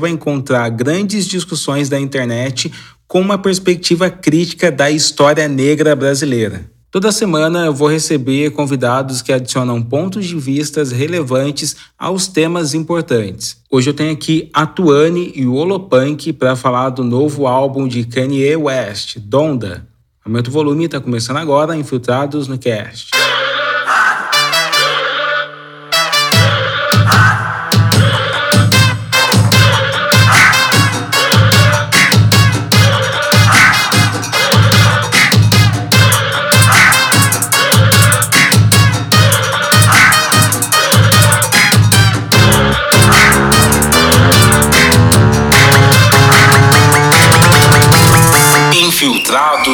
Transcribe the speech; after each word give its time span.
vai 0.00 0.10
encontrar 0.10 0.68
grandes 0.70 1.26
discussões 1.26 1.88
da 1.88 2.00
internet 2.00 2.72
com 3.06 3.20
uma 3.20 3.38
perspectiva 3.38 4.10
crítica 4.10 4.70
da 4.70 4.90
história 4.90 5.46
negra 5.46 5.94
brasileira. 5.94 6.68
Toda 6.90 7.12
semana 7.12 7.66
eu 7.66 7.72
vou 7.72 7.88
receber 7.88 8.50
convidados 8.50 9.22
que 9.22 9.32
adicionam 9.32 9.80
pontos 9.80 10.26
de 10.26 10.34
vistas 10.34 10.90
relevantes 10.90 11.76
aos 11.96 12.26
temas 12.26 12.74
importantes. 12.74 13.58
Hoje 13.70 13.90
eu 13.90 13.94
tenho 13.94 14.12
aqui 14.12 14.50
a 14.52 14.66
Tuane 14.66 15.32
e 15.36 15.46
o 15.46 15.54
Olopunk 15.54 16.32
para 16.32 16.56
falar 16.56 16.90
do 16.90 17.04
novo 17.04 17.46
álbum 17.46 17.86
de 17.86 18.02
Kanye 18.02 18.56
West, 18.56 19.18
Donda. 19.20 19.86
Aumenta 20.24 20.50
o 20.50 20.52
volume, 20.52 20.86
está 20.86 20.98
começando 21.00 21.36
agora, 21.36 21.76
Infiltrados 21.76 22.48
no 22.48 22.58
Cast. 22.58 23.19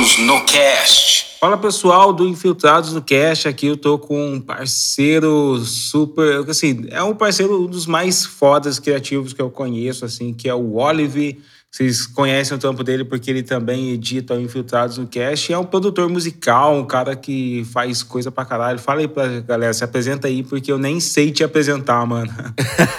Infiltrados 0.06 0.19
no 0.19 0.45
Cast. 0.45 1.27
Fala 1.41 1.59
pessoal 1.59 2.12
do 2.12 2.28
Infiltrados 2.28 2.92
no 2.92 3.02
Cast, 3.02 3.48
aqui 3.48 3.66
eu 3.66 3.77
tô 3.77 3.98
com 3.98 4.34
um 4.34 4.41
parceiro 4.41 5.59
super, 5.59 6.48
assim, 6.48 6.87
é 6.91 7.02
um 7.02 7.12
parceiro 7.12 7.64
um 7.64 7.66
dos 7.66 7.87
mais 7.87 8.24
fodas 8.24 8.78
criativos 8.78 9.33
que 9.33 9.42
eu 9.42 9.50
conheço, 9.50 10.05
assim, 10.05 10.33
que 10.33 10.48
é 10.48 10.55
o 10.55 10.77
Olive. 10.77 11.42
Vocês 11.73 12.06
conhecem 12.06 12.56
o 12.56 12.61
trampo 12.61 12.84
dele 12.84 13.05
porque 13.05 13.28
ele 13.28 13.42
também 13.42 13.91
edita 13.91 14.34
o 14.34 14.41
Infiltrados 14.41 14.97
no 14.97 15.08
Cast. 15.08 15.53
É 15.53 15.58
um 15.58 15.64
produtor 15.64 16.09
musical, 16.09 16.77
um 16.77 16.86
cara 16.86 17.16
que 17.16 17.66
faz 17.72 18.05
coisa 18.05 18.31
pra 18.31 18.44
caralho. 18.44 18.78
Fala 18.78 19.00
aí 19.00 19.09
pra 19.09 19.41
galera, 19.41 19.75
se 19.75 19.83
apresenta 19.83 20.28
aí, 20.28 20.44
porque 20.44 20.70
eu 20.70 20.78
nem 20.78 21.00
sei 21.00 21.33
te 21.33 21.42
apresentar, 21.42 22.06
mano. 22.06 22.33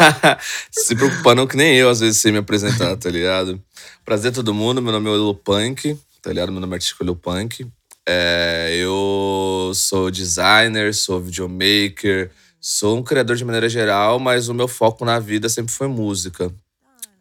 se 0.70 0.94
preocupando 0.94 1.48
que 1.48 1.56
nem 1.56 1.74
eu 1.76 1.90
às 1.90 2.02
vezes 2.02 2.20
sei 2.20 2.34
me 2.34 2.40
apresentar, 2.40 2.98
tá 2.98 3.10
ligado? 3.10 3.60
Prazer 4.04 4.34
todo 4.34 4.54
mundo, 4.54 4.82
meu 4.82 4.92
nome 4.92 5.10
é 5.10 5.14
Lilo 5.14 5.34
Punk 5.34 5.98
tá 6.22 6.30
ligado? 6.32 6.52
Meu 6.52 6.62
nome 6.62 6.74
é 6.74 6.76
artístico 6.76 7.16
Punk. 7.16 7.68
É, 8.08 8.72
eu 8.78 9.72
sou 9.76 10.10
designer, 10.10 10.94
sou 10.94 11.20
videomaker, 11.20 12.32
sou 12.60 12.98
um 12.98 13.04
criador 13.04 13.36
de 13.36 13.44
maneira 13.44 13.68
geral, 13.68 14.18
mas 14.20 14.48
o 14.48 14.54
meu 14.54 14.68
foco 14.68 15.04
na 15.04 15.20
vida 15.20 15.50
sempre 15.50 15.74
foi 15.74 15.88
música. 15.88 16.50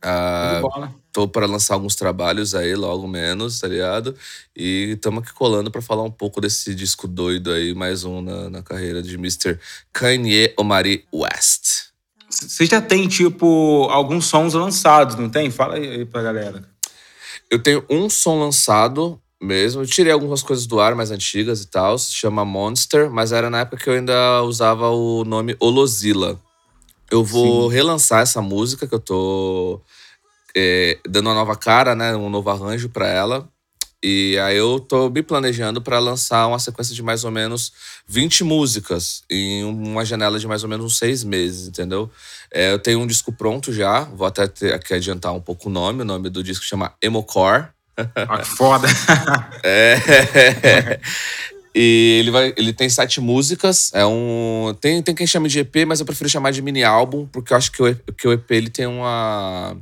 Ah, 0.00 0.62
tô 1.12 1.26
para 1.26 1.46
lançar 1.46 1.74
alguns 1.74 1.96
trabalhos 1.96 2.54
aí, 2.54 2.76
logo 2.76 3.08
menos, 3.08 3.58
tá 3.58 3.66
ligado? 3.66 4.14
E 4.54 4.92
estamos 4.94 5.24
aqui 5.24 5.32
colando 5.32 5.70
para 5.70 5.82
falar 5.82 6.04
um 6.04 6.10
pouco 6.10 6.40
desse 6.40 6.74
disco 6.74 7.08
doido 7.08 7.50
aí, 7.50 7.74
mais 7.74 8.04
um 8.04 8.22
na, 8.22 8.48
na 8.48 8.62
carreira 8.62 9.02
de 9.02 9.14
Mr. 9.16 9.58
Kanye 9.92 10.54
Omari 10.56 11.04
West. 11.12 11.86
Você 12.28 12.66
já 12.66 12.80
tem, 12.80 13.08
tipo, 13.08 13.88
alguns 13.90 14.26
sons 14.26 14.54
lançados, 14.54 15.16
não 15.16 15.28
tem? 15.28 15.50
Fala 15.50 15.74
aí 15.74 16.04
pra 16.04 16.22
galera. 16.22 16.75
Eu 17.50 17.62
tenho 17.62 17.84
um 17.88 18.10
som 18.10 18.40
lançado 18.40 19.20
mesmo. 19.40 19.82
Eu 19.82 19.86
tirei 19.86 20.12
algumas 20.12 20.42
coisas 20.42 20.66
do 20.66 20.80
ar 20.80 20.94
mais 20.94 21.10
antigas 21.10 21.62
e 21.62 21.66
tal. 21.66 21.98
Se 21.98 22.12
chama 22.12 22.44
Monster, 22.44 23.10
mas 23.10 23.32
era 23.32 23.50
na 23.50 23.60
época 23.60 23.82
que 23.82 23.88
eu 23.88 23.94
ainda 23.94 24.42
usava 24.42 24.90
o 24.90 25.24
nome 25.24 25.56
Olozilla. 25.60 26.40
Eu 27.10 27.22
vou 27.22 27.70
Sim. 27.70 27.76
relançar 27.76 28.22
essa 28.22 28.42
música 28.42 28.86
que 28.86 28.94
eu 28.94 28.98
tô 28.98 29.80
é, 30.56 30.98
dando 31.06 31.26
uma 31.26 31.34
nova 31.34 31.54
cara, 31.54 31.94
né? 31.94 32.16
Um 32.16 32.28
novo 32.28 32.50
arranjo 32.50 32.88
para 32.88 33.06
ela. 33.06 33.48
E 34.08 34.38
aí 34.38 34.56
eu 34.56 34.78
tô 34.78 35.10
me 35.10 35.20
planejando 35.20 35.82
para 35.82 35.98
lançar 35.98 36.46
uma 36.46 36.60
sequência 36.60 36.94
de 36.94 37.02
mais 37.02 37.24
ou 37.24 37.30
menos 37.32 37.72
20 38.06 38.44
músicas 38.44 39.24
em 39.28 39.64
uma 39.64 40.04
janela 40.04 40.38
de 40.38 40.46
mais 40.46 40.62
ou 40.62 40.68
menos 40.68 40.86
uns 40.86 40.96
seis 40.96 41.24
meses, 41.24 41.66
entendeu? 41.66 42.08
É, 42.54 42.70
eu 42.70 42.78
tenho 42.78 43.00
um 43.00 43.06
disco 43.06 43.32
pronto 43.32 43.72
já, 43.72 44.04
vou 44.04 44.24
até 44.24 44.46
ter, 44.46 44.72
aqui 44.72 44.94
adiantar 44.94 45.34
um 45.34 45.40
pouco 45.40 45.68
o 45.68 45.72
nome. 45.72 46.02
O 46.02 46.04
nome 46.04 46.30
do 46.30 46.40
disco 46.40 46.64
chama 46.64 46.94
Emocore. 47.02 47.66
Ah, 47.96 48.38
que 48.38 48.48
foda! 48.48 48.86
é. 49.64 51.00
E 51.74 52.18
ele, 52.20 52.30
vai, 52.30 52.54
ele 52.56 52.72
tem 52.72 52.88
sete 52.88 53.20
músicas. 53.20 53.90
É 53.92 54.06
um. 54.06 54.72
Tem, 54.80 55.02
tem 55.02 55.16
quem 55.16 55.26
chame 55.26 55.48
de 55.48 55.58
EP, 55.58 55.84
mas 55.84 55.98
eu 55.98 56.06
prefiro 56.06 56.30
chamar 56.30 56.52
de 56.52 56.62
mini 56.62 56.84
álbum, 56.84 57.26
porque 57.26 57.52
eu 57.52 57.56
acho 57.56 57.72
que 57.72 57.82
o, 57.82 57.96
que 58.16 58.28
o 58.28 58.32
EP 58.32 58.50
ele 58.52 58.70
tem 58.70 58.86
uma 58.86 59.76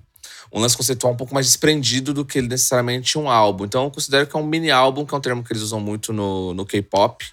um 0.54 0.60
lance 0.60 0.76
conceitual 0.76 1.12
um 1.12 1.16
pouco 1.16 1.34
mais 1.34 1.47
desprendido 1.47 2.15
do 2.15 2.25
que 2.25 2.41
necessariamente 2.41 3.19
um 3.19 3.28
álbum. 3.28 3.65
Então 3.65 3.84
eu 3.84 3.91
considero 3.91 4.25
que 4.25 4.37
é 4.37 4.38
um 4.38 4.47
mini 4.47 4.70
álbum, 4.70 5.04
que 5.04 5.12
é 5.12 5.19
um 5.19 5.20
termo 5.20 5.42
que 5.42 5.53
eles 5.53 5.62
usam 5.62 5.81
muito 5.81 6.12
no, 6.12 6.54
no 6.54 6.65
K-pop, 6.65 7.25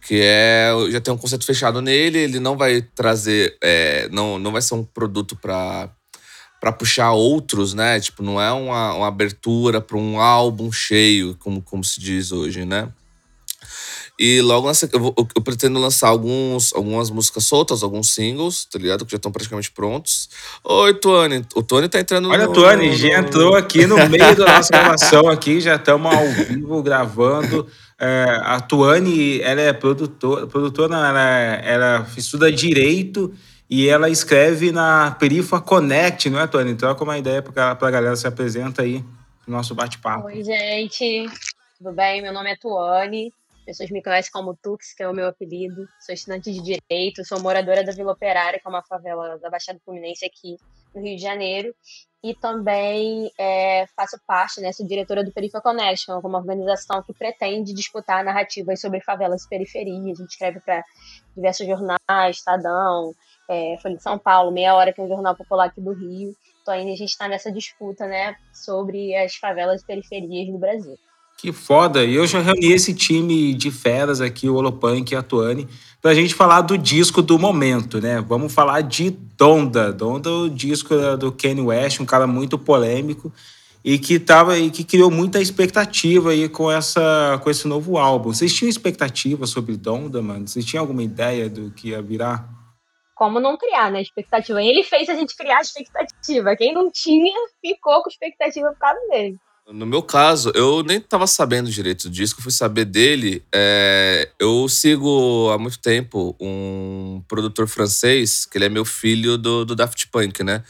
que 0.00 0.20
é 0.22 0.72
já 0.90 1.00
tem 1.00 1.12
um 1.12 1.18
conceito 1.18 1.44
fechado 1.44 1.82
nele, 1.82 2.18
ele 2.18 2.40
não 2.40 2.56
vai 2.56 2.80
trazer, 2.80 3.56
é, 3.62 4.08
não, 4.10 4.38
não 4.38 4.50
vai 4.50 4.62
ser 4.62 4.74
um 4.74 4.82
produto 4.84 5.36
para 5.36 5.90
para 6.60 6.72
puxar 6.72 7.12
outros, 7.12 7.74
né? 7.74 8.00
Tipo, 8.00 8.22
não 8.22 8.40
é 8.40 8.50
uma, 8.50 8.94
uma 8.94 9.08
abertura 9.08 9.82
para 9.82 9.98
um 9.98 10.18
álbum 10.18 10.72
cheio, 10.72 11.36
como, 11.38 11.60
como 11.60 11.84
se 11.84 12.00
diz 12.00 12.32
hoje, 12.32 12.64
né? 12.64 12.88
E 14.18 14.40
logo 14.40 14.68
nessa, 14.68 14.88
eu, 14.92 15.00
vou, 15.00 15.14
eu, 15.16 15.42
pretendo 15.42 15.78
lançar 15.80 16.08
alguns, 16.08 16.72
algumas 16.72 17.10
músicas 17.10 17.44
soltas, 17.44 17.82
alguns 17.82 18.14
singles, 18.14 18.64
tá 18.64 18.78
ligado? 18.78 19.04
Que 19.04 19.10
já 19.10 19.16
estão 19.16 19.32
praticamente 19.32 19.72
prontos. 19.72 20.28
Oi, 20.62 20.94
Tony. 20.94 21.44
O 21.54 21.62
Tony 21.62 21.88
tá 21.88 21.98
entrando 21.98 22.28
Olha, 22.28 22.46
no. 22.46 22.52
Olha, 22.52 22.76
Tony, 22.76 22.90
no... 22.90 22.96
já 22.96 23.18
entrou 23.18 23.56
aqui 23.56 23.86
no 23.86 23.96
meio 24.08 24.36
da 24.36 24.46
nossa 24.46 24.70
gravação 24.70 25.28
aqui, 25.28 25.60
já 25.60 25.74
estamos 25.74 26.14
ao 26.14 26.28
vivo 26.28 26.80
gravando. 26.80 27.66
É, 27.98 28.40
a 28.42 28.60
Tuane, 28.60 29.40
ela 29.40 29.60
é 29.60 29.72
produtora, 29.72 30.46
produtora 30.46 30.88
não, 30.88 31.04
ela, 31.04 31.38
é, 31.38 31.62
ela 31.64 32.06
estuda 32.16 32.50
direito 32.52 33.32
e 33.68 33.88
ela 33.88 34.10
escreve 34.10 34.70
na 34.70 35.12
Perifa 35.12 35.60
Connect, 35.60 36.28
não 36.28 36.40
é, 36.40 36.46
Tuane? 36.46 36.74
Troca 36.74 37.02
uma 37.02 37.18
ideia 37.18 37.42
para 37.42 37.70
a 37.70 37.90
galera 37.90 38.14
se 38.14 38.26
apresenta 38.26 38.82
aí 38.82 39.04
no 39.46 39.56
nosso 39.56 39.74
bate-papo. 39.74 40.26
Oi, 40.26 40.42
gente. 40.42 41.28
Tudo 41.78 41.92
bem? 41.92 42.22
Meu 42.22 42.32
nome 42.32 42.52
é 42.52 42.56
Tuane. 42.56 43.32
Pessoas 43.64 43.90
me 43.90 44.02
conhecem 44.02 44.30
como 44.30 44.54
Tux, 44.54 44.92
que 44.94 45.02
é 45.02 45.08
o 45.08 45.14
meu 45.14 45.26
apelido. 45.26 45.86
Sou 46.00 46.14
estudante 46.14 46.52
de 46.52 46.60
Direito, 46.60 47.24
sou 47.24 47.40
moradora 47.40 47.82
da 47.82 47.92
Vila 47.92 48.12
Operária, 48.12 48.60
que 48.60 48.66
é 48.66 48.70
uma 48.70 48.82
favela 48.82 49.38
da 49.38 49.48
Baixada 49.48 49.80
Fluminense 49.84 50.24
aqui 50.24 50.56
no 50.94 51.00
Rio 51.02 51.16
de 51.16 51.22
Janeiro. 51.22 51.74
E 52.22 52.34
também 52.34 53.30
é, 53.38 53.86
faço 53.94 54.18
parte, 54.26 54.60
né, 54.60 54.72
sou 54.72 54.86
diretora 54.86 55.22
do 55.22 55.32
Perifa 55.32 55.60
Connection, 55.60 56.18
uma 56.20 56.38
organização 56.38 57.02
que 57.02 57.12
pretende 57.12 57.74
disputar 57.74 58.24
narrativas 58.24 58.80
sobre 58.80 59.00
favelas 59.00 59.44
e 59.44 59.48
periferias. 59.48 60.18
A 60.18 60.22
gente 60.22 60.30
escreve 60.30 60.60
para 60.60 60.82
diversos 61.34 61.66
jornais, 61.66 62.36
Estadão, 62.36 63.12
é, 63.48 63.76
Folha 63.82 63.96
de 63.96 64.02
São 64.02 64.18
Paulo, 64.18 64.52
Meia 64.52 64.74
Hora, 64.74 64.92
que 64.92 65.00
é 65.00 65.04
um 65.04 65.08
jornal 65.08 65.34
popular 65.34 65.66
aqui 65.66 65.80
do 65.80 65.92
Rio. 65.92 66.34
Então 66.62 66.72
ainda 66.72 66.92
a 66.92 66.96
gente 66.96 67.10
está 67.10 67.28
nessa 67.28 67.52
disputa 67.52 68.06
né, 68.06 68.36
sobre 68.52 69.14
as 69.16 69.36
favelas 69.36 69.82
e 69.82 69.86
periferias 69.86 70.48
do 70.48 70.58
Brasil. 70.58 70.98
Que 71.36 71.52
foda! 71.52 72.04
E 72.04 72.14
eu 72.14 72.26
já 72.26 72.40
reuni 72.40 72.72
esse 72.72 72.94
time 72.94 73.52
de 73.54 73.70
feras 73.70 74.20
aqui, 74.20 74.48
o 74.48 74.54
Olopunk 74.54 75.12
e 75.12 75.16
a 75.16 75.22
Tuane, 75.22 75.68
pra 76.00 76.14
gente 76.14 76.34
falar 76.34 76.62
do 76.62 76.78
disco 76.78 77.20
do 77.20 77.38
momento, 77.38 78.00
né? 78.00 78.20
Vamos 78.20 78.52
falar 78.52 78.80
de 78.80 79.10
Donda. 79.10 79.92
Donda, 79.92 80.30
o 80.30 80.48
disco 80.48 80.94
do 81.18 81.32
Kanye 81.32 81.60
West, 81.60 82.00
um 82.00 82.06
cara 82.06 82.26
muito 82.26 82.58
polêmico 82.58 83.32
e 83.84 83.98
que 83.98 84.18
tava 84.18 84.58
e 84.58 84.70
que 84.70 84.82
criou 84.82 85.10
muita 85.10 85.40
expectativa 85.40 86.30
aí 86.30 86.48
com 86.48 86.70
essa 86.70 87.38
com 87.42 87.50
esse 87.50 87.68
novo 87.68 87.98
álbum. 87.98 88.32
Vocês 88.32 88.52
tinham 88.52 88.70
expectativa 88.70 89.46
sobre 89.46 89.76
Donda, 89.76 90.22
mano? 90.22 90.48
Vocês 90.48 90.64
tinham 90.64 90.82
alguma 90.82 91.02
ideia 91.02 91.50
do 91.50 91.70
que 91.70 91.88
ia 91.88 92.00
virar? 92.00 92.48
Como 93.14 93.38
não 93.38 93.58
criar, 93.58 93.92
né? 93.92 94.00
Expectativa. 94.00 94.62
Ele 94.62 94.82
fez 94.82 95.08
a 95.08 95.14
gente 95.14 95.36
criar 95.36 95.60
expectativa. 95.60 96.56
Quem 96.56 96.72
não 96.72 96.90
tinha 96.90 97.34
ficou 97.60 98.02
com 98.02 98.08
expectativa 98.08 98.70
por 98.70 98.78
causa 98.78 99.00
dele. 99.10 99.36
No 99.72 99.86
meu 99.86 100.02
caso, 100.02 100.52
eu 100.54 100.82
nem 100.82 101.00
tava 101.00 101.26
sabendo 101.26 101.70
direito 101.70 102.10
disso, 102.10 102.34
eu 102.36 102.42
fui 102.42 102.52
saber 102.52 102.84
dele. 102.84 103.42
É, 103.52 104.28
eu 104.38 104.68
sigo 104.68 105.50
há 105.50 105.58
muito 105.58 105.78
tempo 105.78 106.36
um 106.38 107.22
produtor 107.26 107.66
francês, 107.66 108.44
que 108.44 108.58
ele 108.58 108.66
é 108.66 108.68
meu 108.68 108.84
filho 108.84 109.38
do, 109.38 109.64
do 109.64 109.74
Daft 109.74 110.06
Punk, 110.08 110.44
né? 110.44 110.62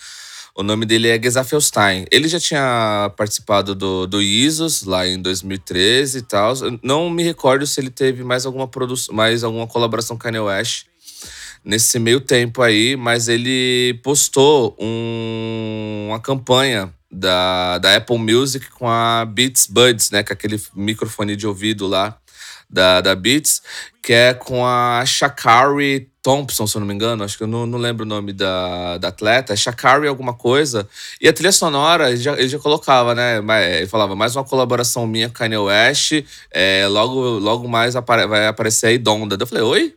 O 0.54 0.62
nome 0.62 0.86
dele 0.86 1.08
é 1.08 1.20
Gezafelstein. 1.20 2.06
Ele 2.12 2.28
já 2.28 2.38
tinha 2.38 3.12
participado 3.16 3.74
do, 3.74 4.06
do 4.06 4.22
ISOS 4.22 4.84
lá 4.84 5.04
em 5.04 5.20
2013 5.20 6.18
e 6.18 6.22
tal. 6.22 6.54
Não 6.80 7.10
me 7.10 7.24
recordo 7.24 7.66
se 7.66 7.80
ele 7.80 7.90
teve 7.90 8.22
mais 8.22 8.46
alguma 8.46 8.68
produção, 8.68 9.12
mais 9.12 9.42
alguma 9.42 9.66
colaboração 9.66 10.16
com 10.16 10.22
Kanye 10.22 10.38
West 10.38 10.84
nesse 11.64 11.98
meio 11.98 12.20
tempo 12.20 12.62
aí, 12.62 12.94
mas 12.94 13.26
ele 13.26 13.98
postou 14.04 14.76
um, 14.78 16.06
uma 16.10 16.20
campanha 16.20 16.94
da, 17.14 17.78
da 17.78 17.96
Apple 17.96 18.18
Music 18.18 18.70
com 18.70 18.88
a 18.88 19.24
Beats 19.24 19.66
Buds, 19.66 20.10
né? 20.10 20.22
Com 20.22 20.32
aquele 20.32 20.60
microfone 20.74 21.36
de 21.36 21.46
ouvido 21.46 21.86
lá 21.86 22.18
da, 22.68 23.00
da 23.00 23.14
Beats, 23.14 23.62
que 24.02 24.12
é 24.12 24.34
com 24.34 24.66
a 24.66 25.04
Shakari 25.06 26.08
Thompson, 26.22 26.66
se 26.66 26.76
eu 26.76 26.80
não 26.80 26.86
me 26.86 26.94
engano, 26.94 27.22
acho 27.22 27.36
que 27.36 27.44
eu 27.44 27.46
não, 27.46 27.66
não 27.66 27.78
lembro 27.78 28.04
o 28.04 28.08
nome 28.08 28.32
da, 28.32 28.96
da 28.98 29.08
atleta, 29.08 29.52
é 29.52 29.56
Shakari 29.56 30.08
alguma 30.08 30.32
coisa. 30.32 30.88
E 31.20 31.28
a 31.28 31.32
trilha 31.32 31.52
sonora, 31.52 32.08
ele 32.10 32.16
já, 32.16 32.32
ele 32.32 32.48
já 32.48 32.58
colocava, 32.58 33.14
né? 33.14 33.40
Ele 33.76 33.86
falava, 33.86 34.16
mais 34.16 34.34
uma 34.34 34.42
colaboração 34.42 35.06
minha 35.06 35.28
com 35.28 35.34
Kanye 35.34 35.58
West, 35.58 36.24
é, 36.50 36.86
logo, 36.88 37.38
logo 37.38 37.68
mais 37.68 37.94
apare, 37.94 38.26
vai 38.26 38.46
aparecer 38.46 38.86
aí 38.86 38.98
Donda. 38.98 39.36
Eu 39.38 39.46
falei, 39.46 39.62
oi? 39.62 39.94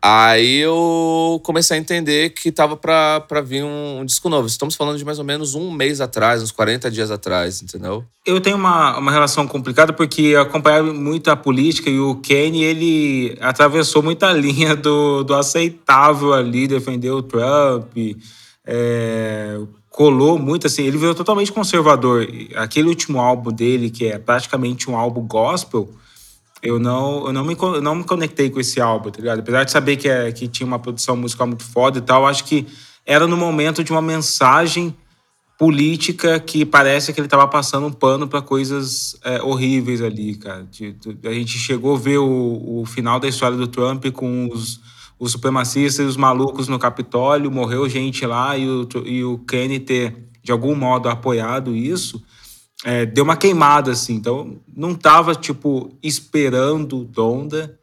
Aí 0.00 0.58
eu 0.58 1.40
comecei 1.42 1.76
a 1.76 1.80
entender 1.80 2.30
que 2.30 2.52
tava 2.52 2.76
pra 2.76 3.40
vir 3.44 3.64
um, 3.64 4.00
um, 4.00 4.04
disco 4.04 4.28
novo. 4.28 4.46
Estamos 4.46 4.76
falando 4.76 4.96
de 4.96 5.04
mais 5.04 5.18
ou 5.18 5.24
menos 5.24 5.56
um 5.56 5.72
mês 5.72 6.00
atrás, 6.00 6.40
uns 6.40 6.52
40 6.52 6.88
dias 6.88 7.10
atrás, 7.10 7.60
entendeu? 7.62 8.04
Eu 8.24 8.40
tenho 8.40 8.56
uma, 8.56 8.96
uma 8.96 9.10
relação 9.10 9.48
complicada 9.48 9.92
porque 9.92 10.22
eu 10.22 10.40
acompanhava 10.40 10.92
muito 10.94 11.30
a 11.30 11.36
política 11.36 11.90
e 11.90 11.98
o 11.98 12.14
Kenny, 12.16 12.62
ele 12.62 13.36
atravessou 13.40 14.00
muita 14.00 14.30
linha 14.32 14.76
do, 14.76 15.24
do 15.24 15.34
aceitável 15.34 16.32
ali, 16.32 16.68
defendeu 16.68 17.16
o 17.16 17.22
Trump, 17.22 17.96
é, 18.64 19.58
colou 19.90 20.38
muito, 20.38 20.68
assim, 20.68 20.84
ele 20.84 20.96
virou 20.96 21.14
totalmente 21.14 21.50
conservador. 21.50 22.24
Aquele 22.54 22.88
último 22.88 23.18
álbum 23.18 23.50
dele, 23.50 23.90
que 23.90 24.06
é 24.06 24.16
praticamente 24.16 24.88
um 24.88 24.96
álbum 24.96 25.26
gospel 25.26 25.90
eu 26.62 26.78
não, 26.78 27.26
eu 27.26 27.32
não, 27.32 27.44
me, 27.44 27.56
eu 27.58 27.80
não 27.80 27.94
me 27.94 28.04
conectei 28.04 28.50
com 28.50 28.58
esse 28.58 28.80
álbum, 28.80 29.10
tá 29.10 29.20
ligado? 29.20 29.40
Apesar 29.40 29.64
de 29.64 29.70
saber 29.70 29.96
que, 29.96 30.08
é, 30.08 30.30
que 30.32 30.48
tinha 30.48 30.66
uma 30.66 30.78
produção 30.78 31.16
musical 31.16 31.46
muito 31.46 31.64
foda 31.64 31.98
e 31.98 32.02
tal, 32.02 32.26
acho 32.26 32.44
que 32.44 32.66
era 33.06 33.26
no 33.26 33.36
momento 33.36 33.84
de 33.84 33.92
uma 33.92 34.02
mensagem 34.02 34.94
política 35.58 36.38
que 36.38 36.64
parece 36.64 37.12
que 37.12 37.20
ele 37.20 37.26
estava 37.26 37.46
passando 37.48 37.86
um 37.86 37.92
pano 37.92 38.28
para 38.28 38.40
coisas 38.40 39.18
é, 39.24 39.42
horríveis 39.42 40.00
ali, 40.00 40.36
cara. 40.36 40.68
A 41.24 41.32
gente 41.32 41.58
chegou 41.58 41.96
a 41.96 41.98
ver 41.98 42.18
o, 42.18 42.80
o 42.80 42.86
final 42.86 43.18
da 43.18 43.28
história 43.28 43.56
do 43.56 43.66
Trump 43.66 44.06
com 44.12 44.48
os, 44.52 44.80
os 45.18 45.32
supremacistas 45.32 46.04
e 46.04 46.08
os 46.08 46.16
malucos 46.16 46.68
no 46.68 46.78
Capitólio, 46.78 47.50
morreu 47.50 47.88
gente 47.88 48.24
lá 48.26 48.56
e 48.56 48.68
o, 48.68 48.88
e 49.04 49.24
o 49.24 49.38
Kenny 49.38 49.80
ter, 49.80 50.28
de 50.42 50.52
algum 50.52 50.74
modo, 50.74 51.08
apoiado 51.08 51.74
isso 51.74 52.22
é, 52.84 53.04
deu 53.04 53.24
uma 53.24 53.36
queimada, 53.36 53.92
assim. 53.92 54.14
Então, 54.14 54.56
não 54.74 54.94
tava, 54.94 55.34
tipo, 55.34 55.92
esperando 56.02 57.04
Donda, 57.04 57.78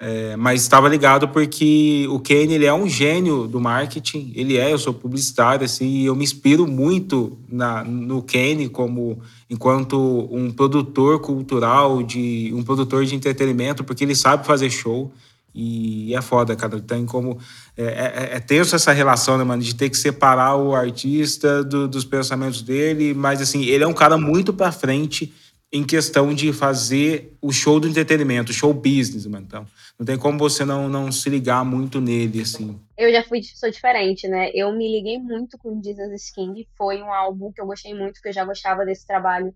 é, 0.00 0.36
mas 0.36 0.62
estava 0.62 0.88
ligado 0.88 1.26
porque 1.28 2.06
o 2.08 2.20
Kenny, 2.20 2.54
ele 2.54 2.66
é 2.66 2.72
um 2.72 2.88
gênio 2.88 3.48
do 3.48 3.60
marketing. 3.60 4.32
Ele 4.36 4.56
é, 4.56 4.72
eu 4.72 4.78
sou 4.78 4.94
publicitário, 4.94 5.64
assim, 5.64 5.88
e 5.88 6.06
eu 6.06 6.14
me 6.14 6.22
inspiro 6.22 6.68
muito 6.68 7.36
na, 7.48 7.82
no 7.82 8.22
Kenny 8.22 8.68
como 8.68 9.18
enquanto 9.50 10.28
um 10.30 10.52
produtor 10.52 11.20
cultural, 11.20 12.00
de 12.02 12.52
um 12.54 12.62
produtor 12.62 13.04
de 13.04 13.16
entretenimento, 13.16 13.82
porque 13.82 14.04
ele 14.04 14.14
sabe 14.14 14.46
fazer 14.46 14.70
show. 14.70 15.12
E 15.54 16.14
é 16.14 16.22
foda, 16.22 16.54
cara. 16.54 16.80
Tem 16.80 17.04
como. 17.06 17.38
É, 17.76 17.84
é, 17.84 18.36
é 18.36 18.40
tenso 18.40 18.76
essa 18.76 18.92
relação, 18.92 19.38
né, 19.38 19.44
mano? 19.44 19.62
De 19.62 19.74
ter 19.74 19.90
que 19.90 19.96
separar 19.96 20.56
o 20.56 20.74
artista 20.74 21.64
do, 21.64 21.88
dos 21.88 22.04
pensamentos 22.04 22.62
dele. 22.62 23.14
Mas, 23.14 23.40
assim, 23.40 23.64
ele 23.64 23.84
é 23.84 23.86
um 23.86 23.94
cara 23.94 24.16
muito 24.16 24.52
pra 24.52 24.70
frente 24.70 25.32
em 25.70 25.84
questão 25.84 26.32
de 26.32 26.52
fazer 26.52 27.36
o 27.42 27.52
show 27.52 27.78
do 27.78 27.86
entretenimento, 27.86 28.52
show 28.52 28.72
business, 28.72 29.26
mano. 29.26 29.44
Então, 29.46 29.66
não 29.98 30.06
tem 30.06 30.16
como 30.16 30.38
você 30.38 30.64
não, 30.64 30.88
não 30.88 31.12
se 31.12 31.28
ligar 31.28 31.64
muito 31.64 32.00
nele, 32.00 32.40
assim. 32.40 32.80
Eu 32.96 33.12
já 33.12 33.22
fui 33.22 33.42
sou 33.42 33.70
diferente, 33.70 34.26
né? 34.26 34.50
Eu 34.54 34.72
me 34.72 34.90
liguei 34.90 35.18
muito 35.18 35.58
com 35.58 35.82
Jesus 35.82 36.30
King. 36.30 36.66
Foi 36.76 37.02
um 37.02 37.12
álbum 37.12 37.52
que 37.52 37.60
eu 37.60 37.66
gostei 37.66 37.94
muito, 37.94 38.14
porque 38.14 38.28
eu 38.28 38.32
já 38.32 38.44
gostava 38.44 38.84
desse 38.84 39.06
trabalho, 39.06 39.54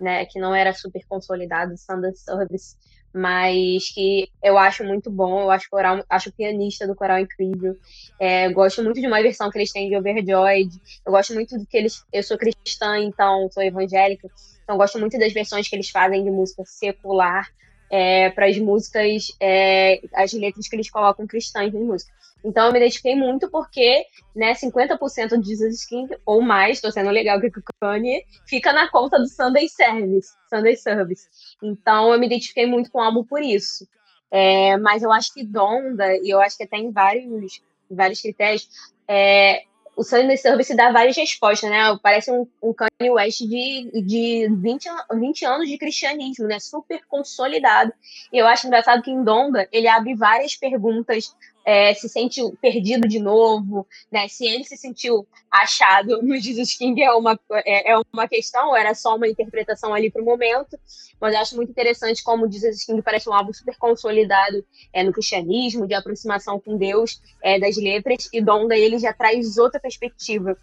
né? 0.00 0.24
Que 0.24 0.40
não 0.40 0.54
era 0.54 0.72
super 0.72 1.02
consolidado, 1.06 1.74
Standard 1.74 2.18
Service 2.18 2.74
mas 3.12 3.90
que 3.92 4.28
eu 4.42 4.56
acho 4.56 4.84
muito 4.84 5.10
bom. 5.10 5.42
Eu 5.42 5.50
acho 5.50 5.66
o 5.66 5.70
coral, 5.70 6.04
acho 6.08 6.28
o 6.28 6.32
pianista 6.32 6.86
do 6.86 6.94
coral 6.94 7.18
incrível. 7.18 7.76
É, 8.18 8.48
gosto 8.50 8.82
muito 8.82 9.00
de 9.00 9.06
uma 9.06 9.22
versão 9.22 9.50
que 9.50 9.58
eles 9.58 9.72
têm 9.72 9.88
de 9.88 9.96
Overjoyed. 9.96 10.70
Eu 11.04 11.12
gosto 11.12 11.34
muito 11.34 11.58
do 11.58 11.66
que 11.66 11.76
eles. 11.76 12.04
Eu 12.12 12.22
sou 12.22 12.38
cristã, 12.38 12.98
então 12.98 13.48
sou 13.50 13.62
evangélica. 13.62 14.28
Então 14.62 14.76
gosto 14.76 14.98
muito 14.98 15.18
das 15.18 15.32
versões 15.32 15.68
que 15.68 15.74
eles 15.74 15.90
fazem 15.90 16.22
de 16.22 16.30
música 16.30 16.62
secular 16.64 17.48
é, 17.90 18.30
para 18.30 18.46
as 18.46 18.56
músicas, 18.58 19.36
é, 19.40 20.00
as 20.14 20.32
letras 20.32 20.68
que 20.68 20.76
eles 20.76 20.88
colocam 20.88 21.26
cristãs 21.26 21.72
nas 21.72 21.82
músicas. 21.82 22.14
Então 22.44 22.66
eu 22.66 22.72
me 22.72 22.78
identifiquei 22.78 23.14
muito 23.14 23.50
porque, 23.50 24.04
né, 24.34 24.54
50% 24.54 25.38
de 25.38 25.56
King 25.88 26.16
ou 26.24 26.40
mais, 26.40 26.80
tô 26.80 26.90
sendo 26.90 27.10
legal 27.10 27.40
que 27.40 27.46
o 27.46 27.62
Kanye, 27.80 28.24
fica 28.46 28.72
na 28.72 28.88
conta 28.90 29.18
do 29.18 29.28
Sunday 29.28 29.68
Service, 29.68 30.32
Sunday 30.48 30.76
Service. 30.76 31.28
Então 31.62 32.12
eu 32.12 32.18
me 32.18 32.26
identifiquei 32.26 32.66
muito 32.66 32.90
com 32.90 32.98
o 32.98 33.02
álbum 33.02 33.24
por 33.24 33.42
isso. 33.42 33.86
É, 34.30 34.76
mas 34.76 35.02
eu 35.02 35.10
acho 35.10 35.34
que 35.34 35.44
Donda, 35.44 36.16
e 36.18 36.30
eu 36.30 36.40
acho 36.40 36.56
que 36.56 36.62
até 36.62 36.76
em 36.76 36.90
vários, 36.90 37.60
vários 37.90 38.20
critérios, 38.20 38.68
é, 39.08 39.64
o 39.96 40.02
Sunday 40.02 40.36
Service 40.36 40.74
dá 40.74 40.90
várias 40.90 41.16
respostas, 41.16 41.68
né? 41.68 41.78
Parece 42.02 42.30
um, 42.30 42.46
um 42.62 42.72
Kanye 42.72 43.10
West 43.10 43.40
de, 43.40 43.90
de 44.02 44.48
20, 44.48 44.88
20 45.12 45.44
anos 45.44 45.68
de 45.68 45.76
cristianismo, 45.76 46.46
né? 46.46 46.58
Super 46.58 47.02
consolidado. 47.06 47.92
E 48.32 48.38
eu 48.38 48.46
acho 48.46 48.66
engraçado 48.66 49.02
que 49.02 49.10
em 49.10 49.22
Donda 49.22 49.68
ele 49.70 49.88
abre 49.88 50.14
várias 50.14 50.56
perguntas 50.56 51.36
é, 51.64 51.92
se 51.94 52.08
sente 52.08 52.40
perdido 52.60 53.06
de 53.06 53.18
novo, 53.18 53.86
né? 54.10 54.28
Se 54.28 54.46
ele 54.46 54.64
se 54.64 54.76
sentiu 54.76 55.26
achado 55.50 56.22
no 56.22 56.36
Jesus 56.36 56.76
King 56.76 57.02
é 57.02 57.12
uma, 57.12 57.38
é, 57.52 57.92
é 57.92 58.00
uma 58.12 58.26
questão, 58.28 58.76
era 58.76 58.94
só 58.94 59.16
uma 59.16 59.28
interpretação 59.28 59.92
ali 59.92 60.10
para 60.10 60.22
o 60.22 60.24
momento, 60.24 60.78
mas 61.20 61.34
eu 61.34 61.40
acho 61.40 61.56
muito 61.56 61.70
interessante 61.70 62.22
como 62.22 62.50
Jesus 62.50 62.84
King 62.84 63.02
parece 63.02 63.28
um 63.28 63.34
álbum 63.34 63.52
super 63.52 63.76
consolidado 63.76 64.64
é, 64.92 65.02
no 65.02 65.12
cristianismo, 65.12 65.86
de 65.86 65.94
aproximação 65.94 66.58
com 66.58 66.76
Deus, 66.76 67.20
é, 67.42 67.58
das 67.58 67.76
letras, 67.76 68.28
e 68.32 68.40
Donda 68.40 68.76
ele 68.76 68.98
já 68.98 69.12
traz 69.12 69.58
outra 69.58 69.78
perspectiva, 69.78 70.56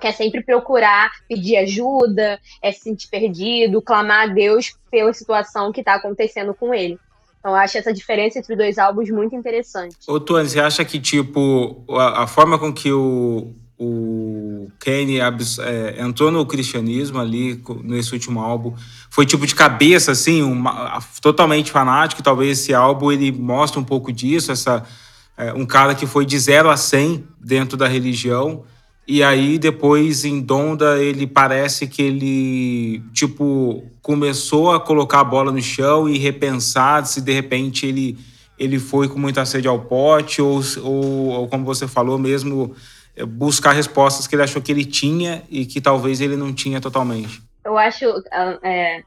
que 0.00 0.06
é 0.06 0.12
sempre 0.12 0.42
procurar 0.42 1.10
pedir 1.28 1.56
ajuda, 1.56 2.40
é 2.62 2.70
se 2.70 2.80
sentir 2.80 3.08
perdido, 3.08 3.82
clamar 3.82 4.30
a 4.30 4.32
Deus 4.32 4.78
pela 4.90 5.12
situação 5.12 5.72
que 5.72 5.80
está 5.80 5.94
acontecendo 5.94 6.54
com 6.54 6.72
ele. 6.72 6.98
Então, 7.38 7.52
eu 7.52 7.56
acho 7.56 7.78
essa 7.78 7.92
diferença 7.92 8.38
entre 8.38 8.52
os 8.52 8.58
dois 8.58 8.78
álbuns 8.78 9.10
muito 9.10 9.34
interessante. 9.34 9.96
Ô, 10.06 10.18
Tuane, 10.18 10.48
você 10.48 10.60
acha 10.60 10.84
que, 10.84 10.98
tipo, 10.98 11.84
a, 11.90 12.24
a 12.24 12.26
forma 12.26 12.58
com 12.58 12.72
que 12.72 12.92
o, 12.92 13.54
o 13.78 14.68
Kanye 14.80 15.20
é, 15.20 16.02
entrou 16.02 16.32
no 16.32 16.44
cristianismo 16.44 17.20
ali, 17.20 17.62
nesse 17.84 18.12
último 18.12 18.40
álbum, 18.40 18.74
foi 19.08 19.24
tipo 19.24 19.46
de 19.46 19.54
cabeça, 19.54 20.12
assim, 20.12 20.42
uma, 20.42 21.00
totalmente 21.22 21.70
fanático, 21.70 22.22
talvez 22.22 22.58
esse 22.58 22.74
álbum 22.74 23.12
ele 23.12 23.30
mostre 23.30 23.78
um 23.78 23.84
pouco 23.84 24.12
disso, 24.12 24.50
essa, 24.50 24.84
é, 25.36 25.52
um 25.52 25.64
cara 25.64 25.94
que 25.94 26.06
foi 26.06 26.26
de 26.26 26.36
0 26.36 26.68
a 26.68 26.76
100 26.76 27.24
dentro 27.38 27.76
da 27.76 27.86
religião, 27.86 28.64
e 29.08 29.22
aí 29.22 29.58
depois 29.58 30.26
em 30.26 30.38
Donda 30.38 31.02
ele 31.02 31.26
parece 31.26 31.88
que 31.88 32.02
ele 32.02 33.02
tipo 33.14 33.82
começou 34.02 34.70
a 34.70 34.78
colocar 34.78 35.20
a 35.20 35.24
bola 35.24 35.50
no 35.50 35.62
chão 35.62 36.06
e 36.06 36.18
repensar 36.18 37.06
se 37.06 37.22
de 37.22 37.32
repente 37.32 37.86
ele 37.86 38.18
ele 38.58 38.78
foi 38.78 39.08
com 39.08 39.18
muita 39.18 39.46
sede 39.46 39.66
ao 39.66 39.80
pote 39.80 40.42
ou, 40.42 40.60
ou, 40.82 41.28
ou 41.28 41.48
como 41.48 41.64
você 41.64 41.88
falou 41.88 42.18
mesmo 42.18 42.74
é, 43.16 43.24
buscar 43.24 43.72
respostas 43.72 44.26
que 44.26 44.34
ele 44.34 44.42
achou 44.42 44.60
que 44.60 44.70
ele 44.70 44.84
tinha 44.84 45.42
e 45.48 45.64
que 45.64 45.80
talvez 45.80 46.20
ele 46.20 46.36
não 46.36 46.52
tinha 46.52 46.80
totalmente. 46.80 47.40
Eu 47.64 47.78
acho 47.78 48.04
ah, 48.30 48.58
é, 48.62 49.02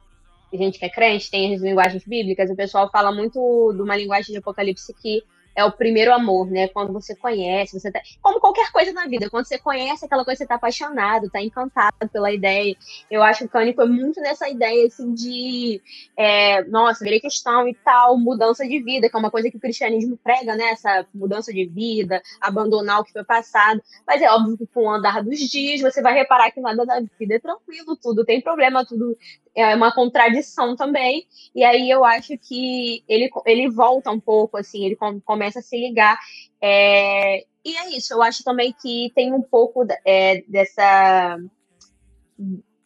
gente 0.53 0.79
que 0.79 0.85
é 0.85 0.89
crente 0.89 1.29
tem 1.29 1.53
as 1.53 1.61
linguagens 1.61 2.03
bíblicas. 2.05 2.49
O 2.49 2.55
pessoal 2.55 2.89
fala 2.91 3.11
muito 3.11 3.73
de 3.75 3.81
uma 3.81 3.95
linguagem 3.95 4.31
de 4.31 4.37
Apocalipse 4.37 4.93
que 5.01 5.21
é 5.55 5.63
o 5.63 5.71
primeiro 5.71 6.13
amor, 6.13 6.49
né? 6.49 6.67
Quando 6.67 6.93
você 6.93 7.15
conhece, 7.15 7.79
você 7.79 7.91
tá. 7.91 8.01
Como 8.21 8.39
qualquer 8.39 8.71
coisa 8.71 8.91
na 8.93 9.07
vida, 9.07 9.29
quando 9.29 9.45
você 9.45 9.57
conhece 9.57 10.05
aquela 10.05 10.23
coisa, 10.23 10.39
você 10.39 10.47
tá 10.47 10.55
apaixonado, 10.55 11.29
tá 11.29 11.41
encantado 11.41 12.09
pela 12.11 12.31
ideia. 12.31 12.75
Eu 13.09 13.21
acho 13.23 13.39
que 13.39 13.45
o 13.45 13.49
Kanye 13.49 13.73
foi 13.73 13.87
muito 13.87 14.19
nessa 14.21 14.49
ideia, 14.49 14.87
assim, 14.87 15.13
de. 15.13 15.81
É, 16.17 16.63
nossa, 16.65 17.03
virei 17.03 17.19
questão 17.19 17.67
e 17.67 17.73
tal, 17.73 18.17
mudança 18.17 18.67
de 18.67 18.81
vida, 18.81 19.09
que 19.09 19.15
é 19.15 19.19
uma 19.19 19.31
coisa 19.31 19.49
que 19.49 19.57
o 19.57 19.61
cristianismo 19.61 20.17
prega, 20.17 20.55
né? 20.55 20.71
Essa 20.71 21.05
mudança 21.13 21.51
de 21.51 21.65
vida, 21.65 22.21
abandonar 22.39 23.01
o 23.01 23.03
que 23.03 23.11
foi 23.11 23.23
passado. 23.23 23.81
Mas 24.05 24.21
é 24.21 24.29
óbvio 24.31 24.57
que 24.57 24.67
com 24.67 24.85
o 24.85 24.89
andar 24.89 25.23
dos 25.23 25.39
dias, 25.39 25.81
você 25.81 26.01
vai 26.01 26.13
reparar 26.13 26.51
que 26.51 26.61
nada 26.61 26.85
da 26.85 27.01
vida 27.19 27.35
é 27.35 27.39
tranquilo, 27.39 27.95
tudo 27.95 28.25
tem 28.25 28.41
problema, 28.41 28.85
tudo 28.85 29.17
é 29.55 29.75
uma 29.75 29.93
contradição 29.93 30.75
também. 30.75 31.27
E 31.53 31.63
aí 31.63 31.89
eu 31.89 32.03
acho 32.05 32.37
que 32.37 33.03
ele, 33.07 33.29
ele 33.45 33.69
volta 33.69 34.11
um 34.11 34.19
pouco, 34.19 34.57
assim, 34.57 34.85
ele 34.85 34.97
começa 35.25 35.59
a 35.59 35.61
se 35.61 35.77
ligar. 35.77 36.17
É, 36.61 37.43
e 37.63 37.77
é 37.77 37.89
isso, 37.97 38.13
eu 38.13 38.21
acho 38.21 38.43
também 38.43 38.73
que 38.81 39.11
tem 39.13 39.33
um 39.33 39.41
pouco 39.41 39.85
é, 40.05 40.41
dessa. 40.47 41.37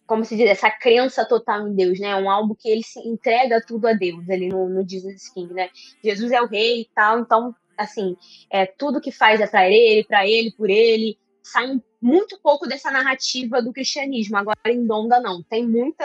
Como 0.05 0.24
se 0.24 0.36
diz, 0.36 0.48
essa 0.48 0.69
crença 0.69 1.25
total 1.25 1.67
em 1.67 1.74
Deus, 1.74 2.00
né? 2.00 2.15
Um 2.15 2.29
álbum 2.29 2.53
que 2.53 2.69
ele 2.69 2.84
se 2.84 3.00
entrega 3.00 3.63
tudo 3.65 3.88
a 3.88 3.93
Deus 3.93 4.29
ali 4.29 4.50
no, 4.50 4.69
no 4.69 4.88
Jesus 4.88 5.29
King, 5.29 5.53
né? 5.53 5.69
Jesus 6.03 6.31
é 6.31 6.41
o 6.41 6.48
rei 6.48 6.81
e 6.81 6.89
tal, 6.93 7.19
então, 7.19 7.55
assim, 7.75 8.15
é, 8.51 8.65
tudo 8.67 9.01
que 9.01 9.12
faz 9.12 9.41
é 9.41 9.48
pra 9.48 9.67
ele, 9.67 10.03
para 10.03 10.27
ele, 10.27 10.51
por 10.51 10.69
ele, 10.69 11.17
sai 11.46 11.80
muito 12.02 12.40
pouco 12.42 12.68
dessa 12.68 12.90
narrativa 12.90 13.62
do 13.62 13.72
cristianismo. 13.72 14.36
Agora, 14.36 14.58
em 14.66 14.86
Donda, 14.86 15.20
não. 15.20 15.44
Tem 15.44 15.66
muita. 15.66 16.04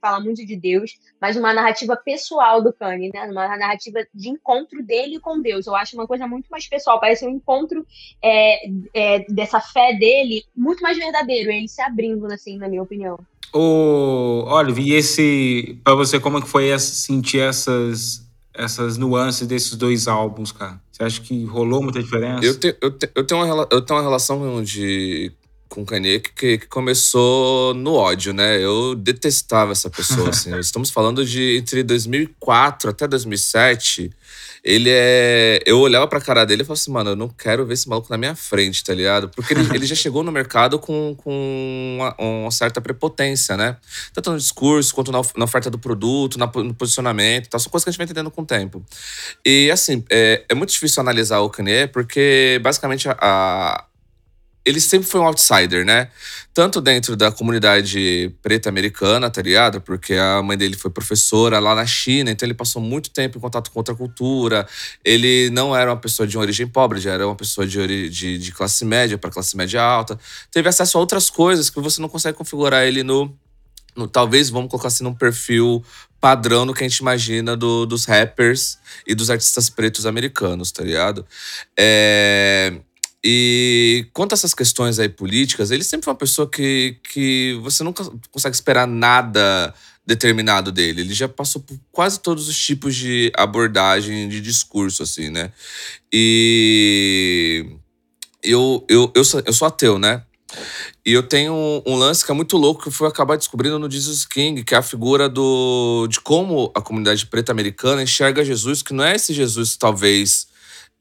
Fala 0.00 0.20
muito 0.20 0.44
de 0.44 0.54
Deus, 0.54 0.98
mas 1.18 1.34
uma 1.34 1.54
narrativa 1.54 1.96
pessoal 1.96 2.62
do 2.62 2.72
Kanye, 2.72 3.10
né? 3.12 3.24
Uma 3.24 3.56
narrativa 3.56 4.00
de 4.14 4.28
encontro 4.28 4.82
dele 4.82 5.18
com 5.18 5.40
Deus. 5.40 5.66
Eu 5.66 5.74
acho 5.74 5.96
uma 5.96 6.06
coisa 6.06 6.26
muito 6.26 6.48
mais 6.50 6.68
pessoal. 6.68 7.00
Parece 7.00 7.26
um 7.26 7.30
encontro 7.30 7.86
é, 8.22 8.68
é, 8.92 9.24
dessa 9.30 9.60
fé 9.60 9.94
dele 9.94 10.44
muito 10.54 10.82
mais 10.82 10.98
verdadeiro. 10.98 11.50
Ele 11.50 11.68
se 11.68 11.80
abrindo, 11.80 12.26
assim, 12.26 12.58
na 12.58 12.68
minha 12.68 12.82
opinião. 12.82 13.18
O, 13.54 14.44
olha, 14.46 14.72
vi 14.72 14.92
esse. 14.92 15.78
Pra 15.82 15.94
você, 15.94 16.20
como 16.20 16.38
é 16.38 16.42
que 16.42 16.48
foi 16.48 16.78
sentir 16.78 17.40
essas, 17.40 18.30
essas 18.54 18.96
nuances 18.96 19.46
desses 19.46 19.74
dois 19.74 20.06
álbuns, 20.06 20.52
cara? 20.52 20.80
Você 20.90 21.02
acha 21.02 21.20
que 21.20 21.44
rolou 21.44 21.82
muita 21.82 22.02
diferença? 22.02 22.44
Eu, 22.44 22.58
te, 22.58 22.76
eu, 22.80 22.90
te, 22.90 23.10
eu, 23.14 23.24
tenho, 23.24 23.44
uma, 23.44 23.68
eu 23.70 23.80
tenho 23.80 23.98
uma 23.98 24.04
relação 24.04 24.62
de, 24.62 25.32
com 25.68 25.84
Kanye 25.84 26.20
que, 26.20 26.58
que 26.58 26.66
começou 26.66 27.72
no 27.74 27.94
ódio, 27.94 28.32
né? 28.32 28.62
Eu 28.62 28.94
detestava 28.94 29.72
essa 29.72 29.88
pessoa, 29.88 30.28
assim. 30.30 30.56
Estamos 30.58 30.90
falando 30.90 31.24
de 31.24 31.56
entre 31.56 31.82
2004 31.82 32.90
até 32.90 33.08
2007 33.08 34.10
ele 34.64 34.88
é. 34.90 35.60
Eu 35.66 35.80
olhava 35.80 36.06
pra 36.06 36.20
cara 36.20 36.44
dele 36.44 36.62
e 36.62 36.64
falava 36.64 36.80
assim, 36.80 36.90
mano, 36.92 37.10
eu 37.10 37.16
não 37.16 37.28
quero 37.28 37.66
ver 37.66 37.74
esse 37.74 37.88
maluco 37.88 38.08
na 38.10 38.16
minha 38.16 38.36
frente, 38.36 38.84
tá 38.84 38.94
ligado? 38.94 39.28
Porque 39.28 39.54
ele, 39.54 39.62
ele 39.74 39.86
já 39.86 39.94
chegou 39.94 40.22
no 40.22 40.30
mercado 40.30 40.78
com, 40.78 41.16
com 41.16 41.96
uma, 41.98 42.14
uma, 42.18 42.50
certa 42.50 42.80
prepotência, 42.80 43.56
né? 43.56 43.76
Tanto 44.12 44.30
no 44.30 44.38
discurso 44.38 44.94
quanto 44.94 45.10
na, 45.10 45.20
na 45.36 45.44
oferta 45.44 45.68
do 45.68 45.78
produto, 45.78 46.38
na, 46.38 46.46
no 46.46 46.74
posicionamento 46.74 47.48
tal. 47.48 47.58
São 47.58 47.70
coisas 47.70 47.84
que 47.84 47.90
a 47.90 47.92
gente 47.92 47.98
vai 47.98 48.04
entendendo 48.04 48.30
com 48.30 48.42
o 48.42 48.46
tempo. 48.46 48.84
E 49.44 49.70
assim, 49.70 50.04
é, 50.08 50.44
é 50.48 50.54
muito 50.54 50.70
difícil 50.70 51.00
analisar 51.00 51.40
o 51.40 51.50
Kanye, 51.50 51.88
porque 51.88 52.60
basicamente 52.62 53.08
a 53.08 53.84
ele 54.64 54.80
sempre 54.80 55.08
foi 55.08 55.20
um 55.20 55.24
outsider, 55.24 55.84
né? 55.84 56.08
Tanto 56.54 56.80
dentro 56.80 57.16
da 57.16 57.32
comunidade 57.32 58.32
preta 58.42 58.68
americana, 58.68 59.28
tá 59.28 59.42
ligado? 59.42 59.80
Porque 59.80 60.14
a 60.14 60.40
mãe 60.42 60.56
dele 60.56 60.76
foi 60.76 60.90
professora 60.90 61.58
lá 61.58 61.74
na 61.74 61.84
China, 61.84 62.30
então 62.30 62.46
ele 62.46 62.54
passou 62.54 62.80
muito 62.80 63.10
tempo 63.10 63.38
em 63.38 63.40
contato 63.40 63.70
com 63.70 63.80
outra 63.80 63.94
cultura. 63.94 64.66
Ele 65.04 65.50
não 65.50 65.74
era 65.74 65.90
uma 65.90 65.96
pessoa 65.96 66.26
de 66.26 66.38
origem 66.38 66.66
pobre, 66.66 67.00
já 67.00 67.12
era 67.12 67.26
uma 67.26 67.34
pessoa 67.34 67.66
de, 67.66 68.08
de, 68.08 68.38
de 68.38 68.52
classe 68.52 68.84
média 68.84 69.18
para 69.18 69.30
classe 69.30 69.56
média 69.56 69.82
alta. 69.82 70.18
Teve 70.50 70.68
acesso 70.68 70.96
a 70.96 71.00
outras 71.00 71.28
coisas 71.28 71.68
que 71.68 71.80
você 71.80 72.00
não 72.00 72.08
consegue 72.08 72.38
configurar 72.38 72.84
ele 72.84 73.02
no, 73.02 73.36
no 73.96 74.06
talvez, 74.06 74.48
vamos 74.48 74.70
colocar 74.70 74.88
assim, 74.88 75.02
num 75.02 75.14
perfil 75.14 75.84
padrão 76.20 76.64
no 76.64 76.72
que 76.72 76.84
a 76.84 76.88
gente 76.88 76.98
imagina 76.98 77.56
do, 77.56 77.84
dos 77.84 78.04
rappers 78.04 78.78
e 79.04 79.12
dos 79.12 79.28
artistas 79.28 79.68
pretos 79.68 80.06
americanos, 80.06 80.70
tá 80.70 80.84
ligado? 80.84 81.26
É 81.76 82.74
e 83.24 84.06
quanto 84.12 84.32
a 84.32 84.34
essas 84.34 84.52
questões 84.52 84.98
aí 84.98 85.08
políticas, 85.08 85.70
ele 85.70 85.84
sempre 85.84 86.04
foi 86.04 86.12
uma 86.12 86.18
pessoa 86.18 86.48
que, 86.48 86.96
que 87.12 87.58
você 87.62 87.84
nunca 87.84 88.04
consegue 88.30 88.54
esperar 88.54 88.86
nada 88.86 89.72
determinado 90.04 90.72
dele. 90.72 91.02
Ele 91.02 91.14
já 91.14 91.28
passou 91.28 91.62
por 91.62 91.78
quase 91.92 92.18
todos 92.18 92.48
os 92.48 92.58
tipos 92.58 92.96
de 92.96 93.30
abordagem, 93.36 94.28
de 94.28 94.40
discurso, 94.40 95.04
assim, 95.04 95.30
né? 95.30 95.52
E 96.12 97.64
eu, 98.42 98.84
eu, 98.88 99.12
eu, 99.14 99.24
sou, 99.24 99.40
eu 99.46 99.52
sou 99.52 99.68
ateu, 99.68 99.98
né? 100.00 100.22
E 101.06 101.12
eu 101.12 101.22
tenho 101.22 101.82
um, 101.86 101.96
lance 101.96 102.24
que 102.24 102.30
é 102.30 102.34
muito 102.34 102.56
louco 102.56 102.82
que 102.82 102.88
eu 102.88 102.92
fui 102.92 103.08
acabar 103.08 103.36
descobrindo 103.36 103.78
no 103.78 103.90
Jesus 103.90 104.26
King, 104.26 104.62
que 104.64 104.74
é 104.74 104.78
a 104.78 104.82
figura 104.82 105.28
do, 105.28 106.06
de 106.08 106.20
como 106.20 106.70
a 106.74 106.80
comunidade 106.80 107.24
preta 107.26 107.52
americana 107.52 108.02
enxerga 108.02 108.44
Jesus, 108.44 108.82
que 108.82 108.92
não 108.92 109.04
é 109.04 109.14
esse 109.14 109.32
Jesus, 109.32 109.76
talvez 109.76 110.51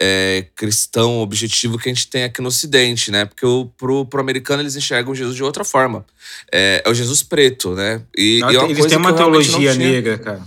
é, 0.04 0.48
cristão 0.56 1.20
objetivo 1.20 1.78
que 1.78 1.88
a 1.88 1.94
gente 1.94 2.08
tem 2.08 2.24
aqui 2.24 2.42
no 2.42 2.48
Ocidente, 2.48 3.12
né? 3.12 3.26
Porque 3.26 3.46
o, 3.46 3.66
pro, 3.78 4.04
pro 4.04 4.20
americano 4.20 4.64
eles 4.64 4.76
enxergam 4.76 5.14
Jesus 5.14 5.36
de 5.36 5.44
outra 5.44 5.64
forma. 5.64 6.04
É, 6.52 6.82
é 6.84 6.90
o 6.90 6.94
Jesus 6.94 7.22
preto, 7.22 7.76
né? 7.76 8.02
E, 8.18 8.40
não, 8.40 8.52
e 8.52 8.58
é 8.58 8.64
eles 8.64 8.86
têm 8.88 8.98
uma 8.98 9.14
teologia 9.14 9.76
negra, 9.76 10.18
cara. 10.18 10.42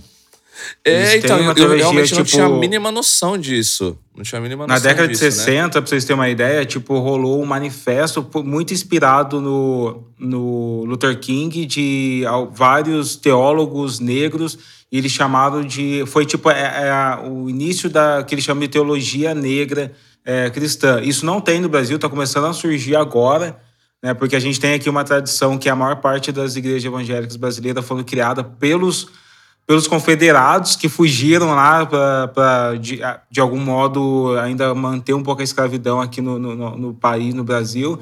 É, 0.83 1.17
então, 1.17 1.39
eu, 1.39 1.53
eu 1.55 1.77
realmente 1.77 2.09
tipo, 2.09 2.19
não 2.19 2.25
tinha 2.25 2.45
a 2.45 2.49
mínima 2.49 2.91
noção 2.91 3.37
disso. 3.37 3.97
Não 4.13 4.23
tinha 4.23 4.39
a 4.39 4.41
mínima 4.41 4.67
noção 4.67 4.75
Na 4.75 4.89
década 4.89 5.07
disso, 5.07 5.23
de 5.23 5.31
60, 5.31 5.63
né? 5.63 5.69
pra 5.69 5.81
vocês 5.81 6.03
terem 6.03 6.19
uma 6.19 6.29
ideia, 6.29 6.65
tipo, 6.65 6.97
rolou 6.99 7.41
um 7.41 7.45
manifesto 7.45 8.27
muito 8.43 8.73
inspirado 8.73 9.39
no, 9.39 10.03
no 10.19 10.83
Luther 10.83 11.17
King 11.17 11.65
de 11.65 12.23
vários 12.51 13.15
teólogos 13.15 14.01
negros 14.01 14.57
e 14.95 14.97
eles 14.97 15.11
chamaram 15.11 15.61
de. 15.61 16.05
Foi 16.07 16.25
tipo 16.25 16.49
é, 16.49 16.87
é, 16.87 17.27
o 17.27 17.49
início 17.49 17.89
da 17.89 18.23
que 18.23 18.33
eles 18.33 18.45
chamam 18.45 18.61
de 18.61 18.69
teologia 18.69 19.35
negra 19.35 19.91
é, 20.23 20.49
cristã. 20.49 21.01
Isso 21.01 21.25
não 21.25 21.41
tem 21.41 21.59
no 21.59 21.67
Brasil, 21.67 21.97
está 21.97 22.07
começando 22.07 22.45
a 22.45 22.53
surgir 22.53 22.95
agora, 22.95 23.59
né, 24.01 24.13
porque 24.13 24.37
a 24.37 24.39
gente 24.39 24.57
tem 24.57 24.73
aqui 24.73 24.89
uma 24.89 25.03
tradição 25.03 25.57
que 25.57 25.67
a 25.67 25.75
maior 25.75 25.97
parte 25.97 26.31
das 26.31 26.55
igrejas 26.55 26.85
evangélicas 26.85 27.35
brasileiras 27.35 27.83
foram 27.83 28.05
criadas 28.05 28.45
pelos, 28.57 29.09
pelos 29.67 29.85
confederados 29.85 30.77
que 30.77 30.87
fugiram 30.87 31.53
lá 31.53 31.85
para, 31.85 32.75
de, 32.75 33.01
de 33.29 33.41
algum 33.41 33.59
modo, 33.59 34.33
ainda 34.39 34.73
manter 34.73 35.13
um 35.13 35.23
pouco 35.23 35.41
a 35.41 35.43
escravidão 35.43 35.99
aqui 35.99 36.21
no, 36.21 36.39
no, 36.39 36.77
no 36.77 36.93
país, 36.93 37.33
no 37.33 37.43
Brasil. 37.43 37.99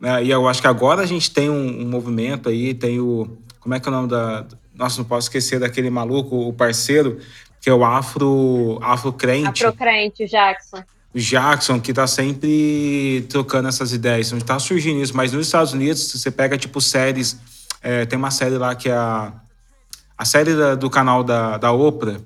Né, 0.00 0.26
e 0.26 0.30
eu 0.30 0.46
acho 0.46 0.60
que 0.60 0.68
agora 0.68 1.02
a 1.02 1.06
gente 1.06 1.28
tem 1.28 1.50
um, 1.50 1.82
um 1.82 1.88
movimento 1.88 2.48
aí, 2.48 2.72
tem 2.72 3.00
o. 3.00 3.36
Como 3.58 3.74
é 3.74 3.80
que 3.80 3.88
é 3.88 3.90
o 3.90 3.94
nome 3.96 4.08
da 4.08 4.46
nossa, 4.76 4.98
não 4.98 5.04
posso 5.04 5.26
esquecer 5.28 5.58
daquele 5.58 5.90
maluco, 5.90 6.48
o 6.48 6.52
parceiro, 6.52 7.18
que 7.60 7.70
é 7.70 7.72
o 7.72 7.84
afro, 7.84 8.78
afro 8.82 9.12
crente. 9.12 9.64
Afro 9.64 9.76
crente, 9.76 10.24
o 10.24 10.28
Jackson. 10.28 10.84
O 11.14 11.18
Jackson, 11.18 11.80
que 11.80 11.92
tá 11.92 12.06
sempre 12.06 13.26
trocando 13.28 13.68
essas 13.68 13.92
ideias. 13.92 14.28
Então 14.28 14.40
tá 14.40 14.58
surgindo 14.58 15.02
isso. 15.02 15.16
Mas 15.16 15.32
nos 15.32 15.46
Estados 15.46 15.72
Unidos, 15.72 16.12
você 16.12 16.30
pega, 16.30 16.58
tipo, 16.58 16.80
séries. 16.80 17.40
É, 17.82 18.04
tem 18.04 18.18
uma 18.18 18.30
série 18.30 18.58
lá 18.58 18.74
que 18.74 18.88
é 18.88 18.92
a. 18.92 19.32
A 20.18 20.24
série 20.24 20.54
da, 20.54 20.74
do 20.74 20.88
canal 20.88 21.22
da, 21.22 21.58
da 21.58 21.72
Oprah, 21.72 22.18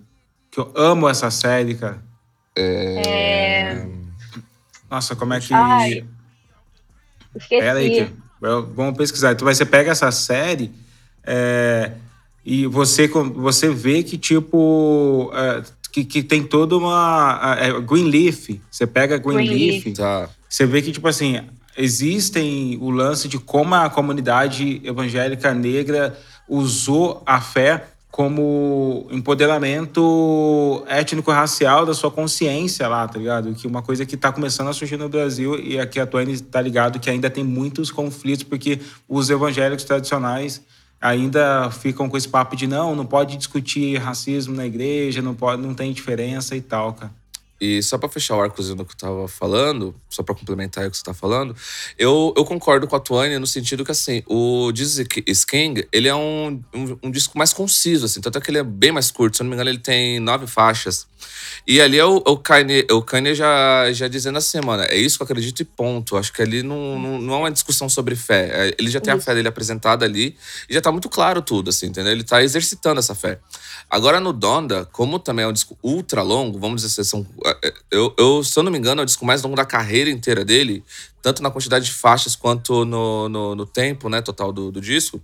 que 0.48 0.60
eu 0.60 0.72
amo 0.76 1.08
essa 1.08 1.28
série, 1.28 1.74
cara. 1.74 2.00
É. 2.56 3.84
Nossa, 4.88 5.16
como 5.16 5.34
é 5.34 5.40
que. 5.40 5.54
Ai, 5.54 6.04
esqueci. 7.34 7.60
Pera 7.62 7.78
aí, 7.78 8.06
que... 8.06 8.12
vamos 8.40 8.96
pesquisar. 8.96 9.32
Então, 9.32 9.46
você 9.46 9.64
pega 9.64 9.90
essa 9.90 10.10
série. 10.12 10.72
É, 11.24 11.92
e 12.52 12.66
você, 12.66 13.06
você 13.06 13.68
vê 13.68 14.02
que, 14.02 14.18
tipo, 14.18 15.30
é, 15.32 15.62
que, 15.92 16.04
que 16.04 16.20
tem 16.20 16.42
toda 16.42 16.76
uma. 16.76 17.56
É, 17.60 17.80
Greenleaf. 17.80 18.60
Você 18.68 18.88
pega 18.88 19.18
Greenleaf, 19.18 19.82
Green 19.82 19.94
tá. 19.94 20.28
você 20.48 20.66
vê 20.66 20.82
que, 20.82 20.90
tipo 20.90 21.06
assim, 21.06 21.40
existem 21.78 22.76
o 22.80 22.90
lance 22.90 23.28
de 23.28 23.38
como 23.38 23.76
a 23.76 23.88
comunidade 23.88 24.80
evangélica 24.82 25.54
negra 25.54 26.18
usou 26.48 27.22
a 27.24 27.40
fé 27.40 27.84
como 28.10 29.06
empoderamento 29.12 30.82
étnico-racial 30.88 31.86
da 31.86 31.94
sua 31.94 32.10
consciência 32.10 32.88
lá, 32.88 33.06
tá 33.06 33.16
ligado? 33.16 33.54
Que 33.54 33.68
uma 33.68 33.80
coisa 33.80 34.04
que 34.04 34.16
tá 34.16 34.32
começando 34.32 34.66
a 34.66 34.72
surgir 34.72 34.96
no 34.96 35.08
Brasil 35.08 35.56
e 35.56 35.78
aqui 35.78 36.00
a 36.00 36.06
Twain 36.06 36.36
tá 36.38 36.60
ligado 36.60 36.98
que 36.98 37.08
ainda 37.08 37.30
tem 37.30 37.44
muitos 37.44 37.92
conflitos 37.92 38.42
porque 38.42 38.80
os 39.08 39.30
evangélicos 39.30 39.84
tradicionais 39.84 40.60
ainda 41.00 41.70
ficam 41.70 42.08
com 42.08 42.16
esse 42.16 42.28
papo 42.28 42.54
de 42.54 42.66
não, 42.66 42.94
não 42.94 43.06
pode 43.06 43.36
discutir 43.36 43.96
racismo 43.96 44.54
na 44.54 44.66
igreja, 44.66 45.22
não 45.22 45.34
pode, 45.34 45.62
não 45.62 45.74
tem 45.74 45.92
diferença 45.92 46.54
e 46.54 46.60
tal, 46.60 46.92
cara. 46.92 47.19
E 47.60 47.82
só 47.82 47.98
para 47.98 48.08
fechar 48.08 48.36
o 48.36 48.40
arcozinho 48.40 48.76
do 48.76 48.84
que 48.84 48.92
eu 48.92 48.96
tava 48.96 49.28
falando, 49.28 49.94
só 50.08 50.22
para 50.22 50.34
complementar 50.34 50.86
o 50.86 50.90
que 50.90 50.96
você 50.96 51.02
tá 51.02 51.12
falando, 51.12 51.54
eu, 51.98 52.32
eu 52.36 52.44
concordo 52.44 52.86
com 52.86 52.96
a 52.96 53.00
Tuane 53.00 53.38
no 53.38 53.46
sentido 53.46 53.84
que, 53.84 53.90
assim, 53.90 54.22
o 54.26 54.72
is 55.26 55.44
King, 55.44 55.86
ele 55.92 56.08
é 56.08 56.14
um, 56.14 56.62
um, 56.74 56.98
um, 57.04 57.10
disco 57.10 57.36
mais 57.36 57.52
conciso, 57.52 58.06
assim, 58.06 58.20
tanto 58.20 58.38
é 58.38 58.40
que 58.40 58.50
ele 58.50 58.58
é 58.58 58.64
bem 58.64 58.92
mais 58.92 59.10
curto, 59.10 59.36
se 59.36 59.42
eu 59.42 59.44
não 59.44 59.50
me 59.50 59.56
engano 59.56 59.70
ele 59.70 59.78
tem 59.78 60.18
nove 60.18 60.46
faixas. 60.46 61.06
E 61.66 61.80
ali 61.80 61.98
é 61.98 62.04
o, 62.04 62.16
o 62.16 62.36
Kanye, 62.36 62.86
o 62.90 63.02
Kanye 63.02 63.34
já, 63.34 63.92
já 63.92 64.08
dizendo 64.08 64.38
assim, 64.38 64.60
mano, 64.60 64.82
é 64.84 64.96
isso 64.96 65.18
que 65.18 65.22
eu 65.22 65.24
acredito 65.24 65.60
e 65.60 65.64
ponto. 65.64 66.16
Acho 66.16 66.32
que 66.32 66.42
ali 66.42 66.62
não, 66.62 66.98
não, 66.98 67.20
não 67.20 67.34
é 67.34 67.36
uma 67.38 67.50
discussão 67.50 67.88
sobre 67.88 68.16
fé. 68.16 68.48
É, 68.52 68.74
ele 68.78 68.90
já 68.90 69.00
tem 69.00 69.12
a 69.12 69.20
fé 69.20 69.34
dele 69.34 69.48
apresentada 69.48 70.04
ali 70.04 70.36
e 70.68 70.74
já 70.74 70.80
tá 70.80 70.90
muito 70.90 71.08
claro 71.08 71.42
tudo, 71.42 71.70
assim, 71.70 71.86
entendeu? 71.86 72.12
Ele 72.12 72.24
tá 72.24 72.42
exercitando 72.42 72.98
essa 72.98 73.14
fé. 73.14 73.38
Agora 73.88 74.20
no 74.20 74.32
Donda, 74.32 74.84
como 74.86 75.18
também 75.18 75.44
é 75.44 75.48
um 75.48 75.52
disco 75.52 75.76
ultra 75.82 76.22
longo, 76.22 76.58
vamos 76.58 76.82
dizer 76.82 77.00
assim, 77.00 77.10
são, 77.10 77.26
é, 77.44 77.49
é, 77.49 77.49
eu, 77.90 78.14
eu, 78.18 78.44
se 78.44 78.58
eu 78.58 78.62
não 78.62 78.70
me 78.70 78.78
engano, 78.78 79.00
é 79.00 79.04
o 79.04 79.06
disco 79.06 79.24
mais 79.24 79.42
longo 79.42 79.56
da 79.56 79.64
carreira 79.64 80.10
inteira 80.10 80.44
dele, 80.44 80.84
tanto 81.22 81.42
na 81.42 81.50
quantidade 81.50 81.84
de 81.84 81.92
faixas 81.92 82.36
quanto 82.36 82.84
no, 82.84 83.28
no, 83.28 83.54
no 83.54 83.66
tempo, 83.66 84.08
né, 84.08 84.20
total 84.22 84.52
do, 84.52 84.70
do 84.70 84.80
disco. 84.80 85.22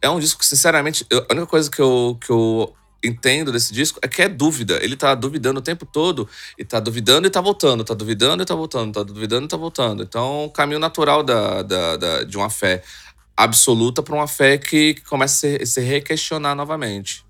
É 0.00 0.08
um 0.08 0.18
disco 0.18 0.40
que, 0.40 0.46
sinceramente, 0.46 1.06
eu, 1.10 1.26
a 1.28 1.32
única 1.32 1.46
coisa 1.46 1.70
que 1.70 1.80
eu, 1.80 2.18
que 2.20 2.30
eu 2.30 2.74
entendo 3.02 3.52
desse 3.52 3.72
disco 3.72 3.98
é 4.02 4.08
que 4.08 4.22
é 4.22 4.28
dúvida. 4.28 4.82
Ele 4.82 4.96
tá 4.96 5.14
duvidando 5.14 5.60
o 5.60 5.62
tempo 5.62 5.86
todo. 5.86 6.28
E 6.58 6.64
tá 6.64 6.80
duvidando 6.80 7.26
e 7.26 7.30
tá 7.30 7.40
voltando, 7.40 7.84
tá 7.84 7.94
duvidando 7.94 8.42
e 8.42 8.46
tá 8.46 8.54
voltando, 8.54 8.92
tá 8.92 9.02
duvidando 9.02 9.46
e 9.46 9.48
tá 9.48 9.56
voltando. 9.56 10.02
Então, 10.02 10.46
o 10.46 10.50
caminho 10.50 10.78
natural 10.78 11.22
da, 11.22 11.62
da, 11.62 11.96
da 11.96 12.22
de 12.24 12.36
uma 12.36 12.50
fé 12.50 12.82
absoluta 13.36 14.02
para 14.02 14.14
uma 14.14 14.28
fé 14.28 14.58
que, 14.58 14.94
que 14.94 15.02
começa 15.02 15.46
a 15.46 15.58
se, 15.58 15.66
se 15.66 15.80
requestionar 15.80 16.54
novamente. 16.54 17.24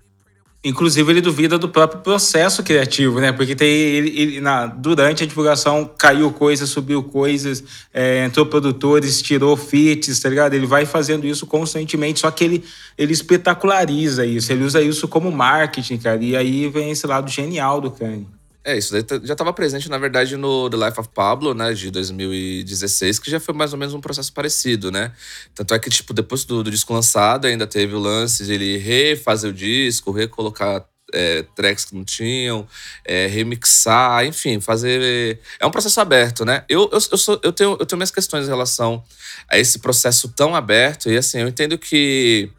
Inclusive, 0.67 1.11
ele 1.11 1.21
duvida 1.21 1.59
do 1.59 1.69
próprio 1.69 2.01
processo 2.01 2.63
criativo, 2.63 3.19
né? 3.19 3.31
Porque 3.31 3.55
tem, 3.55 3.69
ele, 3.69 4.19
ele 4.19 4.41
na, 4.41 4.65
durante 4.65 5.23
a 5.23 5.27
divulgação 5.27 5.87
caiu 5.95 6.31
coisas, 6.31 6.67
subiu 6.67 7.03
coisas, 7.03 7.63
é, 7.93 8.25
entrou 8.25 8.47
produtores, 8.47 9.21
tirou 9.21 9.55
feats, 9.55 10.19
tá 10.19 10.27
ligado? 10.27 10.55
Ele 10.55 10.65
vai 10.65 10.83
fazendo 10.83 11.27
isso 11.27 11.45
constantemente, 11.45 12.21
só 12.21 12.31
que 12.31 12.43
ele, 12.43 12.63
ele 12.97 13.13
espetaculariza 13.13 14.25
isso, 14.25 14.51
ele 14.51 14.63
usa 14.63 14.81
isso 14.81 15.07
como 15.07 15.31
marketing, 15.31 15.99
cara. 15.99 16.23
E 16.23 16.35
aí 16.35 16.67
vem 16.67 16.89
esse 16.89 17.05
lado 17.05 17.29
genial 17.29 17.79
do 17.79 17.91
Kanye. 17.91 18.34
É, 18.65 18.75
isso 18.75 18.91
daí 18.91 19.03
tá, 19.03 19.21
já 19.23 19.33
estava 19.33 19.53
presente, 19.53 19.87
na 19.87 19.97
verdade, 19.99 20.35
no 20.35 20.67
The 20.71 20.75
Life 20.75 20.99
of 20.99 21.09
Pablo, 21.13 21.53
né, 21.53 21.71
de 21.71 21.91
2016, 21.91 23.19
que 23.19 23.29
já 23.29 23.39
foi 23.39 23.53
mais 23.53 23.73
ou 23.73 23.77
menos 23.77 23.93
um 23.93 24.01
processo 24.01 24.33
parecido, 24.33 24.91
né? 24.91 25.11
Tanto 25.53 25.75
é 25.75 25.77
que, 25.77 25.87
tipo, 25.87 26.15
depois 26.15 26.45
do, 26.45 26.63
do 26.63 26.71
disco 26.71 26.91
lançado, 26.91 27.45
ainda 27.45 27.67
teve 27.67 27.93
o 27.93 27.99
lance 27.99 28.43
de 28.43 28.51
ele 28.51 28.77
refazer 28.77 29.51
o 29.51 29.53
disco, 29.53 30.11
recolocar 30.11 30.83
é, 31.13 31.43
tracks 31.55 31.85
que 31.85 31.95
não 31.95 32.03
tinham, 32.03 32.67
é, 33.05 33.27
remixar, 33.27 34.25
enfim, 34.25 34.59
fazer. 34.59 35.39
É 35.59 35.65
um 35.67 35.71
processo 35.71 36.01
aberto, 36.01 36.43
né? 36.43 36.65
Eu, 36.67 36.89
eu, 36.91 36.99
eu, 37.11 37.17
sou, 37.19 37.39
eu, 37.43 37.51
tenho, 37.51 37.77
eu 37.79 37.85
tenho 37.85 37.99
minhas 37.99 38.09
questões 38.09 38.45
em 38.45 38.49
relação 38.49 39.03
a 39.47 39.59
esse 39.59 39.77
processo 39.77 40.29
tão 40.29 40.55
aberto, 40.55 41.11
e 41.11 41.17
assim, 41.17 41.37
eu 41.37 41.47
entendo 41.47 41.77
que. 41.77 42.49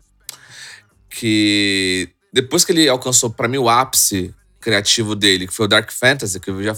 que 1.10 2.10
depois 2.32 2.64
que 2.64 2.70
ele 2.70 2.88
alcançou, 2.88 3.30
para 3.30 3.48
mim, 3.48 3.58
o 3.58 3.68
ápice 3.68 4.32
criativo 4.66 5.14
dele, 5.14 5.46
que 5.46 5.54
foi 5.54 5.66
o 5.66 5.68
Dark 5.68 5.92
Fantasy, 5.92 6.40
que 6.40 6.50
já 6.64 6.76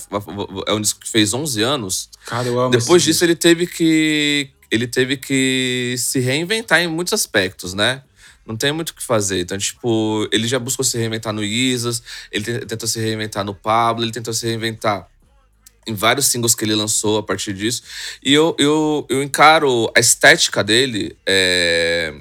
é 0.67 0.73
um 0.75 0.81
disco 0.81 1.01
que 1.01 1.09
fez 1.09 1.33
11 1.33 1.63
anos. 1.63 2.11
Cara, 2.27 2.47
eu 2.47 2.61
amo 2.61 2.71
Depois 2.71 3.03
disso, 3.03 3.25
ele 3.25 3.35
teve 3.35 3.67
que 3.67 4.51
ele 4.71 4.87
teve 4.87 5.17
que 5.17 5.95
se 5.97 6.21
reinventar 6.21 6.83
em 6.83 6.87
muitos 6.87 7.15
aspectos, 7.15 7.73
né? 7.73 8.03
Não 8.47 8.59
tem 8.59 8.73
muito 8.73 8.91
o 8.91 8.95
que 8.95 9.03
fazer. 9.03 9.41
Então, 9.41 9.57
tipo, 9.57 10.29
ele 10.31 10.47
já 10.47 10.59
buscou 10.59 10.85
se 10.85 10.99
reinventar 10.99 11.33
no 11.33 11.43
Isas, 11.43 12.03
ele 12.31 12.67
tentou 12.67 12.87
se 12.87 13.01
reinventar 13.01 13.43
no 13.43 13.55
Pablo, 13.55 14.05
ele 14.05 14.13
tentou 14.13 14.35
se 14.35 14.47
reinventar 14.47 15.09
em 15.87 15.95
vários 15.95 16.27
singles 16.27 16.55
que 16.55 16.67
ele 16.67 16.75
lançou 16.75 17.17
a 17.17 17.23
partir 17.23 17.55
disso. 17.55 17.83
E 18.23 18.35
eu, 18.35 18.55
eu, 18.59 19.07
eu 19.09 19.23
encaro 19.23 19.91
a 19.97 20.01
estética 20.01 20.63
dele 20.63 21.17
é, 21.27 22.15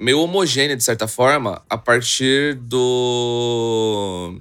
meio 0.00 0.18
homogênea, 0.18 0.76
de 0.76 0.82
certa 0.82 1.06
forma, 1.06 1.62
a 1.70 1.78
partir 1.78 2.56
do 2.56 4.40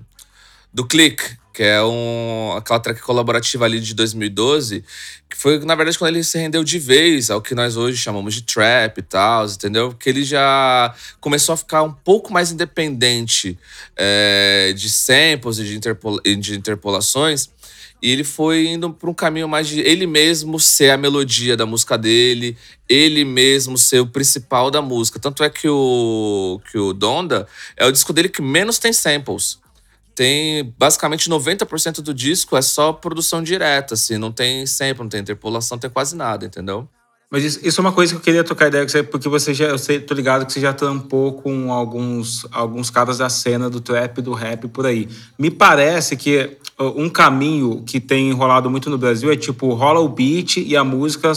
do 0.73 0.85
Click, 0.85 1.37
que 1.57 1.63
é 1.63 1.81
um, 1.81 2.53
aquela 2.55 2.79
track 2.79 3.01
colaborativa 3.01 3.65
ali 3.65 3.79
de 3.79 3.95
2012, 3.95 4.83
que 5.27 5.35
foi, 5.35 5.57
na 5.65 5.73
verdade, 5.73 5.97
quando 5.97 6.13
ele 6.13 6.23
se 6.23 6.37
rendeu 6.37 6.63
de 6.63 6.77
vez 6.77 7.31
ao 7.31 7.41
que 7.41 7.55
nós 7.55 7.75
hoje 7.75 7.97
chamamos 7.97 8.35
de 8.35 8.43
trap 8.43 8.99
e 8.99 9.01
tal, 9.01 9.43
entendeu? 9.47 9.91
Que 9.91 10.07
ele 10.07 10.23
já 10.23 10.93
começou 11.19 11.53
a 11.53 11.57
ficar 11.57 11.81
um 11.81 11.91
pouco 11.91 12.31
mais 12.31 12.51
independente 12.51 13.57
é, 13.95 14.71
de 14.77 14.87
samples 14.87 15.57
e 15.57 15.63
de, 15.63 16.37
de 16.37 16.55
interpolações. 16.55 17.49
E 18.03 18.11
ele 18.11 18.23
foi 18.23 18.67
indo 18.67 18.93
para 18.93 19.09
um 19.09 19.13
caminho 19.15 19.49
mais 19.49 19.67
de 19.67 19.79
ele 19.79 20.05
mesmo 20.05 20.59
ser 20.59 20.91
a 20.91 20.97
melodia 20.97 21.57
da 21.57 21.65
música 21.65 21.97
dele, 21.97 22.55
ele 22.87 23.25
mesmo 23.25 23.79
ser 23.79 23.99
o 23.99 24.05
principal 24.05 24.69
da 24.69 24.79
música. 24.79 25.19
Tanto 25.19 25.43
é 25.43 25.49
que 25.49 25.67
o, 25.67 26.61
que 26.71 26.77
o 26.77 26.93
Donda 26.93 27.47
é 27.75 27.83
o 27.83 27.91
disco 27.91 28.13
dele 28.13 28.29
que 28.29 28.43
menos 28.43 28.77
tem 28.77 28.93
samples 28.93 29.57
tem 30.17 30.73
basicamente 30.79 31.29
90% 31.29 32.01
do 32.01 32.11
disco 32.11 32.57
é 32.57 32.61
só 32.63 32.91
produção 32.91 33.43
direta, 33.43 33.93
assim, 33.93 34.17
não 34.17 34.31
tem 34.31 34.65
sempre, 34.65 35.03
não 35.03 35.09
tem 35.09 35.21
interpolação, 35.21 35.77
tem 35.77 35.91
quase 35.91 36.15
nada, 36.15 36.43
entendeu? 36.43 36.89
Mas 37.29 37.43
isso, 37.43 37.59
isso, 37.61 37.79
é 37.79 37.81
uma 37.83 37.91
coisa 37.91 38.13
que 38.13 38.17
eu 38.17 38.23
queria 38.23 38.43
tocar 38.43 38.67
ideia, 38.67 38.87
porque 39.03 39.29
você 39.29 39.53
já, 39.53 39.65
eu 39.65 39.77
sei, 39.77 39.99
tô 39.99 40.15
ligado 40.15 40.43
que 40.47 40.51
você 40.51 40.59
já 40.59 40.73
tampou 40.73 41.33
com 41.33 41.71
alguns, 41.71 42.47
alguns 42.51 42.89
caras 42.89 43.19
da 43.19 43.29
cena 43.29 43.69
do 43.69 43.79
trap, 43.79 44.19
do 44.19 44.33
rap 44.33 44.67
por 44.69 44.87
aí. 44.87 45.07
Me 45.37 45.51
parece 45.51 46.17
que 46.17 46.57
um 46.79 47.09
caminho 47.09 47.83
que 47.85 47.99
tem 47.99 48.31
rolado 48.31 48.71
muito 48.71 48.89
no 48.89 48.97
Brasil 48.97 49.31
é 49.31 49.35
tipo, 49.35 49.71
rola 49.75 49.99
o 49.99 50.09
beat 50.09 50.57
e 50.57 50.75
a 50.75 50.83
música 50.83 51.31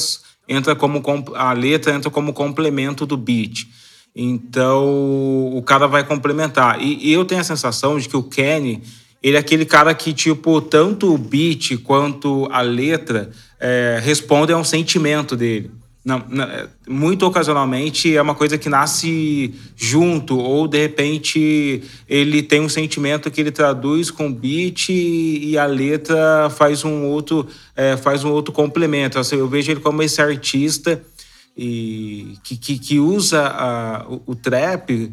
entra 0.48 0.74
como 0.74 1.02
a 1.34 1.52
letra 1.52 1.94
entra 1.94 2.10
como 2.10 2.32
complemento 2.32 3.04
do 3.04 3.18
beat. 3.18 3.66
Então, 4.14 5.56
o 5.56 5.62
cara 5.62 5.86
vai 5.86 6.04
complementar. 6.04 6.80
E, 6.80 7.12
eu 7.12 7.24
tenho 7.24 7.40
a 7.40 7.44
sensação 7.44 7.98
de 7.98 8.08
que 8.08 8.16
o 8.16 8.22
Kenny, 8.22 8.82
ele 9.22 9.36
é 9.36 9.40
aquele 9.40 9.64
cara 9.64 9.94
que, 9.94 10.12
tipo, 10.12 10.60
tanto 10.60 11.14
o 11.14 11.18
beat 11.18 11.78
quanto 11.82 12.48
a 12.50 12.60
letra 12.60 13.30
é, 13.58 14.00
respondem 14.02 14.54
a 14.54 14.58
um 14.58 14.64
sentimento 14.64 15.36
dele. 15.36 15.70
Não, 16.02 16.24
não, 16.30 16.48
muito 16.88 17.26
ocasionalmente 17.26 18.16
é 18.16 18.22
uma 18.22 18.34
coisa 18.34 18.56
que 18.56 18.70
nasce 18.70 19.54
junto, 19.76 20.38
ou 20.38 20.66
de 20.66 20.78
repente 20.78 21.82
ele 22.08 22.42
tem 22.42 22.58
um 22.58 22.70
sentimento 22.70 23.30
que 23.30 23.38
ele 23.38 23.50
traduz 23.50 24.10
com 24.10 24.32
beat 24.32 24.88
e, 24.88 25.50
e 25.50 25.58
a 25.58 25.66
letra 25.66 26.48
faz 26.48 26.86
um 26.86 27.04
outro, 27.04 27.46
é, 27.76 27.98
faz 27.98 28.24
um 28.24 28.30
outro 28.30 28.50
complemento. 28.50 29.18
Assim, 29.18 29.36
eu 29.36 29.46
vejo 29.46 29.70
ele 29.70 29.80
como 29.80 30.02
esse 30.02 30.22
artista 30.22 31.02
e 31.62 32.38
que, 32.42 32.56
que, 32.56 32.78
que 32.78 32.98
usa 32.98 33.46
a, 33.46 34.06
o, 34.08 34.22
o, 34.28 34.34
trap 34.34 35.12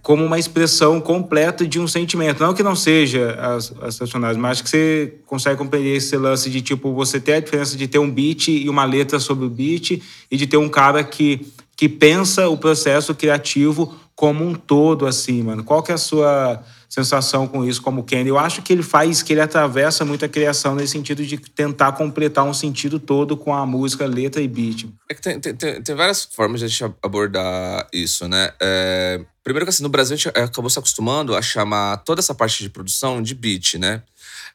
como 0.00 0.24
uma 0.24 0.38
expressão 0.38 1.00
completa 1.00 1.66
de 1.66 1.80
um 1.80 1.88
sentimento. 1.88 2.40
Não 2.40 2.54
que 2.54 2.62
não 2.62 2.76
seja 2.76 3.32
as, 3.32 3.74
as 3.82 3.98
personagens, 3.98 4.40
mas 4.40 4.52
acho 4.52 4.62
que 4.62 4.70
você 4.70 5.14
consegue 5.26 5.58
compreender 5.58 5.96
esse 5.96 6.16
lance 6.16 6.48
de 6.48 6.62
tipo 6.62 6.94
você 6.94 7.18
ter 7.18 7.32
a 7.32 7.40
diferença 7.40 7.76
de 7.76 7.88
ter 7.88 7.98
um 7.98 8.08
beat 8.08 8.46
e 8.46 8.68
uma 8.68 8.84
letra 8.84 9.18
sobre 9.18 9.46
o 9.46 9.50
beat 9.50 10.00
e 10.30 10.36
de 10.36 10.46
ter 10.46 10.58
um 10.58 10.68
cara 10.68 11.02
que, 11.02 11.44
que 11.76 11.88
pensa 11.88 12.48
o 12.48 12.56
processo 12.56 13.12
criativo 13.12 13.92
como 14.14 14.46
um 14.46 14.54
todo, 14.54 15.08
assim, 15.08 15.42
mano. 15.42 15.64
Qual 15.64 15.82
que 15.82 15.90
é 15.90 15.96
a 15.96 15.98
sua 15.98 16.62
sensação 16.94 17.48
com 17.48 17.64
isso 17.64 17.82
como 17.82 18.04
Kenny. 18.04 18.28
Eu 18.28 18.38
acho 18.38 18.62
que 18.62 18.72
ele 18.72 18.82
faz, 18.82 19.20
que 19.20 19.32
ele 19.32 19.40
atravessa 19.40 20.04
muito 20.04 20.24
a 20.24 20.28
criação 20.28 20.76
nesse 20.76 20.92
sentido 20.92 21.26
de 21.26 21.36
tentar 21.38 21.90
completar 21.92 22.44
um 22.44 22.54
sentido 22.54 23.00
todo 23.00 23.36
com 23.36 23.52
a 23.52 23.66
música, 23.66 24.06
letra 24.06 24.40
e 24.40 24.46
beat. 24.46 24.86
É 25.10 25.14
que 25.14 25.20
tem, 25.20 25.40
tem, 25.40 25.82
tem 25.82 25.94
várias 25.96 26.24
formas 26.24 26.60
de 26.60 26.66
a 26.66 26.68
gente 26.68 26.94
abordar 27.02 27.88
isso, 27.92 28.28
né? 28.28 28.52
É, 28.62 29.20
primeiro 29.42 29.66
que 29.66 29.70
assim, 29.70 29.82
no 29.82 29.88
Brasil 29.88 30.14
a 30.14 30.16
gente 30.16 30.28
acabou 30.28 30.70
se 30.70 30.78
acostumando 30.78 31.34
a 31.34 31.42
chamar 31.42 31.96
toda 31.98 32.20
essa 32.20 32.32
parte 32.32 32.62
de 32.62 32.70
produção 32.70 33.20
de 33.20 33.34
beat, 33.34 33.74
né? 33.74 34.00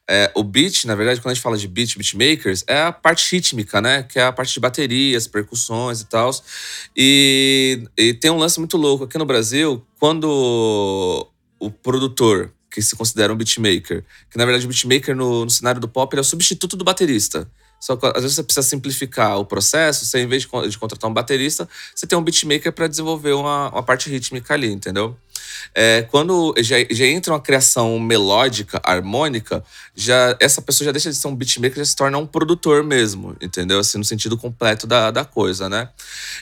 É, 0.08 0.32
o 0.34 0.42
beat, 0.42 0.86
na 0.86 0.94
verdade, 0.94 1.20
quando 1.20 1.32
a 1.32 1.34
gente 1.34 1.42
fala 1.42 1.58
de 1.58 1.68
beat, 1.68 1.96
beatmakers, 1.96 2.64
é 2.66 2.80
a 2.80 2.90
parte 2.90 3.36
rítmica, 3.36 3.82
né? 3.82 4.02
Que 4.02 4.18
é 4.18 4.24
a 4.24 4.32
parte 4.32 4.54
de 4.54 4.60
baterias, 4.60 5.28
percussões 5.28 6.00
e 6.00 6.06
tal. 6.06 6.30
E, 6.96 7.84
e 7.98 8.14
tem 8.14 8.30
um 8.30 8.38
lance 8.38 8.58
muito 8.58 8.78
louco. 8.78 9.04
Aqui 9.04 9.18
no 9.18 9.26
Brasil, 9.26 9.84
quando 10.00 11.30
o 11.60 11.70
produtor, 11.70 12.50
que 12.70 12.80
se 12.80 12.96
considera 12.96 13.32
um 13.32 13.36
beatmaker, 13.36 14.04
que 14.30 14.38
na 14.38 14.44
verdade 14.44 14.64
o 14.64 14.68
beatmaker 14.68 15.14
no, 15.14 15.44
no 15.44 15.50
cenário 15.50 15.80
do 15.80 15.88
pop 15.88 16.16
é 16.16 16.20
o 16.20 16.24
substituto 16.24 16.76
do 16.76 16.84
baterista. 16.84 17.48
Só 17.80 17.96
que 17.96 18.06
às 18.06 18.22
vezes 18.22 18.34
você 18.34 18.42
precisa 18.42 18.66
simplificar 18.66 19.38
o 19.38 19.44
processo, 19.44 20.04
você, 20.04 20.20
em 20.20 20.26
vez 20.26 20.42
de, 20.42 20.68
de 20.68 20.78
contratar 20.78 21.08
um 21.08 21.14
baterista, 21.14 21.68
você 21.94 22.06
tem 22.06 22.18
um 22.18 22.22
beatmaker 22.22 22.72
para 22.72 22.86
desenvolver 22.86 23.32
uma, 23.32 23.70
uma 23.70 23.82
parte 23.82 24.10
rítmica 24.10 24.52
ali, 24.52 24.70
entendeu? 24.70 25.16
É, 25.74 26.02
quando 26.10 26.54
já, 26.58 26.76
já 26.90 27.06
entra 27.06 27.32
uma 27.32 27.40
criação 27.40 27.98
melódica, 27.98 28.80
harmônica, 28.84 29.64
já 29.94 30.36
essa 30.40 30.62
pessoa 30.62 30.86
já 30.86 30.92
deixa 30.92 31.10
de 31.10 31.16
ser 31.16 31.28
um 31.28 31.34
beatmaker, 31.34 31.78
já 31.78 31.84
se 31.84 31.96
torna 31.96 32.18
um 32.18 32.26
produtor 32.26 32.82
mesmo, 32.82 33.36
entendeu? 33.40 33.78
Assim, 33.78 33.98
no 33.98 34.04
sentido 34.04 34.36
completo 34.36 34.86
da, 34.86 35.10
da 35.10 35.24
coisa, 35.24 35.68
né? 35.68 35.88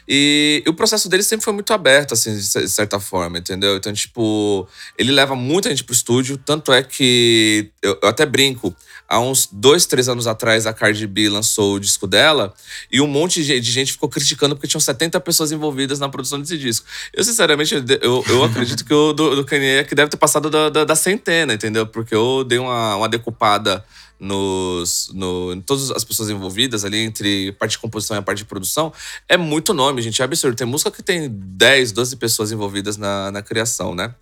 E, 0.08 0.62
e 0.66 0.68
o 0.70 0.74
processo 0.74 1.08
dele 1.08 1.22
sempre 1.22 1.44
foi 1.44 1.52
muito 1.52 1.72
aberto, 1.72 2.14
assim, 2.14 2.36
de 2.36 2.68
certa 2.68 3.00
forma, 3.00 3.38
entendeu? 3.38 3.76
Então, 3.76 3.92
tipo, 3.92 4.68
ele 4.96 5.12
leva 5.12 5.34
muita 5.34 5.68
gente 5.70 5.84
pro 5.84 5.94
estúdio, 5.94 6.38
tanto 6.38 6.72
é 6.72 6.82
que 6.82 7.70
eu, 7.82 7.98
eu 8.02 8.08
até 8.08 8.24
brinco 8.24 8.74
há 9.08 9.18
uns 9.18 9.48
dois, 9.50 9.86
três 9.86 10.08
anos 10.08 10.26
atrás, 10.26 10.66
a 10.66 10.72
Cardi 10.72 11.06
B 11.06 11.30
lançou 11.30 11.76
o 11.76 11.80
disco 11.80 12.06
dela 12.06 12.52
e 12.92 13.00
um 13.00 13.06
monte 13.06 13.42
de 13.42 13.72
gente 13.72 13.92
ficou 13.92 14.08
criticando 14.08 14.54
porque 14.54 14.68
tinham 14.68 14.80
70 14.80 15.18
pessoas 15.20 15.50
envolvidas 15.50 15.98
na 15.98 16.08
produção 16.08 16.38
desse 16.38 16.58
disco. 16.58 16.86
Eu, 17.14 17.24
sinceramente, 17.24 17.74
eu, 18.02 18.22
eu 18.28 18.44
acredito 18.44 18.84
que 18.84 18.92
do, 19.12 19.36
do 19.36 19.44
Kanye 19.44 19.78
é 19.78 19.84
que 19.84 19.94
deve 19.94 20.10
ter 20.10 20.16
passado 20.16 20.50
da, 20.50 20.68
da, 20.68 20.84
da, 20.84 20.96
centena, 20.96 21.54
entendeu? 21.54 21.86
Porque 21.86 22.14
eu 22.14 22.44
dei 22.44 22.58
uma, 22.58 22.96
uma 22.96 23.08
decupada 23.08 23.84
nos, 24.18 25.10
no, 25.14 25.52
em 25.52 25.60
todas 25.60 25.90
as 25.90 26.04
pessoas 26.04 26.30
envolvidas 26.30 26.84
ali, 26.84 26.98
entre 26.98 27.52
parte 27.52 27.72
de 27.72 27.78
composição 27.78 28.16
e 28.16 28.18
a 28.18 28.22
parte 28.22 28.38
de 28.38 28.44
produção, 28.44 28.92
é 29.28 29.36
muito 29.36 29.72
nome, 29.72 30.02
gente. 30.02 30.20
É 30.20 30.24
absurdo. 30.24 30.56
Tem 30.56 30.66
música 30.66 30.90
que 30.90 31.02
tem 31.02 31.28
10, 31.30 31.92
12 31.92 32.16
pessoas 32.16 32.52
envolvidas 32.52 32.96
na, 32.96 33.30
na 33.30 33.42
criação, 33.42 33.94
né? 33.94 34.14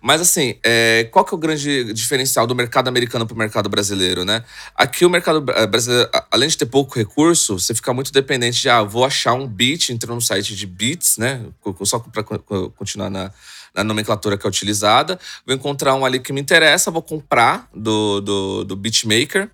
Mas 0.00 0.20
assim, 0.20 0.58
é, 0.62 1.08
qual 1.10 1.24
que 1.24 1.34
é 1.34 1.36
o 1.36 1.38
grande 1.38 1.92
diferencial 1.92 2.46
do 2.46 2.54
mercado 2.54 2.88
americano 2.88 3.26
para 3.26 3.34
o 3.34 3.38
mercado 3.38 3.68
brasileiro, 3.68 4.24
né? 4.24 4.44
Aqui 4.74 5.04
o 5.04 5.10
mercado 5.10 5.44
eh, 5.50 5.66
brasileiro, 5.66 6.08
além 6.30 6.48
de 6.48 6.56
ter 6.56 6.66
pouco 6.66 6.98
recurso, 6.98 7.58
você 7.58 7.74
fica 7.74 7.92
muito 7.94 8.12
dependente 8.12 8.60
de, 8.60 8.68
ah, 8.68 8.82
vou 8.82 9.04
achar 9.04 9.34
um 9.34 9.46
beat, 9.46 9.90
entro 9.90 10.14
no 10.14 10.20
site 10.20 10.54
de 10.54 10.66
beats, 10.66 11.16
né? 11.18 11.44
Só 11.84 11.98
para 11.98 12.22
continuar 12.22 13.10
na, 13.10 13.32
na 13.76 13.84
nomenclatura 13.84 14.38
que 14.38 14.46
é 14.46 14.48
utilizada. 14.48 15.18
Vou 15.46 15.54
encontrar 15.54 15.94
um 15.94 16.04
ali 16.04 16.18
que 16.18 16.32
me 16.32 16.40
interessa, 16.40 16.90
vou 16.90 17.02
comprar 17.02 17.68
do, 17.74 18.20
do, 18.20 18.64
do 18.64 18.76
beatmaker 18.76 19.50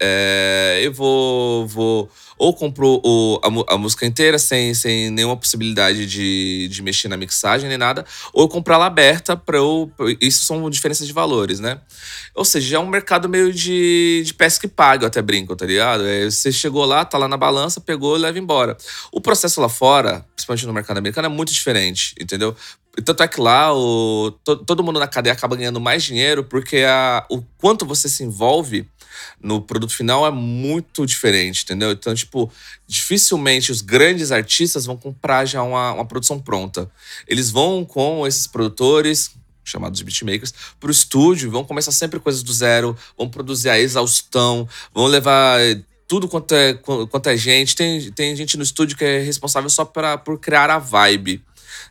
é, 0.00 0.80
eu 0.82 0.92
vou, 0.92 1.66
vou 1.66 2.10
ou 2.36 2.54
compro 2.54 3.00
o, 3.04 3.40
a, 3.42 3.74
a, 3.74 3.78
música 3.78 4.06
inteira 4.06 4.38
sem, 4.38 4.72
sem 4.72 5.10
nenhuma 5.10 5.36
possibilidade 5.36 6.06
de, 6.06 6.68
de 6.68 6.82
mexer 6.82 7.08
na 7.08 7.16
mixagem 7.16 7.68
nem 7.68 7.76
nada, 7.76 8.06
ou 8.32 8.44
eu 8.44 8.48
compro 8.48 8.72
ela 8.72 8.86
aberta 8.86 9.36
para 9.36 9.56
eu. 9.56 9.90
Isso 10.20 10.44
são 10.44 10.70
diferenças 10.70 11.04
de 11.04 11.12
valores, 11.12 11.58
né? 11.58 11.80
Ou 12.36 12.44
seja, 12.44 12.76
é 12.76 12.78
um 12.78 12.86
mercado 12.86 13.28
meio 13.28 13.52
de, 13.52 14.22
de 14.24 14.34
pesca 14.34 14.66
e 14.66 14.68
paga, 14.68 15.02
eu 15.02 15.08
até 15.08 15.20
brinco, 15.20 15.56
tá 15.56 15.66
ligado? 15.66 16.06
É, 16.06 16.26
você 16.26 16.52
chegou 16.52 16.84
lá, 16.84 17.04
tá 17.04 17.18
lá 17.18 17.26
na 17.26 17.36
balança, 17.36 17.80
pegou 17.80 18.16
e 18.16 18.20
leva 18.20 18.38
embora. 18.38 18.76
O 19.10 19.20
processo 19.20 19.60
lá 19.60 19.68
fora, 19.68 20.24
principalmente 20.36 20.66
no 20.66 20.72
mercado 20.72 20.98
americano, 20.98 21.26
é 21.26 21.28
muito 21.28 21.52
diferente, 21.52 22.14
entendeu? 22.20 22.54
Tanto 23.04 23.22
é 23.22 23.28
que 23.28 23.40
lá 23.40 23.74
o, 23.74 24.32
to, 24.44 24.56
todo 24.56 24.82
mundo 24.82 24.98
na 24.98 25.06
cadeia 25.06 25.32
acaba 25.32 25.56
ganhando 25.56 25.80
mais 25.80 26.02
dinheiro 26.02 26.44
porque 26.44 26.78
a, 26.78 27.24
o 27.30 27.42
quanto 27.56 27.86
você 27.86 28.08
se 28.08 28.22
envolve 28.22 28.88
no 29.40 29.60
produto 29.60 29.94
final 29.94 30.26
é 30.26 30.30
muito 30.30 31.06
diferente, 31.06 31.64
entendeu? 31.64 31.92
Então, 31.92 32.14
tipo, 32.14 32.50
dificilmente 32.86 33.70
os 33.70 33.80
grandes 33.80 34.32
artistas 34.32 34.86
vão 34.86 34.96
comprar 34.96 35.44
já 35.44 35.62
uma, 35.62 35.92
uma 35.92 36.04
produção 36.04 36.38
pronta. 36.38 36.90
Eles 37.26 37.50
vão 37.50 37.84
com 37.84 38.26
esses 38.26 38.46
produtores, 38.46 39.32
chamados 39.64 39.98
de 39.98 40.04
beatmakers, 40.04 40.52
pro 40.80 40.90
estúdio, 40.90 41.50
vão 41.50 41.64
começar 41.64 41.92
sempre 41.92 42.18
coisas 42.18 42.42
do 42.42 42.52
zero, 42.52 42.96
vão 43.16 43.28
produzir 43.28 43.68
a 43.68 43.78
exaustão, 43.78 44.68
vão 44.94 45.06
levar 45.06 45.60
tudo 46.06 46.26
quanto 46.26 46.54
é, 46.54 46.74
quanto 46.74 47.28
é 47.28 47.36
gente. 47.36 47.76
Tem, 47.76 48.10
tem 48.12 48.34
gente 48.34 48.56
no 48.56 48.62
estúdio 48.62 48.96
que 48.96 49.04
é 49.04 49.18
responsável 49.20 49.68
só 49.68 49.84
pra, 49.84 50.16
por 50.16 50.38
criar 50.40 50.70
a 50.70 50.78
vibe 50.78 51.44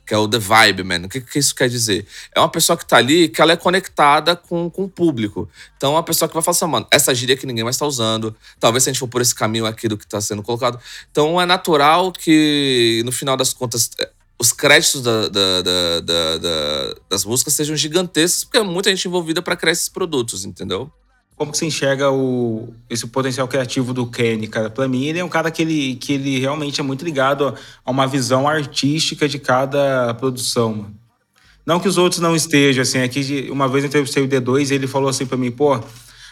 que 0.05 0.13
é 0.13 0.17
o 0.17 0.27
The 0.27 0.39
Vibe 0.39 0.83
Man. 0.83 1.05
O 1.05 1.09
que, 1.09 1.21
que 1.21 1.39
isso 1.39 1.53
quer 1.53 1.69
dizer? 1.69 2.05
É 2.35 2.39
uma 2.39 2.49
pessoa 2.49 2.77
que 2.77 2.85
tá 2.85 2.97
ali 2.97 3.29
que 3.29 3.41
ela 3.41 3.53
é 3.53 3.57
conectada 3.57 4.35
com, 4.35 4.69
com 4.69 4.83
o 4.85 4.89
público. 4.89 5.49
Então, 5.75 5.93
é 5.93 5.95
uma 5.95 6.03
pessoa 6.03 6.27
que 6.27 6.33
vai 6.33 6.43
falar 6.43 6.55
assim, 6.55 6.65
mano, 6.65 6.87
essa 6.91 7.13
gíria 7.13 7.35
que 7.35 7.45
ninguém 7.45 7.63
mais 7.63 7.77
tá 7.77 7.85
usando. 7.85 8.35
Talvez 8.59 8.83
se 8.83 8.89
a 8.89 8.93
gente 8.93 8.99
for 8.99 9.07
por 9.07 9.21
esse 9.21 9.35
caminho 9.35 9.65
aqui 9.65 9.87
do 9.87 9.97
que 9.97 10.07
tá 10.07 10.19
sendo 10.21 10.41
colocado. 10.43 10.79
Então, 11.11 11.39
é 11.39 11.45
natural 11.45 12.11
que, 12.11 13.01
no 13.05 13.11
final 13.11 13.35
das 13.35 13.53
contas, 13.53 13.91
é, 13.99 14.09
os 14.39 14.51
créditos 14.51 15.01
da, 15.01 15.27
da, 15.29 15.61
da, 16.01 16.95
das 17.09 17.25
músicas 17.25 17.53
sejam 17.53 17.75
gigantescos, 17.75 18.43
porque 18.43 18.57
é 18.57 18.63
muita 18.63 18.89
gente 18.89 19.07
envolvida 19.07 19.41
para 19.41 19.55
criar 19.55 19.73
esses 19.73 19.89
produtos, 19.89 20.45
entendeu? 20.45 20.91
Como 21.37 21.51
que 21.51 21.57
você 21.59 21.67
enxerga 21.67 22.11
o, 22.11 22.73
esse 22.89 23.05
potencial 23.05 23.47
criativo 23.47 23.93
do 23.93 24.07
Kenny, 24.07 24.47
cara? 24.47 24.71
Pra 24.71 24.87
mim, 24.87 25.05
ele 25.05 25.19
é 25.19 25.23
um 25.23 25.29
cara 25.29 25.51
que 25.51 25.61
ele, 25.61 25.95
que 25.95 26.13
ele 26.13 26.39
realmente 26.39 26.81
é 26.81 26.83
muito 26.83 27.05
ligado 27.05 27.53
a 27.85 27.91
uma 27.91 28.07
visão 28.07 28.47
artística 28.47 29.29
de 29.29 29.37
cada 29.37 30.15
produção. 30.15 30.91
Não 31.63 31.79
que 31.79 31.87
os 31.87 31.97
outros 31.97 32.19
não 32.19 32.35
estejam, 32.35 32.81
assim, 32.81 32.97
é 32.97 33.07
que 33.07 33.51
uma 33.51 33.67
vez 33.67 33.83
eu 33.83 33.87
entrevistei 33.89 34.23
o 34.23 34.27
D2 34.27 34.71
e 34.71 34.73
ele 34.73 34.87
falou 34.87 35.09
assim 35.09 35.27
para 35.27 35.37
mim, 35.37 35.51
pô, 35.51 35.79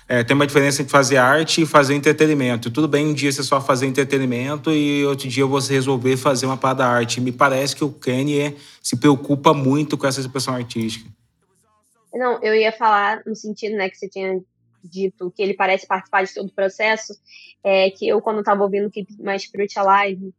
é, 0.08 0.24
tem 0.24 0.34
uma 0.34 0.48
diferença 0.48 0.82
entre 0.82 0.92
fazer 0.92 1.18
arte 1.18 1.62
e 1.62 1.66
fazer 1.68 1.94
entretenimento. 1.94 2.72
Tudo 2.72 2.88
bem 2.88 3.06
um 3.06 3.14
dia 3.14 3.32
você 3.32 3.44
só 3.44 3.62
fazer 3.62 3.86
entretenimento 3.86 4.72
e 4.72 5.06
outro 5.06 5.28
dia 5.28 5.46
você 5.46 5.74
resolver 5.74 6.18
fazer 6.18 6.48
uma 6.48 6.58
parada 6.58 6.86
arte. 6.88 7.22
Me 7.22 7.32
parece 7.32 7.76
que 7.76 7.84
o 7.84 7.92
Kenny 7.92 8.40
é, 8.40 8.56
se 8.82 8.96
preocupa 8.96 9.54
muito 9.54 9.98
com 9.98 10.08
essa 10.08 10.20
expressão 10.20 10.56
artística. 10.56 11.08
Não, 12.14 12.42
eu 12.42 12.56
ia 12.56 12.72
falar 12.72 13.22
no 13.26 13.36
sentido, 13.36 13.76
né, 13.76 13.90
que 13.90 13.98
você 13.98 14.08
tinha 14.08 14.40
dito 14.88 15.32
que 15.32 15.42
ele 15.42 15.54
parece 15.54 15.88
participar 15.88 16.24
de 16.24 16.34
todo 16.34 16.48
o 16.48 16.54
processo, 16.54 17.14
é, 17.64 17.90
que 17.92 18.08
eu, 18.08 18.22
quando 18.22 18.40
estava 18.40 18.64
ouvindo 18.64 18.88
o 18.88 18.92
Keep 18.92 19.16
My 19.20 19.40
Spirit 19.40 19.78
Alive, 19.78 20.34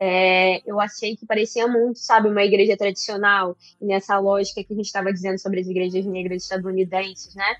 é, 0.00 0.62
eu 0.64 0.78
achei 0.80 1.16
que 1.16 1.26
parecia 1.26 1.66
muito, 1.66 1.98
sabe, 1.98 2.28
uma 2.28 2.44
igreja 2.44 2.76
tradicional, 2.76 3.56
nessa 3.80 4.18
lógica 4.18 4.62
que 4.62 4.72
a 4.72 4.76
gente 4.76 4.86
estava 4.86 5.12
dizendo 5.12 5.38
sobre 5.38 5.60
as 5.60 5.66
igrejas 5.66 6.06
negras 6.06 6.44
estadunidenses, 6.44 7.34
né? 7.34 7.56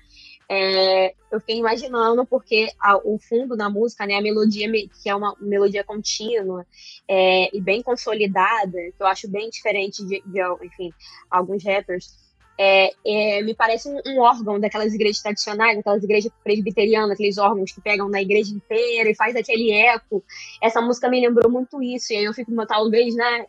É, 0.51 1.13
eu 1.31 1.39
fiquei 1.39 1.57
imaginando 1.57 2.25
porque 2.25 2.69
a, 2.79 2.97
o 2.97 3.19
fundo 3.19 3.55
da 3.55 3.69
música, 3.69 4.07
né, 4.07 4.15
a 4.15 4.21
melodia 4.21 4.67
que 4.71 5.07
é 5.07 5.13
uma 5.13 5.35
melodia 5.39 5.83
contínua 5.83 6.65
é, 7.07 7.55
e 7.55 7.61
bem 7.61 7.83
consolidada, 7.83 8.71
que 8.71 8.95
eu 8.99 9.05
acho 9.05 9.29
bem 9.29 9.47
diferente 9.51 10.03
de, 10.03 10.23
de 10.25 10.39
enfim, 10.63 10.91
alguns 11.29 11.63
rappers, 11.63 12.17
é, 12.61 12.91
é, 13.05 13.41
me 13.41 13.55
parece 13.55 13.87
um, 13.87 14.01
um, 14.05 14.19
órgão 14.19 14.59
daquelas 14.59 14.93
igrejas 14.93 15.21
tradicionais, 15.21 15.77
daquelas 15.77 16.03
igrejas 16.03 16.29
presbiterianas, 16.43 17.11
aqueles 17.11 17.37
órgãos 17.37 17.71
que 17.71 17.79
pegam 17.79 18.09
na 18.09 18.21
igreja 18.21 18.53
inteira 18.53 19.09
e 19.09 19.15
faz 19.15 19.33
aquele 19.33 19.71
eco. 19.71 20.21
Essa 20.61 20.81
música 20.81 21.07
me 21.07 21.21
lembrou 21.25 21.49
muito 21.49 21.81
isso, 21.81 22.11
e 22.11 22.17
aí 22.17 22.25
eu 22.25 22.33
fico, 22.33 22.51
talvez, 22.67 23.15
né, 23.15 23.45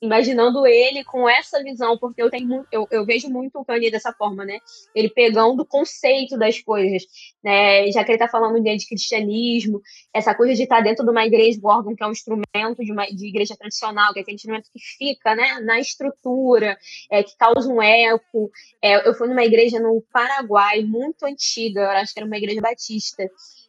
imaginando 0.00 0.66
ele 0.66 1.04
com 1.04 1.28
essa 1.28 1.62
visão, 1.62 1.98
porque 1.98 2.22
eu 2.22 2.30
tenho 2.30 2.64
eu, 2.72 2.88
eu 2.90 3.04
vejo 3.04 3.28
muito 3.28 3.58
o 3.58 3.64
Kanye 3.64 3.90
dessa 3.90 4.12
forma, 4.12 4.44
né? 4.44 4.58
Ele 4.94 5.10
pegando 5.10 5.60
o 5.60 5.66
conceito 5.66 6.38
das 6.38 6.60
coisas, 6.60 7.02
né? 7.44 7.90
Já 7.92 8.02
que 8.02 8.12
ele 8.12 8.18
tá 8.18 8.28
falando 8.28 8.62
de, 8.62 8.86
cristianismo, 8.86 9.82
essa 10.12 10.34
coisa 10.34 10.54
de 10.54 10.62
estar 10.62 10.76
tá 10.76 10.82
dentro 10.82 11.04
de 11.04 11.10
uma 11.10 11.26
igreja, 11.26 11.60
o 11.62 11.68
órgão 11.68 11.94
que 11.94 12.02
é 12.02 12.06
um 12.06 12.12
instrumento 12.12 12.82
de 12.82 12.92
uma 12.92 13.06
de 13.06 13.28
igreja 13.28 13.54
tradicional, 13.56 14.12
que 14.12 14.20
é 14.20 14.22
aquele 14.22 14.36
instrumento 14.36 14.70
que 14.72 14.80
fica, 14.80 15.34
né, 15.34 15.60
na 15.60 15.78
estrutura, 15.78 16.78
é, 17.10 17.22
que 17.22 17.36
causa 17.36 17.68
um 17.68 17.82
eco. 17.82 18.50
É, 18.82 19.06
eu 19.06 19.14
fui 19.14 19.28
numa 19.28 19.44
igreja 19.44 19.78
no 19.78 20.02
Paraguai, 20.12 20.82
muito 20.82 21.24
antiga, 21.26 21.80
eu 21.80 21.90
acho 21.90 22.14
que 22.14 22.20
era 22.20 22.26
uma 22.26 22.38
igreja 22.38 22.60
batista, 22.60 23.22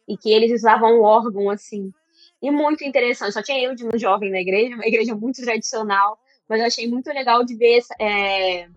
e 0.08 0.16
que 0.16 0.32
eles 0.32 0.52
usavam 0.52 0.98
um 0.98 1.02
órgão 1.02 1.50
assim 1.50 1.92
e 2.42 2.50
muito 2.50 2.84
interessante. 2.84 3.32
Só 3.32 3.42
tinha 3.42 3.62
eu 3.62 3.74
de 3.74 3.86
um 3.86 3.96
jovem 3.96 4.30
na 4.30 4.40
igreja, 4.40 4.74
uma 4.74 4.86
igreja 4.86 5.14
muito 5.14 5.40
tradicional, 5.40 6.18
mas 6.48 6.60
eu 6.60 6.66
achei 6.66 6.88
muito 6.88 7.06
legal 7.08 7.44
de 7.44 7.54
ver, 7.54 7.82
é, 8.00 8.68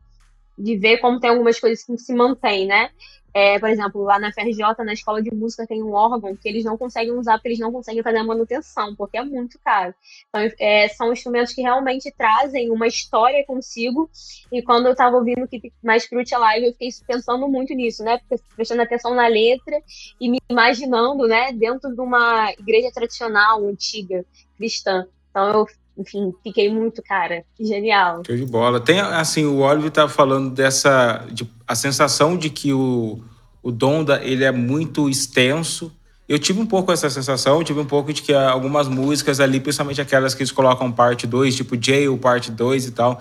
de 0.58 0.78
ver 0.78 0.98
como 0.98 1.20
tem 1.20 1.30
algumas 1.30 1.60
coisas 1.60 1.84
que 1.84 1.98
se 1.98 2.14
mantêm, 2.14 2.66
né? 2.68 2.90
É, 3.38 3.60
por 3.60 3.68
exemplo, 3.68 4.02
lá 4.02 4.18
na 4.18 4.32
FRJ, 4.32 4.62
na 4.86 4.94
escola 4.94 5.22
de 5.22 5.30
música, 5.30 5.68
tem 5.68 5.84
um 5.84 5.92
órgão 5.92 6.34
que 6.38 6.48
eles 6.48 6.64
não 6.64 6.78
conseguem 6.78 7.12
usar 7.12 7.34
porque 7.34 7.50
eles 7.50 7.60
não 7.60 7.70
conseguem 7.70 8.02
fazer 8.02 8.20
a 8.20 8.24
manutenção, 8.24 8.96
porque 8.96 9.18
é 9.18 9.26
muito 9.26 9.60
caro. 9.60 9.94
Então, 10.30 10.50
é, 10.58 10.88
são 10.88 11.12
instrumentos 11.12 11.54
que 11.54 11.62
realmente 11.62 12.10
trazem 12.18 12.72
uma 12.72 12.88
história 12.88 13.46
consigo. 13.46 14.10
E 14.50 14.62
quando 14.62 14.86
eu 14.86 14.94
estava 14.94 15.18
ouvindo 15.18 15.44
o 15.44 15.48
Keep 15.50 15.74
My 15.84 15.98
Alive, 16.34 16.68
eu 16.68 16.72
fiquei 16.72 16.88
pensando 17.06 17.46
muito 17.50 17.74
nisso, 17.74 18.06
né? 18.06 18.22
Prestando 18.56 18.84
atenção 18.84 19.14
na 19.14 19.28
letra 19.28 19.84
e 20.18 20.30
me 20.30 20.38
imaginando, 20.50 21.28
né, 21.28 21.52
dentro 21.52 21.94
de 21.94 22.00
uma 22.00 22.54
igreja 22.54 22.90
tradicional, 22.94 23.66
antiga, 23.68 24.26
cristã. 24.58 25.06
Então, 25.30 25.50
eu 25.50 25.68
enfim, 25.98 26.34
fiquei 26.44 26.72
muito, 26.72 27.02
cara, 27.02 27.44
genial. 27.60 28.22
Show 28.26 28.36
de 28.36 28.46
bola. 28.46 28.80
Tem, 28.80 29.00
assim, 29.00 29.46
o 29.46 29.60
Oliver 29.60 29.92
tá 29.92 30.08
falando 30.08 30.50
dessa, 30.54 31.26
de, 31.32 31.50
a 31.68 31.76
sensação 31.76 32.38
de 32.38 32.50
que 32.50 32.74
o, 32.74 33.20
o 33.64 33.72
Donda, 33.72 34.22
ele 34.24 34.44
é 34.44 34.52
muito 34.52 35.10
extenso. 35.10 35.92
Eu 36.28 36.38
tive 36.40 36.60
um 36.60 36.66
pouco 36.66 36.92
essa 36.92 37.10
sensação, 37.10 37.64
tive 37.64 37.80
um 37.80 37.86
pouco 37.86 38.12
de 38.12 38.22
que 38.22 38.34
algumas 38.34 38.88
músicas 38.88 39.40
ali, 39.40 39.60
principalmente 39.60 40.02
aquelas 40.02 40.34
que 40.34 40.42
eles 40.42 40.52
colocam 40.52 40.92
parte 40.92 41.26
2, 41.26 41.56
tipo 41.56 41.82
Jail, 41.82 42.18
parte 42.18 42.52
2 42.52 42.88
e 42.88 42.92
tal, 42.92 43.20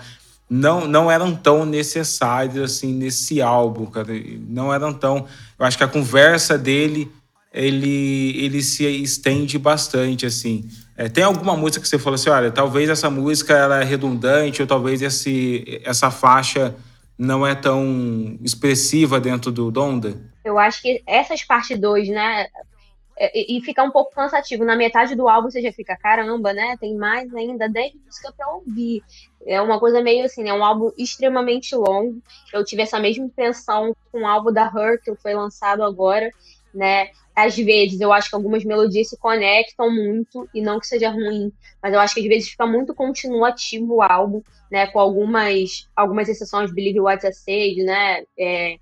não, 0.49 0.87
não 0.87 1.09
eram 1.09 1.35
tão 1.35 1.65
necessárias, 1.65 2.57
assim, 2.57 2.93
nesse 2.93 3.41
álbum, 3.41 3.85
cara. 3.85 4.13
Não 4.47 4.73
eram 4.73 4.93
tão... 4.93 5.25
Eu 5.57 5.65
acho 5.65 5.77
que 5.77 5.83
a 5.83 5.87
conversa 5.87 6.57
dele, 6.57 7.11
ele, 7.55 8.37
ele 8.43 8.61
se 8.61 8.85
estende 8.85 9.57
bastante, 9.57 10.25
assim. 10.25 10.69
É, 10.97 11.09
tem 11.09 11.23
alguma 11.23 11.55
música 11.55 11.81
que 11.81 11.87
você 11.87 11.99
falou 11.99 12.15
assim, 12.15 12.29
olha, 12.29 12.51
talvez 12.51 12.89
essa 12.89 13.09
música 13.09 13.53
ela 13.53 13.81
é 13.81 13.83
redundante 13.83 14.61
ou 14.61 14.67
talvez 14.67 15.01
esse, 15.01 15.81
essa 15.83 16.09
faixa 16.11 16.75
não 17.17 17.45
é 17.45 17.55
tão 17.55 18.37
expressiva 18.41 19.19
dentro 19.19 19.51
do 19.51 19.71
Donda? 19.71 20.15
Eu 20.43 20.59
acho 20.59 20.81
que 20.81 21.01
essas 21.07 21.43
parte 21.43 21.75
2, 21.75 22.09
né, 22.09 22.47
é, 23.17 23.53
e 23.53 23.61
fica 23.61 23.81
um 23.81 23.91
pouco 23.91 24.13
cansativo. 24.13 24.65
Na 24.65 24.75
metade 24.75 25.15
do 25.15 25.29
álbum 25.29 25.49
você 25.49 25.61
já 25.61 25.71
fica, 25.71 25.95
caramba, 25.95 26.51
né? 26.51 26.75
Tem 26.77 26.95
mais 26.95 27.33
ainda 27.33 27.69
10 27.69 27.93
músicas 28.05 28.33
pra 28.35 28.49
ouvir. 28.49 29.01
É 29.45 29.61
uma 29.61 29.79
coisa 29.79 30.01
meio 30.01 30.25
assim, 30.25 30.47
é 30.49 30.53
um 30.53 30.63
álbum 30.63 30.91
extremamente 30.97 31.73
longo. 31.75 32.21
Eu 32.53 32.65
tive 32.65 32.81
essa 32.81 32.99
mesma 32.99 33.25
impressão 33.25 33.95
com 34.11 34.21
o 34.21 34.27
álbum 34.27 34.51
da 34.51 34.65
Her, 34.65 35.01
que 35.01 35.15
foi 35.15 35.33
lançado 35.33 35.83
agora, 35.83 36.29
né? 36.73 37.09
Às 37.35 37.55
vezes 37.55 37.99
eu 37.99 38.13
acho 38.13 38.29
que 38.29 38.35
algumas 38.35 38.63
melodias 38.63 39.09
se 39.09 39.17
conectam 39.17 39.93
muito, 39.93 40.47
e 40.53 40.61
não 40.61 40.79
que 40.79 40.87
seja 40.87 41.09
ruim, 41.09 41.51
mas 41.81 41.93
eu 41.93 41.99
acho 41.99 42.15
que 42.15 42.21
às 42.21 42.27
vezes 42.27 42.49
fica 42.49 42.65
muito 42.65 42.93
continuativo 42.93 43.95
o 43.95 44.01
álbum, 44.01 44.41
né? 44.71 44.87
Com 44.87 44.99
algumas, 44.99 45.87
algumas 45.95 46.29
exceções, 46.29 46.71
Believe 46.71 47.01
What 47.01 47.27
I 47.47 47.83
né? 47.83 48.23
É, 48.37 48.77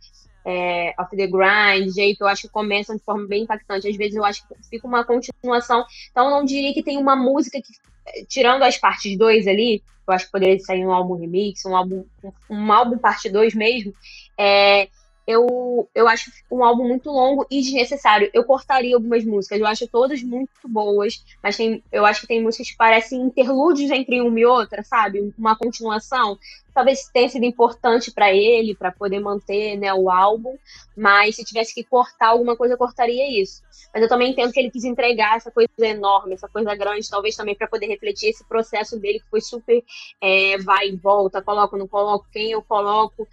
é, 0.46 0.94
Off 1.00 1.16
the 1.16 1.28
Grind, 1.28 1.94
jeito, 1.94 2.22
eu 2.22 2.28
acho 2.28 2.44
que 2.44 2.50
começam 2.50 2.96
de 2.96 3.04
forma 3.04 3.28
bem 3.28 3.44
impactante. 3.44 3.88
Às 3.88 3.96
vezes 3.96 4.16
eu 4.16 4.26
acho 4.26 4.48
que 4.48 4.56
fica 4.70 4.88
uma 4.88 5.04
continuação. 5.04 5.86
Então 6.12 6.26
eu 6.26 6.32
não 6.32 6.46
diria 6.46 6.74
que 6.74 6.84
tem 6.84 6.98
uma 6.98 7.16
música 7.16 7.60
que, 7.60 8.26
tirando 8.28 8.64
as 8.64 8.78
partes 8.78 9.18
2 9.18 9.48
ali, 9.48 9.82
eu 10.06 10.14
acho 10.14 10.26
que 10.26 10.32
poderia 10.32 10.60
sair 10.60 10.86
um 10.86 10.92
álbum 10.92 11.16
remix, 11.16 11.66
um 11.66 11.76
álbum, 11.76 12.06
um 12.50 12.72
álbum 12.72 12.98
parte 12.98 13.30
2 13.30 13.56
mesmo. 13.56 13.94
É, 14.38 14.90
eu, 15.26 15.90
eu 15.96 16.08
acho 16.08 16.32
um 16.52 16.64
álbum 16.64 16.88
muito 16.88 17.10
longo 17.10 17.46
e 17.50 17.62
desnecessário. 17.62 18.30
Eu 18.34 18.44
cortaria 18.44 18.96
algumas 18.96 19.24
músicas, 19.24 19.60
eu 19.60 19.66
acho 19.66 19.88
todas 19.88 20.22
muito 20.22 20.52
boas, 20.68 21.24
mas 21.42 21.56
tem, 21.56 21.84
eu 21.92 22.06
acho 22.06 22.22
que 22.22 22.28
tem 22.28 22.42
músicas 22.42 22.72
que 22.72 22.78
parecem 22.78 23.22
interlúdios 23.22 23.90
entre 23.92 24.22
uma 24.22 24.40
e 24.40 24.46
outra, 24.46 24.84
sabe? 24.84 25.34
Uma 25.38 25.56
continuação. 25.56 26.38
Talvez 26.74 27.10
tenha 27.14 27.30
sido 27.30 27.46
importante 27.46 28.12
para 28.12 28.34
ele, 28.34 28.76
para 28.76 28.92
poder 28.92 29.20
manter 29.20 29.78
né, 29.78 29.94
o 29.94 30.10
álbum, 30.10 30.58
mas 30.98 31.36
se 31.36 31.46
tivesse 31.46 31.74
que 31.74 31.84
cortar 31.84 32.30
alguma 32.30 32.56
coisa, 32.56 32.74
eu 32.74 32.78
cortaria 32.78 33.40
isso. 33.40 33.62
Mas 33.94 34.02
eu 34.02 34.10
também 34.10 34.32
entendo 34.32 34.52
que 34.52 34.60
ele 34.60 34.72
quis 34.72 34.84
entregar 34.84 35.38
essa 35.38 35.52
coisa 35.52 35.70
enorme, 35.78 36.34
essa 36.34 36.50
coisa 36.50 36.74
grande, 36.76 37.08
talvez 37.08 37.36
também 37.36 37.56
para 37.56 37.68
poder 37.68 37.86
refletir 37.86 38.30
esse 38.30 38.44
processo 38.46 39.00
dele 39.00 39.20
que 39.20 39.30
foi 39.30 39.40
super 39.40 39.84
é, 40.20 40.58
vai 40.58 40.90
e 40.90 40.96
volta, 40.96 41.44
coloco, 41.44 41.78
não 41.78 41.88
coloco, 41.88 42.28
quem 42.32 42.52
eu 42.52 42.62
coloco. 42.64 43.28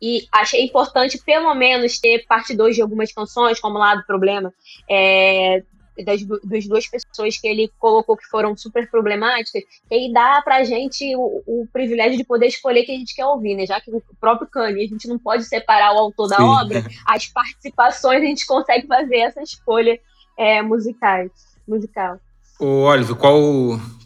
E 0.00 0.26
achei 0.30 0.64
importante, 0.64 1.18
pelo 1.24 1.54
menos, 1.54 1.98
ter 1.98 2.26
parte 2.26 2.54
2 2.54 2.76
de 2.76 2.82
algumas 2.82 3.12
canções, 3.12 3.58
como 3.58 3.78
lá 3.78 3.94
do 3.94 4.04
problema, 4.04 4.52
é, 4.88 5.62
das, 6.04 6.22
das, 6.44 6.66
duas 6.66 6.86
pessoas 6.86 7.38
que 7.38 7.46
ele 7.46 7.70
colocou 7.78 8.16
que 8.16 8.26
foram 8.26 8.56
super 8.56 8.90
problemáticas, 8.90 9.62
que 9.88 9.94
aí 9.94 10.12
dá 10.12 10.42
pra 10.42 10.64
gente 10.64 11.14
o, 11.16 11.42
o, 11.46 11.68
privilégio 11.72 12.18
de 12.18 12.24
poder 12.24 12.46
escolher 12.46 12.84
quem 12.84 12.96
a 12.96 12.98
gente 12.98 13.14
quer 13.14 13.26
ouvir, 13.26 13.54
né? 13.54 13.66
Já 13.66 13.80
que 13.80 13.90
o 13.90 14.02
próprio 14.20 14.48
Kanye, 14.48 14.84
a 14.84 14.88
gente 14.88 15.08
não 15.08 15.18
pode 15.18 15.44
separar 15.44 15.94
o 15.94 15.98
autor 15.98 16.28
da 16.28 16.36
Sim. 16.36 16.42
obra, 16.42 16.84
as 17.06 17.26
participações 17.26 18.22
a 18.22 18.26
gente 18.26 18.46
consegue 18.46 18.86
fazer 18.86 19.16
essa 19.16 19.42
escolha 19.42 19.98
é, 20.36 20.60
musical. 20.60 21.26
musical. 21.66 22.18
Ô, 22.58 22.84
Oliver, 22.84 23.16
qual, 23.16 23.34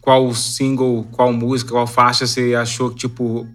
qual 0.00 0.32
single, 0.34 1.06
qual 1.12 1.32
música, 1.32 1.72
qual 1.72 1.86
faixa 1.86 2.26
você 2.26 2.54
achou 2.54 2.90
que, 2.90 2.96
tipo, 2.96 3.46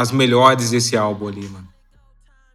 as 0.00 0.10
melhores 0.10 0.70
desse 0.70 0.96
álbum 0.96 1.28
ali, 1.28 1.46
mano? 1.46 1.68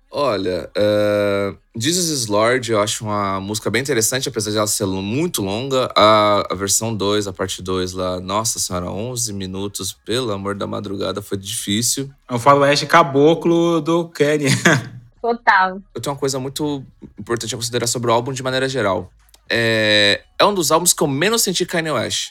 Olha, 0.10 0.68
uh, 0.76 1.56
Jesus 1.78 2.10
is 2.10 2.26
Lord 2.26 2.72
eu 2.72 2.82
acho 2.82 3.04
uma 3.04 3.40
música 3.40 3.70
bem 3.70 3.82
interessante, 3.84 4.28
apesar 4.28 4.50
de 4.50 4.58
ela 4.58 4.66
ser 4.66 4.88
muito 4.88 5.44
longa. 5.44 5.92
A, 5.96 6.48
a 6.50 6.56
versão 6.56 6.96
2, 6.96 7.28
a 7.28 7.34
parte 7.34 7.62
2 7.62 7.94
lá, 7.94 8.20
nossa 8.20 8.58
senhora, 8.58 8.90
11 8.90 9.32
minutos, 9.34 9.94
pelo 9.94 10.32
amor 10.32 10.56
da 10.56 10.66
madrugada, 10.66 11.22
foi 11.22 11.38
difícil. 11.38 12.10
É 12.28 12.34
o 12.34 12.40
faroeste 12.40 12.88
caboclo 12.88 13.80
do 13.80 14.10
Kenny. 14.10 14.46
Total. 15.22 15.80
Eu 15.94 16.02
tenho 16.02 16.14
uma 16.14 16.20
coisa 16.20 16.40
muito 16.40 16.84
importante 17.20 17.54
a 17.54 17.58
considerar 17.58 17.86
sobre 17.86 18.10
o 18.10 18.14
álbum 18.14 18.34
de 18.34 18.42
maneira 18.42 18.68
geral. 18.68 19.12
É, 19.48 20.24
é 20.40 20.46
um 20.46 20.54
dos 20.54 20.72
álbuns 20.72 20.94
que 20.94 21.04
eu 21.04 21.08
menos 21.08 21.44
senti 21.44 21.64
Kanye 21.64 21.92
West. 21.92 22.30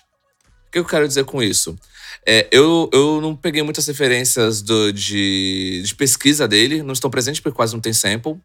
O 0.68 0.72
que 0.72 0.78
eu 0.80 0.84
quero 0.84 1.06
dizer 1.06 1.24
com 1.24 1.40
isso? 1.40 1.78
É, 2.26 2.48
eu, 2.50 2.88
eu 2.92 3.20
não 3.20 3.36
peguei 3.36 3.62
muitas 3.62 3.86
referências 3.86 4.62
do, 4.62 4.92
de, 4.92 5.82
de 5.84 5.94
pesquisa 5.94 6.48
dele, 6.48 6.82
não 6.82 6.92
estão 6.92 7.10
presentes 7.10 7.40
porque 7.40 7.56
quase 7.56 7.74
não 7.74 7.80
tem 7.80 7.92
sample. 7.92 8.40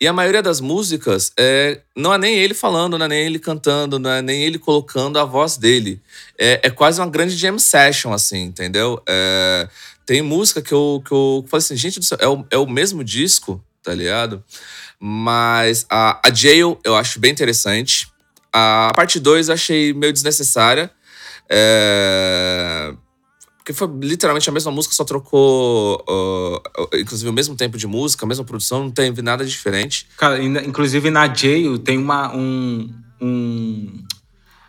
E 0.00 0.06
a 0.06 0.12
maioria 0.12 0.42
das 0.42 0.60
músicas 0.60 1.32
é, 1.38 1.80
não 1.96 2.12
é 2.14 2.18
nem 2.18 2.36
ele 2.36 2.54
falando, 2.54 2.96
não 2.98 3.06
é 3.06 3.08
nem 3.08 3.26
ele 3.26 3.38
cantando, 3.38 3.98
não 3.98 4.10
é 4.10 4.22
nem 4.22 4.42
ele 4.42 4.58
colocando 4.58 5.18
a 5.18 5.24
voz 5.24 5.56
dele. 5.56 6.00
É, 6.38 6.60
é 6.62 6.70
quase 6.70 7.00
uma 7.00 7.10
grande 7.10 7.36
jam 7.36 7.58
session, 7.58 8.12
assim, 8.12 8.42
entendeu? 8.42 9.02
É, 9.06 9.68
tem 10.06 10.22
música 10.22 10.62
que 10.62 10.72
eu, 10.72 11.02
que 11.04 11.12
eu 11.12 11.44
falei 11.48 11.64
assim, 11.64 11.76
gente 11.76 11.98
do 11.98 12.04
céu, 12.04 12.18
é 12.20 12.28
o, 12.28 12.46
é 12.50 12.58
o 12.58 12.66
mesmo 12.66 13.04
disco, 13.04 13.62
tá 13.82 13.92
ligado? 13.94 14.42
Mas 14.98 15.86
a, 15.90 16.20
a 16.26 16.32
Jail 16.32 16.78
eu 16.84 16.96
acho 16.96 17.20
bem 17.20 17.30
interessante. 17.30 18.08
A 18.52 18.90
parte 18.94 19.18
2 19.20 19.48
eu 19.48 19.54
achei 19.54 19.92
meio 19.92 20.12
desnecessária. 20.12 20.90
É... 21.48 22.94
Porque 23.58 23.72
foi 23.72 23.88
literalmente 24.02 24.48
a 24.48 24.52
mesma 24.52 24.70
música, 24.70 24.94
só 24.94 25.04
trocou, 25.04 26.04
uh, 26.06 26.98
inclusive, 26.98 27.30
o 27.30 27.32
mesmo 27.32 27.56
tempo 27.56 27.78
de 27.78 27.86
música, 27.86 28.26
a 28.26 28.28
mesma 28.28 28.44
produção, 28.44 28.84
não 28.84 28.90
teve 28.90 29.22
nada 29.22 29.42
diferente. 29.42 30.06
Cara, 30.18 30.42
inclusive 30.42 31.10
na 31.10 31.32
Jail 31.32 31.78
tem 31.78 31.96
uma, 31.96 32.36
um, 32.36 32.92
um 33.22 34.04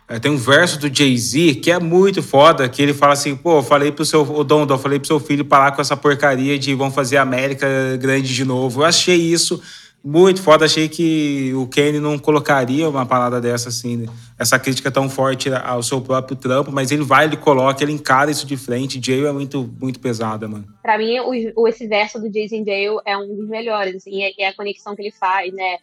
é, 0.08 0.20
tem 0.20 0.30
um 0.30 0.36
verso 0.36 0.78
do 0.78 0.94
Jay-Z 0.94 1.56
que 1.56 1.70
é 1.70 1.80
muito 1.80 2.22
foda, 2.22 2.68
que 2.68 2.80
ele 2.80 2.94
fala 2.94 3.12
assim, 3.12 3.34
pô, 3.34 3.60
falei 3.60 3.90
pro 3.90 4.04
seu, 4.04 4.22
o 4.22 4.44
Dom, 4.44 4.66
falei 4.78 5.00
pro 5.00 5.08
seu 5.08 5.18
filho 5.18 5.44
parar 5.44 5.72
com 5.72 5.82
essa 5.82 5.96
porcaria 5.96 6.56
de 6.58 6.74
vão 6.74 6.90
fazer 6.92 7.16
a 7.16 7.22
América 7.22 7.66
grande 8.00 8.32
de 8.32 8.44
novo. 8.44 8.80
Eu 8.80 8.86
achei 8.86 9.16
isso 9.16 9.60
muito 10.06 10.40
foda. 10.40 10.64
Achei 10.64 10.88
que 10.88 11.52
o 11.54 11.66
Kenny 11.66 11.98
não 11.98 12.16
colocaria 12.16 12.88
uma 12.88 13.04
parada 13.04 13.40
dessa, 13.40 13.70
assim, 13.70 14.06
essa 14.38 14.56
crítica 14.56 14.88
tão 14.88 15.10
forte 15.10 15.50
ao 15.52 15.82
seu 15.82 16.00
próprio 16.00 16.36
trampo, 16.36 16.70
mas 16.70 16.92
ele 16.92 17.02
vai, 17.02 17.24
ele 17.24 17.36
coloca, 17.36 17.82
ele 17.82 17.90
encara 17.90 18.30
isso 18.30 18.46
de 18.46 18.56
frente. 18.56 19.04
Jay 19.04 19.24
é 19.26 19.32
muito, 19.32 19.68
muito 19.80 19.98
pesada, 19.98 20.46
mano. 20.46 20.64
Pra 20.80 20.96
mim, 20.96 21.18
o, 21.56 21.66
esse 21.66 21.88
verso 21.88 22.20
do 22.20 22.30
Jason 22.30 22.62
Dale 22.62 23.00
é 23.04 23.18
um 23.18 23.34
dos 23.34 23.48
melhores, 23.48 23.96
assim, 23.96 24.22
é, 24.22 24.32
é 24.38 24.48
a 24.48 24.54
conexão 24.54 24.94
que 24.94 25.02
ele 25.02 25.10
faz, 25.10 25.52
né? 25.52 25.78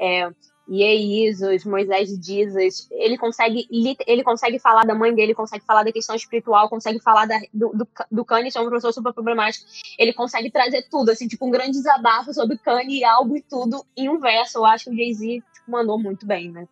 É, 0.00 0.30
Ieisos, 0.68 1.64
Moisés 1.64 2.08
Jesus, 2.08 2.88
ele 2.90 3.18
consegue 3.18 3.68
ele 4.06 4.22
consegue 4.22 4.58
falar 4.58 4.84
da 4.84 4.94
mãe 4.94 5.14
dele, 5.14 5.34
consegue 5.34 5.64
falar 5.64 5.82
da 5.82 5.92
questão 5.92 6.16
espiritual, 6.16 6.68
consegue 6.68 7.00
falar 7.00 7.26
da, 7.26 7.38
do, 7.52 8.24
Kanye, 8.24 8.50
é 8.54 8.60
um 8.60 8.64
professor 8.64 8.92
super 8.92 9.12
problemático, 9.12 9.66
ele 9.98 10.12
consegue 10.12 10.50
trazer 10.50 10.86
tudo, 10.90 11.10
assim, 11.10 11.28
tipo 11.28 11.46
um 11.46 11.50
grande 11.50 11.72
desabafo 11.72 12.32
sobre 12.32 12.56
Kanye, 12.58 13.04
algo 13.04 13.36
e 13.36 13.42
tudo 13.42 13.84
em 13.96 14.08
um 14.08 14.18
verso. 14.18 14.58
Eu 14.58 14.64
acho 14.64 14.84
que 14.84 14.90
o 14.90 14.96
Jay-Z 14.96 15.42
tipo, 15.52 15.70
mandou 15.70 15.98
muito 15.98 16.26
bem, 16.26 16.50
né? 16.50 16.66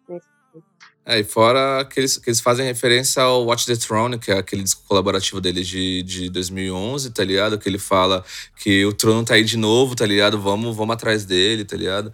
É, 1.05 1.19
e 1.19 1.25
fora 1.25 1.85
que 1.85 1.99
eles, 1.99 2.17
que 2.17 2.31
eles 2.31 2.41
fazem 2.41 2.65
referência 2.65 3.23
ao 3.23 3.45
Watch 3.45 3.67
the 3.67 3.75
Throne, 3.75 4.19
que 4.19 4.31
é 4.31 4.38
aquele 4.38 4.62
disco 4.62 4.83
colaborativo 4.87 5.41
dele 5.41 5.62
de, 5.65 6.03
de 6.05 6.31
2011, 6.31 7.11
tá 7.11 7.25
ligado? 7.25 7.59
Que 7.59 7.69
ele 7.69 7.79
fala 7.79 8.25
que 8.57 8.87
o 8.87 8.93
trono 8.93 9.25
tá 9.25 9.35
aí 9.35 9.43
de 9.43 9.57
novo, 9.57 9.97
tá 9.97 10.07
ligado? 10.07 10.41
Vamos, 10.41 10.77
vamos 10.77 10.95
atrás 10.95 11.25
dele, 11.25 11.65
tá 11.65 11.77
ligado? 11.77 12.12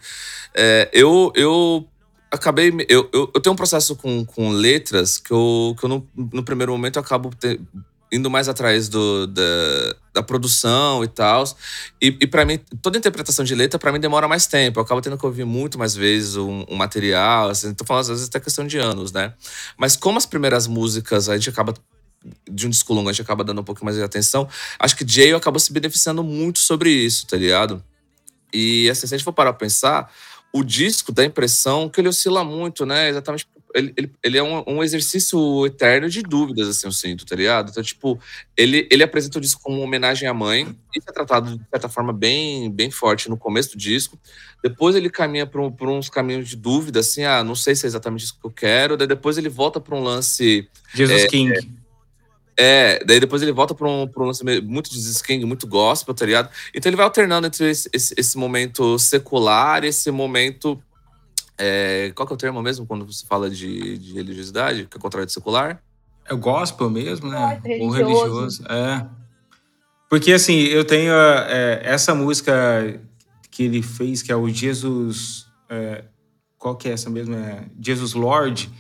É, 0.55 0.89
eu, 0.91 1.31
eu 1.35 1.87
acabei. 2.31 2.73
Eu, 2.89 3.11
eu, 3.13 3.31
eu, 3.35 3.41
tenho 3.41 3.53
um 3.53 3.57
processo 3.57 3.95
com, 3.95 4.25
com 4.25 4.51
letras 4.51 5.19
que 5.19 5.33
eu, 5.33 5.77
que 5.79 5.85
eu 5.85 5.89
no, 5.89 6.09
no 6.17 6.43
primeiro 6.43 6.73
momento 6.73 6.97
eu 6.97 7.03
acabo 7.03 7.31
te, 7.39 7.61
indo 8.11 8.31
mais 8.31 8.49
atrás 8.49 8.89
do, 8.89 9.27
da, 9.27 9.97
da 10.15 10.23
produção 10.23 11.05
e 11.05 11.09
tal. 11.09 11.45
E, 12.01 12.17
e 12.21 12.27
para 12.27 12.45
mim, 12.45 12.59
toda 12.83 12.99
interpretação 12.99 13.45
de 13.45 13.55
letra, 13.55 13.79
para 13.79 13.93
mim, 13.93 14.01
demora 14.01 14.27
mais 14.27 14.47
tempo. 14.47 14.79
Eu 14.79 14.83
acabo 14.83 15.01
tendo 15.01 15.19
que 15.19 15.27
ouvir 15.27 15.45
muito 15.45 15.79
mais 15.79 15.95
vezes 15.95 16.37
um, 16.37 16.65
um 16.69 16.77
material. 16.77 17.51
Assim, 17.51 17.73
tô 17.75 17.85
falando, 17.85 18.03
às 18.03 18.09
vezes, 18.09 18.29
até 18.29 18.41
questão 18.41 18.67
de 18.67 18.79
anos, 18.79 19.13
né? 19.13 19.35
Mas 19.77 19.97
como 19.97 20.19
as 20.19 20.27
primeiras 20.27 20.67
músicas 20.67 21.29
a 21.29 21.37
gente 21.37 21.51
acaba 21.51 21.75
de 22.51 22.67
um 22.67 22.71
disco 22.71 22.93
longo, 22.93 23.09
a 23.09 23.13
gente 23.13 23.23
acaba 23.23 23.45
dando 23.45 23.61
um 23.61 23.65
pouco 23.65 23.85
mais 23.85 23.97
de 23.97 24.03
atenção. 24.03 24.49
Acho 24.79 24.97
que 24.97 25.07
Jay 25.07 25.33
acabou 25.33 25.61
se 25.61 25.73
beneficiando 25.73 26.23
muito 26.25 26.59
sobre 26.59 26.91
isso, 26.91 27.27
tá 27.27 27.37
ligado? 27.37 27.83
E 28.53 28.89
assim, 28.91 29.07
se 29.07 29.15
a 29.15 29.19
gente 29.19 29.25
for 29.25 29.33
parar 29.33 29.53
pra 29.53 29.61
pensar, 29.61 30.11
o 30.53 30.65
disco 30.65 31.13
dá 31.13 31.23
a 31.23 31.27
impressão 31.27 31.89
que 31.89 32.01
ele 32.01 32.09
oscila 32.09 32.43
muito, 32.43 32.87
né? 32.87 33.11
Exatamente 33.11 33.47
ele, 33.75 33.93
ele, 33.97 34.13
ele 34.23 34.39
é 34.39 34.43
um, 34.43 34.63
um, 34.67 34.83
exercício 34.83 35.67
eterno 35.67 36.09
de 36.09 36.23
dúvidas, 36.23 36.69
assim, 36.69 36.87
eu 36.87 36.93
sinto, 36.93 37.27
tá 37.27 37.37
ligado? 37.37 37.71
Então, 37.71 37.83
tipo, 37.83 38.19
ele, 38.57 38.89
ele 38.91 39.03
apresenta 39.03 39.39
o 39.39 39.41
disco 39.41 39.61
como 39.63 39.77
uma 39.77 39.85
homenagem 39.85 40.29
à 40.29 40.35
mãe. 40.35 40.65
Isso 40.95 41.09
é 41.09 41.13
tratado 41.13 41.57
de 41.57 41.65
certa 41.71 41.89
forma 41.89 42.13
bem, 42.13 42.71
bem 42.71 42.91
forte 42.91 43.29
no 43.29 43.37
começo 43.37 43.73
do 43.73 43.79
disco. 43.79 44.19
Depois 44.63 44.97
ele 44.97 45.11
caminha 45.11 45.47
por, 45.47 45.71
por 45.73 45.89
uns 45.89 46.09
caminhos 46.09 46.49
de 46.49 46.57
dúvida, 46.57 47.01
assim, 47.01 47.25
ah, 47.25 47.45
não 47.45 47.55
sei 47.55 47.75
se 47.75 47.87
é 47.87 47.89
exatamente 47.89 48.25
isso 48.25 48.39
que 48.41 48.47
eu 48.47 48.51
quero. 48.51 48.97
Daí 48.97 49.07
depois 49.07 49.39
ele 49.39 49.49
volta 49.49 49.81
para 49.81 49.95
um 49.95 50.03
lance. 50.03 50.69
Jesus 50.95 51.25
é, 51.25 51.27
King. 51.27 51.79
É, 52.57 53.05
daí 53.05 53.21
depois 53.21 53.41
ele 53.41 53.53
volta 53.53 53.75
para 53.75 53.89
um, 53.89 54.09
pra 54.09 54.23
um 54.23 54.27
lance 54.27 54.43
muito 54.63 54.93
Jesus 54.93 55.23
King, 55.23 55.45
muito 55.45 55.67
gospel, 55.67 56.13
tá 56.13 56.27
ligado? 56.27 56.51
Então 56.75 56.91
ele 56.91 56.97
vai 56.97 57.05
alternando 57.05 57.47
entre 57.47 57.71
esse, 57.71 57.89
esse, 57.93 58.15
esse 58.17 58.37
momento 58.37 58.99
secular 58.99 59.85
e 59.85 59.89
esse 59.89 60.11
momento 60.11 60.83
é, 61.59 62.13
qual 62.15 62.27
que 62.27 62.33
é 62.33 62.37
o 62.37 62.39
termo 62.39 62.63
mesmo 62.63 62.87
quando 62.87 63.05
você 63.05 63.27
fala 63.27 63.51
de, 63.51 63.99
de 63.99 64.13
religiosidade, 64.15 64.87
que 64.89 64.97
é 64.97 65.01
contrário 65.01 65.27
de 65.27 65.33
secular? 65.33 65.83
É 66.25 66.33
o 66.33 66.39
gospel 66.39 66.89
mesmo, 66.89 67.29
né? 67.29 67.61
É, 67.65 67.83
o 67.83 67.91
religioso. 67.91 68.63
É. 68.69 69.05
Porque, 70.09 70.33
assim, 70.33 70.55
eu 70.55 70.85
tenho 70.85 71.13
é, 71.13 71.81
essa 71.83 72.15
música 72.15 73.01
que 73.51 73.65
ele 73.65 73.83
fez, 73.83 74.23
que 74.23 74.31
é 74.31 74.37
o 74.37 74.49
Jesus. 74.49 75.47
É, 75.69 76.05
qual 76.57 76.77
que 76.77 76.89
é 76.89 76.93
essa 76.93 77.11
mesmo? 77.11 77.35
É 77.35 77.65
Jesus 77.81 78.15
Lord. 78.15 78.71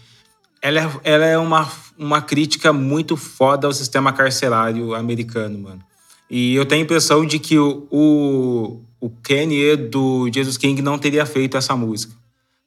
Ela 0.62 0.80
é, 0.80 0.90
ela 1.04 1.24
é 1.24 1.38
uma, 1.38 1.70
uma 1.98 2.22
crítica 2.22 2.72
muito 2.72 3.16
foda 3.16 3.66
ao 3.66 3.72
sistema 3.72 4.12
carcerário 4.12 4.94
americano, 4.94 5.58
mano. 5.58 5.82
E 6.30 6.54
eu 6.54 6.66
tenho 6.66 6.82
a 6.82 6.84
impressão 6.84 7.24
de 7.24 7.38
que 7.38 7.58
o, 7.58 7.88
o, 7.90 8.82
o 9.00 9.10
Kenny 9.22 9.76
do 9.76 10.30
Jesus 10.32 10.58
King 10.58 10.82
não 10.82 10.98
teria 10.98 11.24
feito 11.24 11.56
essa 11.56 11.74
música 11.74 12.17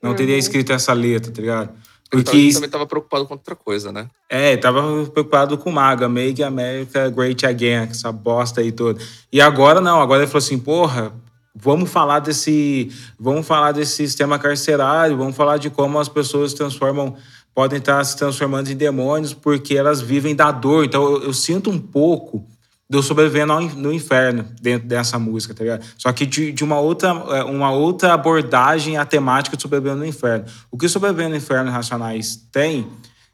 não 0.02 0.12
uhum. 0.12 0.16
teria 0.16 0.38
escrito 0.38 0.74
essa 0.74 0.94
letra, 0.94 1.32
tá 1.32 1.42
ligado? 1.42 1.70
Porque 2.12 2.36
ele 2.36 2.54
também 2.54 2.66
estava 2.66 2.86
preocupado 2.86 3.26
com 3.26 3.36
outra 3.36 3.56
coisa, 3.56 3.90
né? 3.90 4.08
É, 4.28 4.58
tava 4.58 4.82
preocupado 5.06 5.58
com 5.58 5.72
Maga, 5.72 6.10
Make 6.10 6.44
America 6.44 7.10
Great 7.10 7.46
Again, 7.46 7.88
essa 7.90 8.12
bosta 8.12 8.60
aí 8.60 8.72
toda. 8.72 9.02
E 9.32 9.40
agora 9.40 9.80
não, 9.80 10.02
agora 10.02 10.24
ele 10.24 10.28
falou 10.28 10.44
assim, 10.44 10.60
porra, 10.60 11.14
vamos 11.56 11.90
falar 11.90 12.20
desse, 12.20 12.92
vamos 13.18 13.48
falar 13.48 13.72
desse 13.72 13.96
sistema 13.96 14.38
carcerário, 14.38 15.16
vamos 15.16 15.38
falar 15.38 15.58
de 15.58 15.70
como 15.70 16.00
as 16.00 16.10
pessoas 16.10 16.52
se 16.52 16.58
transformam, 16.58 17.16
podem 17.56 17.80
estar 17.80 18.04
se 18.04 18.18
transformando 18.18 18.70
em 18.70 18.76
demônios 18.76 19.34
porque 19.34 19.78
elas 19.78 20.02
vivem 20.02 20.36
da 20.36 20.52
dor. 20.52 20.84
Então 20.84 21.04
eu, 21.04 21.24
eu 21.24 21.34
sinto 21.34 21.70
um 21.70 21.80
pouco 21.80 22.46
do 22.92 23.02
Sobrevivendo 23.02 23.58
no 23.78 23.94
Inferno 23.94 24.46
dentro 24.62 24.86
dessa 24.86 25.18
música, 25.18 25.54
tá 25.54 25.64
ligado? 25.64 25.86
Só 25.98 26.12
que 26.12 26.26
de, 26.26 26.52
de 26.52 26.62
uma, 26.62 26.78
outra, 26.78 27.08
é, 27.30 27.42
uma 27.42 27.72
outra 27.72 28.14
abordagem 28.14 28.98
à 28.98 29.06
temática 29.06 29.56
do 29.56 29.62
Sobrevivendo 29.62 30.00
no 30.00 30.06
Inferno. 30.06 30.44
O 30.70 30.78
que 30.78 30.90
Sobrevivendo 30.90 31.30
no 31.30 31.38
Inferno 31.38 31.72
Racionais 31.72 32.36
tem 32.52 32.86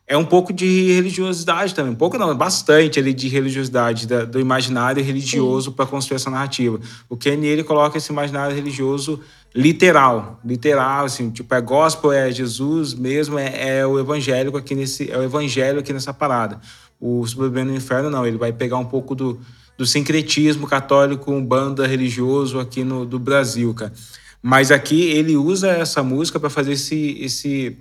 é 0.06 0.16
um 0.16 0.24
pouco 0.24 0.54
de 0.54 0.94
religiosidade 0.94 1.74
também. 1.74 1.92
Um 1.92 1.96
pouco 1.96 2.20
não, 2.20 2.36
bastante 2.38 3.00
ali 3.00 3.16
de 3.16 3.28
religiosidade, 3.28 4.06
da, 4.06 4.26
do 4.26 4.40
imaginário 4.40 5.04
religioso 5.04 5.72
para 5.72 5.88
construir 5.88 6.18
essa 6.18 6.30
narrativa. 6.30 6.80
O 7.10 7.18
Kenny, 7.18 7.48
ele 7.48 7.64
coloca 7.64 7.98
esse 7.98 8.12
imaginário 8.12 8.56
religioso 8.56 9.20
literal, 9.56 10.40
literal, 10.46 11.06
assim, 11.06 11.32
tipo, 11.32 11.52
é 11.56 11.60
gospel, 11.60 12.12
é 12.12 12.32
Jesus 12.32 12.94
mesmo, 12.94 13.40
é, 13.40 13.80
é 13.80 13.88
o 13.88 14.00
evangélico 14.00 14.56
aqui 14.56 14.76
nesse, 14.76 15.12
é 15.12 15.18
o 15.18 15.24
evangelho 15.24 15.80
aqui 15.80 15.92
nessa 15.92 16.14
parada. 16.14 16.62
O 17.00 17.26
Sobrevivendo 17.26 17.72
no 17.72 17.78
Inferno, 17.78 18.10
não. 18.10 18.26
Ele 18.26 18.38
vai 18.38 18.52
pegar 18.52 18.78
um 18.78 18.86
pouco 18.86 19.14
do, 19.14 19.40
do 19.78 19.86
sincretismo 19.86 20.68
católico, 20.68 21.32
um 21.32 21.44
banda 21.44 21.86
religioso 21.86 22.60
aqui 22.60 22.84
no, 22.84 23.06
do 23.06 23.20
Brasil, 23.20 23.74
cara. 23.74 23.94
Mas 24.42 24.72
aqui 24.72 25.10
ele 25.10 25.36
usa 25.36 25.70
essa 25.70 26.02
música 26.02 26.40
para 26.40 26.50
fazer 26.50 26.74
esse, 26.74 27.18
esse, 27.20 27.78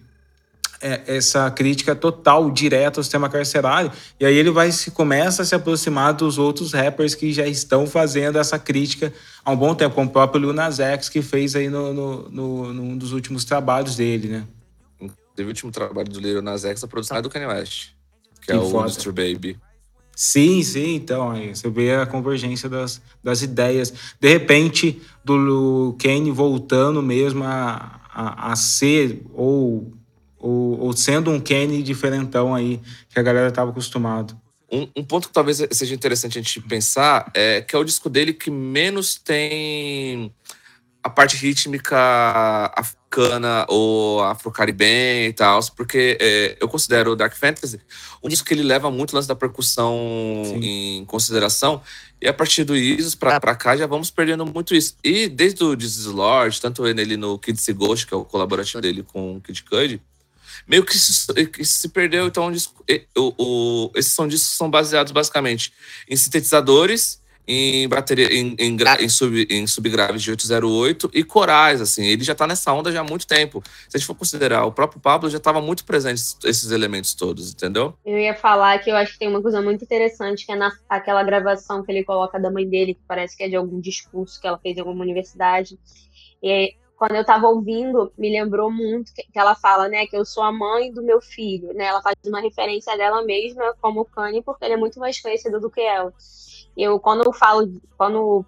é, 0.80 1.16
essa 1.16 1.50
crítica 1.50 1.94
total, 1.94 2.50
direta 2.50 3.00
ao 3.00 3.04
sistema 3.04 3.28
carcerário. 3.28 3.90
E 4.18 4.26
aí 4.26 4.34
ele 4.36 4.50
vai 4.50 4.70
se 4.72 4.90
começa 4.90 5.42
a 5.42 5.44
se 5.44 5.54
aproximar 5.54 6.12
dos 6.12 6.38
outros 6.38 6.72
rappers 6.72 7.14
que 7.14 7.32
já 7.32 7.46
estão 7.46 7.86
fazendo 7.86 8.38
essa 8.38 8.58
crítica 8.58 9.12
há 9.44 9.50
um 9.50 9.56
bom 9.56 9.74
tempo, 9.74 9.94
como 9.94 10.08
o 10.08 10.12
próprio 10.12 10.40
Lil 10.40 10.54
X, 10.54 11.08
que 11.08 11.22
fez 11.22 11.54
aí 11.56 11.68
no, 11.68 11.94
no, 11.94 12.28
no, 12.28 12.72
num 12.72 12.98
dos 12.98 13.12
últimos 13.12 13.44
trabalhos 13.44 13.96
dele, 13.96 14.28
né? 14.28 14.46
Teve 15.34 15.48
o 15.48 15.50
último 15.50 15.70
trabalho 15.70 16.08
do 16.08 16.18
Lil 16.18 16.42
X, 16.58 16.82
a 16.82 16.88
produção 16.88 17.16
é 17.16 17.22
do 17.22 17.30
Kanye 17.30 17.46
West 17.46 17.95
que, 18.46 18.52
é 18.52 18.56
o. 18.56 18.80
Mr. 18.80 19.12
Baby. 19.12 19.58
Sim, 20.16 20.62
sim, 20.62 20.94
então, 20.94 21.30
aí 21.30 21.54
você 21.54 21.68
vê 21.68 21.94
a 21.94 22.06
convergência 22.06 22.70
das, 22.70 23.02
das 23.22 23.42
ideias. 23.42 23.92
De 24.18 24.28
repente, 24.28 25.02
do 25.22 25.94
Kane 26.00 26.30
voltando 26.30 27.02
mesmo 27.02 27.44
a, 27.44 28.00
a, 28.10 28.52
a 28.52 28.56
ser, 28.56 29.22
ou, 29.34 29.92
ou, 30.38 30.80
ou, 30.80 30.92
sendo 30.94 31.30
um 31.30 31.38
Kane 31.38 31.82
diferentão 31.82 32.54
aí, 32.54 32.80
que 33.10 33.18
a 33.20 33.22
galera 33.22 33.48
estava 33.48 33.70
acostumado. 33.70 34.34
Um, 34.72 34.88
um, 34.96 35.04
ponto 35.04 35.28
que 35.28 35.34
talvez 35.34 35.62
seja 35.70 35.94
interessante 35.94 36.38
a 36.38 36.42
gente 36.42 36.62
pensar 36.62 37.30
é 37.34 37.60
que 37.60 37.76
é 37.76 37.78
o 37.78 37.84
disco 37.84 38.08
dele 38.08 38.32
que 38.32 38.50
menos 38.50 39.16
tem 39.16 40.34
a 41.02 41.10
parte 41.10 41.36
rítmica 41.36 41.96
africana 43.16 43.64
ou 43.68 44.22
afro-caribenha 44.22 45.28
e 45.28 45.32
tal, 45.32 45.60
porque 45.74 46.18
é, 46.20 46.56
eu 46.60 46.68
considero 46.68 47.12
o 47.12 47.16
Dark 47.16 47.34
Fantasy 47.34 47.80
um 48.22 48.28
disco 48.28 48.46
que 48.46 48.54
ele 48.54 48.62
leva 48.62 48.90
muito 48.90 49.12
o 49.12 49.16
lance 49.16 49.28
da 49.28 49.34
percussão 49.34 49.94
Sim. 50.44 50.60
em 50.62 51.04
consideração, 51.04 51.80
e 52.20 52.28
a 52.28 52.32
partir 52.32 52.64
do 52.64 52.76
Isis 52.76 53.14
pra, 53.14 53.40
pra 53.40 53.54
cá 53.54 53.76
já 53.76 53.86
vamos 53.86 54.10
perdendo 54.10 54.44
muito 54.44 54.74
isso. 54.74 54.96
E 55.04 55.28
desde 55.28 55.62
o 55.62 55.78
Jesus 55.78 56.06
Lord, 56.06 56.60
tanto 56.60 56.86
ele 56.86 57.16
no 57.16 57.38
Kid 57.38 57.60
Ghost, 57.72 58.06
que 58.06 58.14
é 58.14 58.16
o 58.16 58.24
colaborativo 58.24 58.80
dele 58.80 59.02
com 59.02 59.36
o 59.36 59.40
Kid 59.40 59.62
Cudi, 59.64 60.00
meio 60.66 60.84
que 60.84 60.98
se, 60.98 61.46
que 61.46 61.64
se 61.64 61.88
perdeu. 61.90 62.26
Então, 62.26 62.50
o, 63.16 63.34
o, 63.38 63.92
esses 63.94 64.12
são 64.12 64.26
discos 64.26 64.56
são 64.56 64.70
baseados 64.70 65.12
basicamente 65.12 65.72
em 66.08 66.16
sintetizadores 66.16 67.20
em 67.46 67.88
bateria 67.88 68.32
em, 68.32 68.56
em, 68.58 68.76
em, 69.00 69.08
sub, 69.08 69.46
em 69.48 69.66
subgraves 69.66 70.22
de 70.22 70.30
808 70.30 71.10
e 71.14 71.22
corais, 71.22 71.80
assim. 71.80 72.04
Ele 72.04 72.24
já 72.24 72.32
está 72.32 72.46
nessa 72.46 72.72
onda 72.72 72.90
já 72.90 73.00
há 73.00 73.04
muito 73.04 73.26
tempo. 73.26 73.62
Se 73.88 73.96
a 73.96 73.98
gente 73.98 74.06
for 74.06 74.14
considerar, 74.14 74.64
o 74.64 74.72
próprio 74.72 75.00
Pablo 75.00 75.30
já 75.30 75.38
estava 75.38 75.60
muito 75.60 75.84
presente 75.84 76.22
esses 76.44 76.70
elementos 76.70 77.14
todos, 77.14 77.52
entendeu? 77.52 77.94
Eu 78.04 78.18
ia 78.18 78.34
falar 78.34 78.78
que 78.78 78.90
eu 78.90 78.96
acho 78.96 79.12
que 79.12 79.18
tem 79.20 79.28
uma 79.28 79.42
coisa 79.42 79.62
muito 79.62 79.84
interessante, 79.84 80.44
que 80.44 80.52
é 80.52 80.56
na, 80.56 80.72
aquela 80.88 81.22
gravação 81.22 81.82
que 81.82 81.92
ele 81.92 82.04
coloca 82.04 82.38
da 82.38 82.50
mãe 82.50 82.68
dele, 82.68 82.94
que 82.94 83.02
parece 83.06 83.36
que 83.36 83.44
é 83.44 83.48
de 83.48 83.56
algum 83.56 83.80
discurso 83.80 84.40
que 84.40 84.46
ela 84.46 84.58
fez 84.58 84.76
em 84.76 84.80
alguma 84.80 85.04
universidade. 85.04 85.78
E 86.42 86.74
quando 86.96 87.14
eu 87.14 87.20
estava 87.20 87.46
ouvindo, 87.46 88.10
me 88.16 88.30
lembrou 88.30 88.70
muito 88.70 89.12
que, 89.14 89.22
que, 89.22 89.38
ela 89.38 89.54
fala, 89.54 89.88
né, 89.88 90.06
que 90.06 90.16
eu 90.16 90.24
sou 90.24 90.42
a 90.42 90.50
mãe 90.50 90.90
do 90.90 91.02
meu 91.02 91.20
filho, 91.20 91.72
né? 91.74 91.84
Ela 91.84 92.02
faz 92.02 92.16
uma 92.26 92.40
referência 92.40 92.96
dela 92.96 93.22
mesma 93.22 93.74
como 93.80 94.04
Kanye, 94.04 94.42
porque 94.42 94.64
ele 94.64 94.74
é 94.74 94.78
muito 94.78 94.98
mais 94.98 95.20
conhecido 95.20 95.60
do 95.60 95.70
que 95.70 95.80
ela. 95.80 96.12
Eu, 96.76 97.00
quando 97.00 97.24
eu 97.24 97.32
falo, 97.32 97.80
quando 97.96 98.44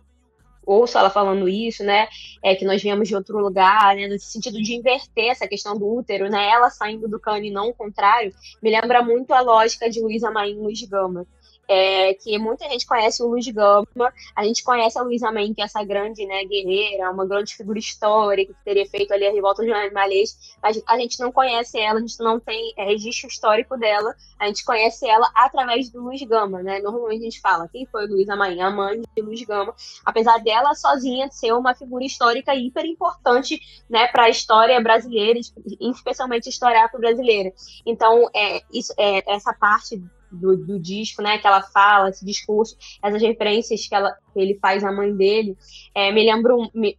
ouço 0.67 0.99
ela 0.99 1.09
falando 1.09 1.49
isso, 1.49 1.83
né, 1.83 2.09
é 2.43 2.55
que 2.55 2.65
nós 2.65 2.83
viemos 2.83 3.09
de 3.09 3.17
outro 3.17 3.39
lugar, 3.39 3.97
né, 3.97 4.07
no 4.07 4.19
sentido 4.19 4.61
de 4.61 4.75
inverter 4.75 5.31
essa 5.31 5.49
questão 5.49 5.79
do 5.79 5.89
útero, 5.89 6.29
né, 6.29 6.51
ela 6.51 6.69
saindo 6.69 7.09
do 7.09 7.19
cano 7.19 7.45
e 7.45 7.51
não 7.51 7.71
o 7.71 7.75
contrário, 7.75 8.35
me 8.63 8.71
lembra 8.71 9.03
muito 9.03 9.33
a 9.33 9.41
lógica 9.41 9.89
de 9.89 10.01
Luísa 10.01 10.31
Maim 10.31 10.59
Luiz 10.59 10.83
Gama 10.83 11.27
é, 11.69 12.15
que 12.15 12.39
muita 12.39 12.69
gente 12.69 12.87
conhece 12.87 13.23
o 13.23 13.27
Luiz 13.27 13.47
Gama, 13.49 14.13
a 14.35 14.43
gente 14.43 14.65
conhece 14.65 14.99
a 14.99 15.03
Luísa 15.03 15.31
Maim, 15.31 15.53
que 15.53 15.61
é 15.61 15.65
essa 15.65 15.85
grande 15.85 16.25
né, 16.25 16.45
guerreira, 16.45 17.11
uma 17.11 17.27
grande 17.27 17.55
figura 17.55 17.79
histórica, 17.79 18.55
que 18.55 18.65
teria 18.65 18.87
feito 18.87 19.13
ali 19.13 19.27
a 19.27 19.33
revolta 19.33 19.63
dos 19.63 19.71
animalês, 19.71 20.57
mas 20.63 20.83
a 20.87 20.99
gente 20.99 21.21
não 21.21 21.31
conhece 21.31 21.79
ela, 21.79 21.99
a 21.99 22.01
gente 22.01 22.19
não 22.21 22.41
tem 22.41 22.73
é, 22.77 22.85
registro 22.85 23.29
histórico 23.29 23.77
dela, 23.77 24.15
a 24.39 24.47
gente 24.47 24.65
conhece 24.65 25.07
ela 25.07 25.31
através 25.35 25.91
do 25.91 26.03
Luiz 26.03 26.23
Gama, 26.23 26.63
né? 26.63 26.81
Normalmente 26.81 27.21
a 27.21 27.25
gente 27.25 27.41
fala 27.41 27.69
quem 27.69 27.85
foi 27.87 28.07
Luísa 28.07 28.35
Maim, 28.35 28.61
a 28.61 28.71
mãe 28.71 29.03
de 29.15 29.23
Luiz 29.23 29.43
Gama, 29.43 29.75
apesar 30.05 30.39
dela 30.39 30.75
sozinha 30.75 31.29
ser 31.31 31.53
uma 31.53 31.75
figura 31.75 32.05
histórica 32.05 32.55
hiper 32.55 32.87
importante 32.87 33.61
né, 33.91 34.07
para 34.09 34.25
a 34.25 34.29
história 34.31 34.81
brasileira, 34.81 35.39
especialmente 35.81 36.49
história 36.49 36.85
afro-brasileira. 36.85 37.53
Então, 37.85 38.29
é, 38.35 38.63
isso, 38.73 38.95
é, 38.97 39.35
essa 39.35 39.53
parte 39.53 40.03
do, 40.31 40.57
do, 40.57 40.79
disco, 40.79 41.23
né? 41.23 41.39
Que 41.39 41.47
ela 41.47 41.63
fala, 41.63 42.11
esse 42.11 42.25
discurso, 42.25 42.77
essas 43.03 43.21
referências 43.23 43.87
que, 43.87 43.95
ela, 43.95 44.17
que 44.33 44.41
ele 44.41 44.59
faz 44.61 44.85
à 44.85 44.93
mãe 44.93 45.15
dele, 45.15 45.57
é, 45.95 46.13
me 46.13 46.25
lembram. 46.25 46.71
Me, 46.75 46.97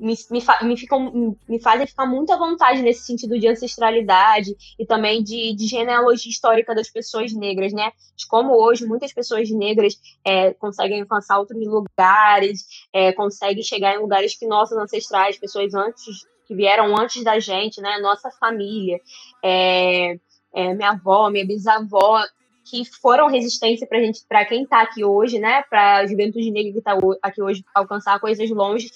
me, 0.00 0.14
me, 0.30 0.40
me, 0.62 0.76
ficam, 0.76 1.36
me 1.48 1.60
fazem 1.60 1.86
ficar 1.86 2.06
muito 2.06 2.32
à 2.32 2.36
vontade 2.36 2.82
nesse 2.82 3.04
sentido 3.04 3.36
de 3.36 3.48
ancestralidade 3.48 4.54
e 4.78 4.86
também 4.86 5.24
de, 5.24 5.52
de 5.54 5.66
genealogia 5.66 6.30
histórica 6.30 6.72
das 6.72 6.88
pessoas 6.88 7.32
negras, 7.32 7.72
né? 7.72 7.90
De 8.16 8.26
como 8.28 8.54
hoje 8.54 8.86
muitas 8.86 9.12
pessoas 9.12 9.50
negras 9.50 10.00
é, 10.24 10.54
conseguem 10.54 11.00
alcançar 11.00 11.38
outros 11.38 11.66
lugares, 11.66 12.64
é, 12.92 13.12
conseguem 13.12 13.62
chegar 13.62 13.96
em 13.96 13.98
lugares 13.98 14.36
que 14.36 14.46
nossos 14.46 14.78
ancestrais, 14.78 15.36
pessoas 15.36 15.74
antes 15.74 16.24
que 16.48 16.54
vieram 16.54 16.96
antes 16.96 17.22
da 17.22 17.38
gente, 17.38 17.80
né? 17.80 17.98
Nossa 17.98 18.30
família, 18.30 18.98
é, 19.44 20.18
é, 20.54 20.74
minha 20.74 20.90
avó, 20.90 21.28
minha 21.28 21.46
bisavó 21.46 22.24
que 22.68 22.84
foram 22.84 23.28
resistência 23.28 23.86
para 23.86 24.00
gente, 24.00 24.24
para 24.28 24.44
quem 24.44 24.62
está 24.62 24.82
aqui 24.82 25.04
hoje, 25.04 25.38
né, 25.38 25.62
para 25.62 25.98
a 25.98 26.06
juventude 26.06 26.50
negra 26.50 26.72
que 26.72 26.78
está 26.78 26.92
aqui 27.22 27.42
hoje 27.42 27.64
alcançar 27.74 28.20
coisas 28.20 28.48
longe 28.50 28.90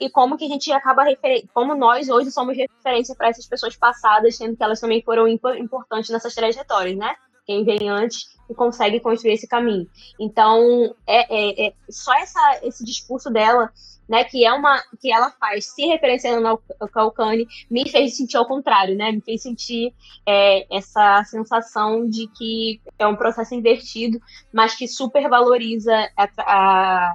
e 0.00 0.08
como 0.08 0.36
que 0.36 0.44
a 0.44 0.48
gente 0.48 0.70
acaba 0.72 1.04
como 1.52 1.74
nós 1.74 2.08
hoje 2.08 2.30
somos 2.30 2.56
referência 2.56 3.14
para 3.14 3.28
essas 3.28 3.46
pessoas 3.46 3.76
passadas, 3.76 4.36
sendo 4.36 4.56
que 4.56 4.62
elas 4.62 4.80
também 4.80 5.02
foram 5.02 5.26
importantes 5.28 6.10
nessas 6.10 6.34
trajetórias, 6.34 6.96
né? 6.96 7.14
Quem 7.48 7.64
vem 7.64 7.88
antes 7.88 8.28
e 8.50 8.54
consegue 8.54 9.00
construir 9.00 9.32
esse 9.32 9.48
caminho. 9.48 9.88
Então, 10.20 10.94
é, 11.06 11.64
é, 11.64 11.68
é 11.68 11.72
só 11.88 12.12
essa, 12.12 12.60
esse 12.62 12.84
discurso 12.84 13.30
dela 13.30 13.72
né, 14.06 14.24
que 14.24 14.44
é 14.44 14.52
uma 14.52 14.82
que 15.00 15.12
ela 15.12 15.30
faz 15.32 15.66
se 15.66 15.86
referenciando 15.86 16.46
ao 16.48 16.88
Calcane, 16.88 17.46
me 17.70 17.88
fez 17.88 18.16
sentir 18.16 18.38
ao 18.38 18.46
contrário, 18.46 18.96
né? 18.96 19.12
Me 19.12 19.20
fez 19.20 19.42
sentir 19.42 19.92
é, 20.26 20.66
essa 20.74 21.22
sensação 21.24 22.08
de 22.08 22.26
que 22.28 22.80
é 22.98 23.06
um 23.06 23.16
processo 23.16 23.54
invertido, 23.54 24.18
mas 24.50 24.74
que 24.74 24.88
super 24.88 25.28
valoriza 25.28 25.94
a, 26.16 26.28
a, 26.38 27.14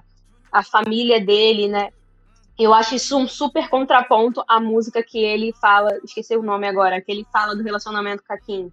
a 0.51 0.63
família 0.63 1.19
dele, 1.19 1.67
né? 1.67 1.89
Eu 2.59 2.71
acho 2.71 2.93
isso 2.93 3.17
um 3.17 3.27
super 3.27 3.67
contraponto 3.69 4.43
à 4.47 4.59
música 4.59 5.01
que 5.01 5.17
ele 5.17 5.51
fala, 5.59 5.89
esqueci 6.03 6.37
o 6.37 6.43
nome 6.43 6.67
agora, 6.67 7.01
que 7.01 7.11
ele 7.11 7.25
fala 7.33 7.55
do 7.55 7.63
relacionamento 7.63 8.23
com 8.23 8.33
a 8.33 8.37
Kim 8.37 8.71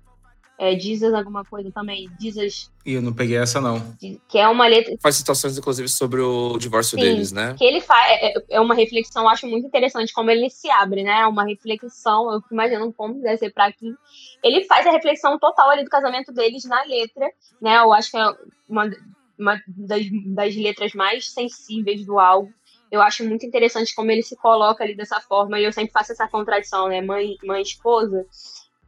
é, 0.61 0.79
Jesus 0.79 1.14
alguma 1.14 1.42
coisa 1.42 1.73
também, 1.73 2.07
Jesus... 2.20 2.70
E 2.85 2.92
eu 2.92 3.01
não 3.01 3.14
peguei 3.14 3.38
essa, 3.38 3.62
não. 3.62 3.96
Que 4.29 4.38
é 4.38 4.46
uma 4.46 4.66
letra... 4.66 4.94
Faz 5.01 5.16
citações, 5.16 5.57
inclusive, 5.57 5.88
sobre 5.88 6.20
o 6.20 6.59
divórcio 6.59 6.99
Sim, 6.99 7.05
deles, 7.05 7.33
né? 7.33 7.55
que 7.57 7.64
ele 7.64 7.81
faz... 7.81 8.12
É, 8.20 8.35
é 8.51 8.61
uma 8.61 8.75
reflexão, 8.75 9.27
acho 9.27 9.46
muito 9.46 9.66
interessante, 9.66 10.12
como 10.12 10.31
ele 10.31 10.51
se 10.51 10.70
abre, 10.70 11.03
né? 11.03 11.27
Uma 11.27 11.46
reflexão, 11.46 12.31
eu 12.31 12.42
imagino 12.53 12.92
como 12.92 13.23
deve 13.23 13.38
ser 13.38 13.55
pra 13.55 13.68
aqui. 13.68 13.94
Ele 14.44 14.66
faz 14.66 14.87
a 14.87 14.90
reflexão 14.90 15.38
total 15.38 15.70
ali 15.70 15.83
do 15.83 15.88
casamento 15.88 16.31
deles 16.31 16.62
na 16.64 16.83
letra, 16.83 17.27
né? 17.59 17.79
Eu 17.79 17.90
acho 17.94 18.11
que 18.11 18.18
é 18.18 18.27
uma, 18.68 18.90
uma 19.38 19.62
das, 19.66 20.03
das 20.27 20.55
letras 20.57 20.92
mais 20.92 21.31
sensíveis 21.31 22.05
do 22.05 22.18
álbum. 22.18 22.53
Eu 22.92 23.01
acho 23.01 23.25
muito 23.25 23.46
interessante 23.46 23.94
como 23.94 24.11
ele 24.11 24.23
se 24.23 24.37
coloca 24.37 24.85
ali 24.85 24.94
dessa 24.94 25.23
forma, 25.23 25.59
e 25.59 25.64
eu 25.64 25.73
sempre 25.73 25.92
faço 25.92 26.12
essa 26.12 26.29
contradição, 26.29 26.88
né? 26.88 27.01
Mãe, 27.01 27.38
mãe 27.42 27.62
esposa 27.62 28.27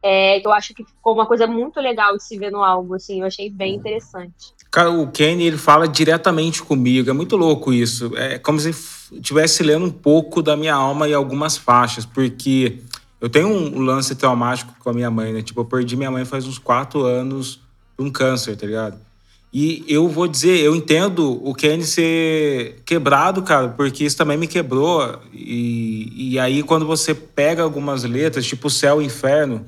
é, 0.03 0.45
eu 0.45 0.51
acho 0.51 0.73
que 0.73 0.83
ficou 0.83 1.13
uma 1.13 1.25
coisa 1.25 1.47
muito 1.47 1.79
legal 1.79 2.17
de 2.17 2.23
se 2.23 2.37
ver 2.37 2.51
no 2.51 2.61
álbum, 2.61 2.93
assim, 2.93 3.21
eu 3.21 3.25
achei 3.25 3.49
bem 3.49 3.75
interessante. 3.75 4.53
Cara, 4.69 4.91
o 4.91 5.09
Kenny, 5.09 5.45
ele 5.45 5.57
fala 5.57 5.87
diretamente 5.87 6.61
comigo, 6.61 7.09
é 7.09 7.13
muito 7.13 7.37
louco 7.37 7.71
isso. 7.71 8.11
É 8.17 8.37
como 8.37 8.59
se 8.59 8.71
estivesse 9.13 9.63
lendo 9.63 9.85
um 9.85 9.91
pouco 9.91 10.41
da 10.41 10.57
minha 10.57 10.75
alma 10.75 11.07
em 11.07 11.13
algumas 11.13 11.55
faixas, 11.55 12.05
porque 12.05 12.79
eu 13.21 13.29
tenho 13.29 13.47
um 13.47 13.79
lance 13.79 14.13
traumático 14.15 14.73
com 14.77 14.89
a 14.89 14.93
minha 14.93 15.09
mãe, 15.09 15.31
né? 15.31 15.41
Tipo, 15.41 15.61
eu 15.61 15.65
perdi 15.65 15.95
minha 15.95 16.11
mãe 16.11 16.25
faz 16.25 16.45
uns 16.45 16.59
quatro 16.59 17.03
anos 17.05 17.61
por 17.95 18.05
um 18.05 18.11
câncer, 18.11 18.57
tá 18.57 18.65
ligado? 18.65 18.97
E 19.53 19.85
eu 19.87 20.09
vou 20.09 20.27
dizer, 20.27 20.59
eu 20.59 20.75
entendo 20.75 21.39
o 21.47 21.53
Kenny 21.53 21.85
ser 21.85 22.81
quebrado, 22.83 23.43
cara, 23.43 23.69
porque 23.69 24.03
isso 24.03 24.17
também 24.17 24.35
me 24.35 24.47
quebrou. 24.47 25.19
E, 25.31 26.31
e 26.33 26.39
aí, 26.39 26.63
quando 26.63 26.85
você 26.85 27.13
pega 27.13 27.61
algumas 27.61 28.03
letras, 28.03 28.45
tipo 28.45 28.69
Céu 28.69 29.01
e 29.01 29.05
Inferno, 29.05 29.63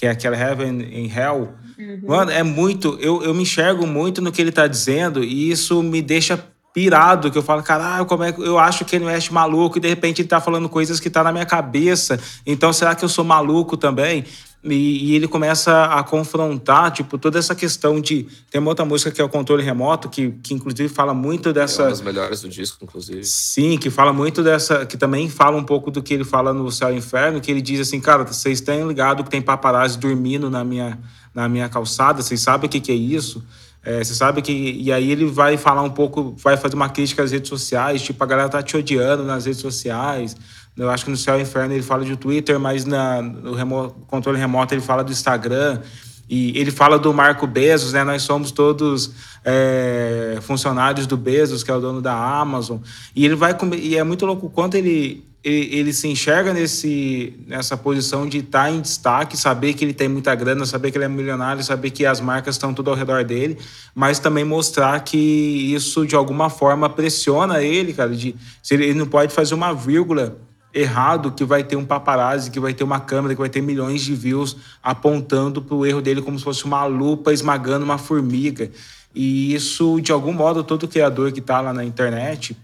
que 0.00 0.06
é 0.06 0.10
aquela 0.10 0.34
Heaven 0.34 0.80
and 0.80 1.14
Hell, 1.14 1.52
uhum. 1.78 2.00
mano, 2.06 2.30
é 2.30 2.42
muito. 2.42 2.96
Eu, 3.02 3.22
eu 3.22 3.34
me 3.34 3.42
enxergo 3.42 3.86
muito 3.86 4.22
no 4.22 4.32
que 4.32 4.40
ele 4.40 4.50
tá 4.50 4.66
dizendo 4.66 5.22
e 5.22 5.50
isso 5.50 5.82
me 5.82 6.00
deixa 6.00 6.42
pirado, 6.72 7.30
que 7.30 7.36
eu 7.36 7.42
falo, 7.42 7.62
caralho, 7.62 8.06
como 8.06 8.24
é 8.24 8.32
que 8.32 8.40
eu 8.40 8.58
acho 8.58 8.82
que 8.86 8.96
ele 8.96 9.04
não 9.04 9.10
é 9.10 9.18
maluco 9.30 9.76
e 9.76 9.80
de 9.80 9.88
repente 9.88 10.22
ele 10.22 10.28
tá 10.28 10.40
falando 10.40 10.70
coisas 10.70 10.98
que 10.98 11.10
tá 11.10 11.22
na 11.22 11.32
minha 11.32 11.44
cabeça. 11.44 12.18
Então, 12.46 12.72
será 12.72 12.94
que 12.94 13.04
eu 13.04 13.10
sou 13.10 13.22
maluco 13.22 13.76
também? 13.76 14.24
E, 14.62 15.12
e, 15.12 15.16
ele 15.16 15.26
começa 15.26 15.84
a 15.84 16.02
confrontar, 16.02 16.90
tipo, 16.92 17.16
toda 17.16 17.38
essa 17.38 17.54
questão 17.54 17.98
de. 17.98 18.26
Tem 18.50 18.60
uma 18.60 18.70
outra 18.70 18.84
música 18.84 19.10
que 19.10 19.18
é 19.18 19.24
o 19.24 19.28
controle 19.28 19.62
remoto, 19.62 20.06
que, 20.10 20.32
que 20.42 20.52
inclusive 20.52 20.86
fala 20.88 21.14
muito 21.14 21.50
dessa. 21.50 21.82
É 21.82 21.84
uma 21.86 21.90
das 21.90 22.02
melhores 22.02 22.42
do 22.42 22.48
disco, 22.48 22.84
inclusive. 22.84 23.24
Sim, 23.24 23.78
que 23.78 23.88
fala 23.88 24.12
muito 24.12 24.42
dessa. 24.42 24.84
Que 24.84 24.98
também 24.98 25.30
fala 25.30 25.56
um 25.56 25.64
pouco 25.64 25.90
do 25.90 26.02
que 26.02 26.12
ele 26.12 26.24
fala 26.24 26.52
no 26.52 26.70
Céu 26.70 26.92
e 26.92 26.96
Inferno, 26.96 27.40
que 27.40 27.50
ele 27.50 27.62
diz 27.62 27.80
assim, 27.80 27.98
cara, 28.00 28.22
vocês 28.22 28.60
têm 28.60 28.86
ligado 28.86 29.24
que 29.24 29.30
tem 29.30 29.40
paparazzi 29.40 29.98
dormindo 29.98 30.50
na 30.50 30.62
minha, 30.62 30.98
na 31.34 31.48
minha 31.48 31.68
calçada, 31.70 32.22
vocês 32.22 32.40
sabem 32.42 32.66
o 32.66 32.70
que, 32.70 32.80
que 32.80 32.92
é 32.92 32.94
isso? 32.94 33.42
É, 33.82 34.04
você 34.04 34.14
sabe 34.14 34.42
que. 34.42 34.52
E 34.52 34.92
aí 34.92 35.10
ele 35.10 35.24
vai 35.24 35.56
falar 35.56 35.82
um 35.82 35.90
pouco, 35.90 36.36
vai 36.38 36.58
fazer 36.58 36.74
uma 36.74 36.90
crítica 36.90 37.22
às 37.22 37.32
redes 37.32 37.48
sociais, 37.48 38.02
tipo, 38.02 38.22
a 38.22 38.26
galera 38.26 38.48
tá 38.48 38.62
te 38.62 38.76
odiando 38.76 39.24
nas 39.24 39.46
redes 39.46 39.60
sociais. 39.60 40.36
Eu 40.80 40.88
acho 40.88 41.04
que 41.04 41.10
no 41.10 41.16
Céu 41.16 41.38
e 41.38 41.42
Inferno 41.42 41.74
ele 41.74 41.82
fala 41.82 42.06
de 42.06 42.16
Twitter, 42.16 42.58
mas 42.58 42.86
na, 42.86 43.20
no 43.20 43.52
remoto, 43.52 43.96
controle 44.06 44.38
remoto 44.38 44.72
ele 44.72 44.80
fala 44.80 45.04
do 45.04 45.12
Instagram. 45.12 45.78
E 46.26 46.58
ele 46.58 46.70
fala 46.70 46.98
do 46.98 47.12
Marco 47.12 47.46
Bezos, 47.46 47.92
né? 47.92 48.02
Nós 48.02 48.22
somos 48.22 48.50
todos 48.50 49.10
é, 49.44 50.38
funcionários 50.40 51.06
do 51.06 51.18
Bezos, 51.18 51.62
que 51.62 51.70
é 51.70 51.74
o 51.74 51.80
dono 51.80 52.00
da 52.00 52.14
Amazon. 52.14 52.78
E 53.14 53.26
ele 53.26 53.34
vai 53.34 53.54
e 53.76 53.94
é 53.94 54.02
muito 54.02 54.24
louco 54.24 54.48
quanto 54.48 54.74
ele, 54.76 55.22
ele, 55.44 55.68
ele 55.76 55.92
se 55.92 56.08
enxerga 56.08 56.54
nesse, 56.54 57.34
nessa 57.46 57.76
posição 57.76 58.26
de 58.26 58.38
estar 58.38 58.64
tá 58.64 58.70
em 58.70 58.80
destaque, 58.80 59.36
saber 59.36 59.74
que 59.74 59.84
ele 59.84 59.92
tem 59.92 60.08
muita 60.08 60.34
grana, 60.34 60.64
saber 60.64 60.90
que 60.90 60.96
ele 60.96 61.04
é 61.04 61.08
milionário, 61.08 61.62
saber 61.62 61.90
que 61.90 62.06
as 62.06 62.22
marcas 62.22 62.54
estão 62.54 62.72
tudo 62.72 62.88
ao 62.88 62.96
redor 62.96 63.22
dele, 63.22 63.58
mas 63.94 64.18
também 64.18 64.44
mostrar 64.44 64.98
que 65.00 65.18
isso 65.74 66.06
de 66.06 66.14
alguma 66.14 66.48
forma 66.48 66.88
pressiona 66.88 67.60
ele, 67.60 67.92
cara. 67.92 68.16
De, 68.16 68.34
ele, 68.70 68.84
ele 68.84 68.98
não 68.98 69.06
pode 69.06 69.34
fazer 69.34 69.54
uma 69.54 69.74
vírgula 69.74 70.38
errado 70.72 71.32
que 71.32 71.44
vai 71.44 71.64
ter 71.64 71.76
um 71.76 71.84
paparazzi, 71.84 72.50
que 72.50 72.60
vai 72.60 72.72
ter 72.72 72.84
uma 72.84 73.00
câmera, 73.00 73.34
que 73.34 73.40
vai 73.40 73.48
ter 73.48 73.60
milhões 73.60 74.02
de 74.02 74.14
views 74.14 74.56
apontando 74.82 75.60
para 75.60 75.74
o 75.74 75.84
erro 75.84 76.00
dele 76.00 76.22
como 76.22 76.38
se 76.38 76.44
fosse 76.44 76.64
uma 76.64 76.84
lupa 76.84 77.32
esmagando 77.32 77.84
uma 77.84 77.98
formiga. 77.98 78.70
E 79.14 79.54
isso, 79.54 80.00
de 80.00 80.12
algum 80.12 80.32
modo, 80.32 80.62
todo 80.62 80.86
criador 80.86 81.32
que 81.32 81.40
está 81.40 81.60
lá 81.60 81.72
na 81.72 81.84
internet, 81.84 82.56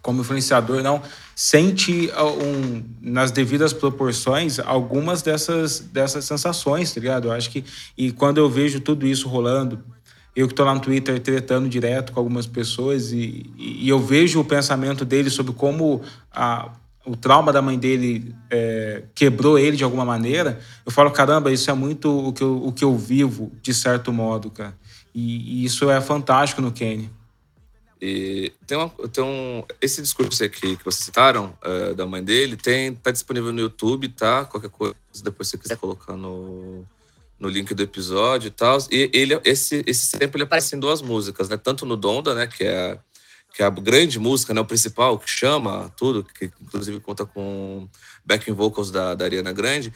como 0.00 0.22
influenciador, 0.22 0.82
não 0.82 1.02
sente 1.34 2.10
ah, 2.14 2.24
um, 2.24 2.82
nas 3.00 3.30
devidas 3.30 3.72
proporções 3.72 4.58
algumas 4.58 5.20
dessas, 5.20 5.80
dessas 5.80 6.24
sensações, 6.24 6.94
tá 6.94 7.00
ligado? 7.00 7.28
Eu 7.28 7.32
acho 7.32 7.50
que. 7.50 7.64
E 7.98 8.12
quando 8.12 8.38
eu 8.38 8.48
vejo 8.48 8.80
tudo 8.80 9.06
isso 9.06 9.28
rolando, 9.28 9.82
eu 10.34 10.46
que 10.46 10.52
estou 10.52 10.64
lá 10.64 10.74
no 10.74 10.80
Twitter 10.80 11.18
tretando 11.20 11.68
direto 11.68 12.12
com 12.12 12.20
algumas 12.20 12.46
pessoas 12.46 13.10
e, 13.10 13.50
e 13.58 13.88
eu 13.88 13.98
vejo 13.98 14.38
o 14.38 14.44
pensamento 14.44 15.04
dele 15.04 15.28
sobre 15.28 15.52
como 15.52 16.02
a 16.30 16.70
o 17.06 17.16
trauma 17.16 17.52
da 17.52 17.62
mãe 17.62 17.78
dele 17.78 18.34
é, 18.50 19.04
quebrou 19.14 19.58
ele 19.58 19.76
de 19.76 19.84
alguma 19.84 20.04
maneira, 20.04 20.58
eu 20.84 20.90
falo, 20.90 21.10
caramba, 21.10 21.52
isso 21.52 21.70
é 21.70 21.74
muito 21.74 22.10
o 22.10 22.32
que 22.32 22.42
eu, 22.42 22.66
o 22.66 22.72
que 22.72 22.84
eu 22.84 22.96
vivo, 22.96 23.52
de 23.62 23.72
certo 23.72 24.12
modo, 24.12 24.50
cara. 24.50 24.76
E, 25.14 25.62
e 25.62 25.64
isso 25.64 25.88
é 25.88 26.00
fantástico 26.00 26.60
no 26.60 26.72
Kenny. 26.72 27.10
E 28.00 28.52
tem, 28.66 28.76
uma, 28.76 28.90
tem 29.10 29.24
um. 29.24 29.64
Esse 29.80 30.02
discurso 30.02 30.44
aqui 30.44 30.76
que 30.76 30.84
vocês 30.84 31.04
citaram, 31.04 31.56
uh, 31.64 31.94
da 31.94 32.04
mãe 32.04 32.22
dele, 32.22 32.54
tem, 32.56 32.94
tá 32.94 33.10
disponível 33.10 33.52
no 33.52 33.60
YouTube, 33.60 34.08
tá? 34.10 34.44
Qualquer 34.44 34.68
coisa, 34.68 34.94
depois 35.24 35.48
você 35.48 35.56
quiser 35.56 35.78
colocar 35.78 36.14
no, 36.14 36.84
no 37.40 37.48
link 37.48 37.72
do 37.72 37.82
episódio 37.82 38.48
e 38.48 38.50
tal. 38.50 38.76
E 38.90 39.10
ele, 39.14 39.40
esse, 39.44 39.82
esse 39.86 40.04
sempre 40.04 40.36
ele 40.36 40.44
aparece 40.44 40.76
em 40.76 40.78
duas 40.78 41.00
músicas, 41.00 41.48
né? 41.48 41.56
Tanto 41.56 41.86
no 41.86 41.96
Donda, 41.96 42.34
né? 42.34 42.46
Que 42.46 42.64
é 42.64 42.98
que 43.56 43.62
é 43.62 43.66
a 43.66 43.70
grande 43.70 44.18
música, 44.18 44.52
né, 44.52 44.60
o 44.60 44.66
principal, 44.66 45.18
que 45.18 45.30
chama 45.30 45.90
tudo, 45.96 46.22
que 46.22 46.50
inclusive 46.60 47.00
conta 47.00 47.24
com 47.24 47.88
backing 48.22 48.52
vocals 48.52 48.90
da, 48.90 49.14
da 49.14 49.24
Ariana 49.24 49.50
Grande, 49.50 49.90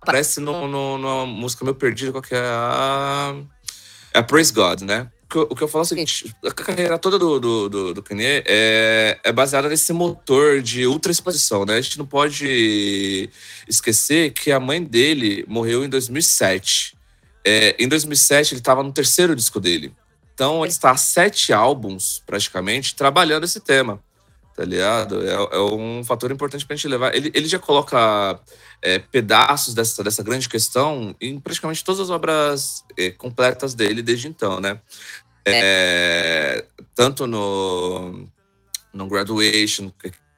aparece 0.00 0.38
no, 0.38 0.68
no, 0.68 0.96
numa 0.98 1.26
música 1.26 1.64
meio 1.64 1.74
perdida, 1.74 2.12
qual 2.12 2.22
que 2.22 2.32
é 2.32 2.40
a... 2.40 3.34
É 4.14 4.20
a 4.20 4.22
Praise 4.22 4.52
God, 4.52 4.82
né? 4.82 5.10
O 5.34 5.56
que 5.56 5.64
eu 5.64 5.68
falo 5.68 5.82
é 5.82 5.86
o 5.86 5.88
seguinte, 5.88 6.32
a 6.44 6.52
carreira 6.52 6.98
toda 6.98 7.18
do, 7.18 7.40
do, 7.40 7.68
do, 7.68 7.94
do 7.94 8.02
Kanye 8.02 8.44
é, 8.46 9.18
é 9.24 9.32
baseada 9.32 9.68
nesse 9.68 9.92
motor 9.92 10.60
de 10.60 10.86
ultra 10.86 11.10
exposição, 11.10 11.64
né? 11.64 11.78
A 11.78 11.80
gente 11.80 11.98
não 11.98 12.06
pode 12.06 13.30
esquecer 13.66 14.32
que 14.32 14.52
a 14.52 14.60
mãe 14.60 14.82
dele 14.82 15.44
morreu 15.48 15.84
em 15.84 15.88
2007. 15.88 16.94
É, 17.44 17.74
em 17.82 17.88
2007, 17.88 18.52
ele 18.52 18.60
estava 18.60 18.82
no 18.82 18.92
terceiro 18.92 19.34
disco 19.34 19.58
dele. 19.58 19.92
Então, 20.34 20.64
está 20.64 20.90
há 20.90 20.96
sete 20.96 21.52
álbuns, 21.52 22.22
praticamente, 22.26 22.94
trabalhando 22.94 23.44
esse 23.44 23.60
tema, 23.60 24.02
tá 24.56 24.64
ligado? 24.64 25.26
É, 25.26 25.32
é 25.34 25.60
um 25.60 26.02
fator 26.04 26.30
importante 26.30 26.64
para 26.64 26.74
a 26.74 26.76
gente 26.76 26.88
levar. 26.88 27.14
Ele, 27.14 27.30
ele 27.34 27.46
já 27.46 27.58
coloca 27.58 28.40
é, 28.80 28.98
pedaços 28.98 29.74
dessa, 29.74 30.02
dessa 30.02 30.22
grande 30.22 30.48
questão 30.48 31.14
em 31.20 31.38
praticamente 31.38 31.84
todas 31.84 32.00
as 32.00 32.10
obras 32.10 32.84
é, 32.98 33.10
completas 33.10 33.74
dele 33.74 34.02
desde 34.02 34.28
então, 34.28 34.60
né? 34.60 34.80
É, 35.44 36.64
tanto 36.94 37.26
no, 37.26 38.28
no 38.92 39.08
Graduation, 39.08 39.90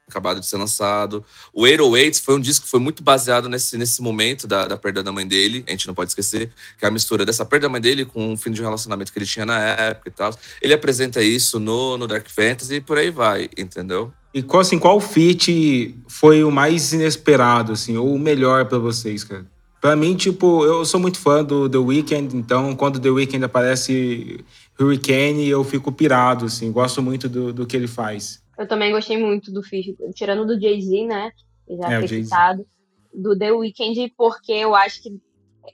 acabado 0.07 0.39
de 0.39 0.45
ser 0.45 0.57
lançado. 0.57 1.23
O 1.53 1.61
808 1.63 2.21
foi 2.21 2.35
um 2.35 2.39
disco 2.39 2.65
que 2.65 2.71
foi 2.71 2.79
muito 2.79 3.03
baseado 3.03 3.49
nesse, 3.49 3.77
nesse 3.77 4.01
momento 4.01 4.47
da, 4.47 4.67
da 4.67 4.77
perda 4.77 5.01
da 5.01 5.11
mãe 5.11 5.27
dele. 5.27 5.63
A 5.67 5.71
gente 5.71 5.87
não 5.87 5.95
pode 5.95 6.11
esquecer 6.11 6.51
que 6.77 6.85
é 6.85 6.87
a 6.87 6.91
mistura 6.91 7.25
dessa 7.25 7.43
perda 7.45 7.67
da 7.67 7.71
mãe 7.71 7.81
dele 7.81 8.05
com 8.05 8.33
o 8.33 8.37
fim 8.37 8.51
de 8.51 8.61
um 8.61 8.65
relacionamento 8.65 9.11
que 9.11 9.17
ele 9.17 9.25
tinha 9.25 9.45
na 9.45 9.59
época 9.59 10.09
e 10.09 10.11
tal. 10.11 10.37
Ele 10.61 10.73
apresenta 10.73 11.21
isso 11.21 11.59
no, 11.59 11.97
no 11.97 12.07
Dark 12.07 12.27
Fantasy 12.29 12.75
e 12.75 12.81
por 12.81 12.97
aí 12.97 13.09
vai, 13.09 13.49
entendeu? 13.57 14.13
E 14.33 14.43
qual, 14.43 14.61
assim, 14.61 14.77
qual 14.77 14.99
feat 14.99 15.95
foi 16.07 16.43
o 16.43 16.51
mais 16.51 16.91
inesperado, 16.93 17.71
assim, 17.71 17.97
ou 17.97 18.13
o 18.13 18.19
melhor 18.19 18.65
para 18.65 18.77
vocês, 18.77 19.23
cara? 19.23 19.45
Pra 19.79 19.95
mim, 19.95 20.15
tipo, 20.15 20.65
eu 20.65 20.83
sou 20.83 20.99
muito 20.99 21.19
fã 21.19 21.43
do 21.43 21.69
The 21.69 21.77
Weeknd, 21.77 22.35
então 22.35 22.75
quando 22.75 22.99
The 22.99 23.09
Weeknd 23.09 23.45
aparece 23.45 24.43
Hurricane, 24.79 25.47
eu 25.47 25.63
fico 25.63 25.91
pirado, 25.91 26.45
assim, 26.45 26.71
gosto 26.71 27.01
muito 27.01 27.29
do, 27.29 27.53
do 27.53 27.65
que 27.65 27.77
ele 27.77 27.87
faz. 27.87 28.41
Eu 28.57 28.67
também 28.67 28.91
gostei 28.91 29.17
muito 29.17 29.51
do 29.51 29.61
feat, 29.61 29.95
tirando 30.13 30.45
do 30.45 30.59
Jay-Z, 30.59 31.05
né? 31.05 31.31
Já 31.67 31.91
é, 31.91 31.99
foi 31.99 32.07
citado. 32.07 32.65
Do 33.13 33.37
The 33.37 33.51
Weeknd, 33.51 34.13
porque 34.17 34.51
eu 34.51 34.75
acho 34.75 35.01
que 35.01 35.19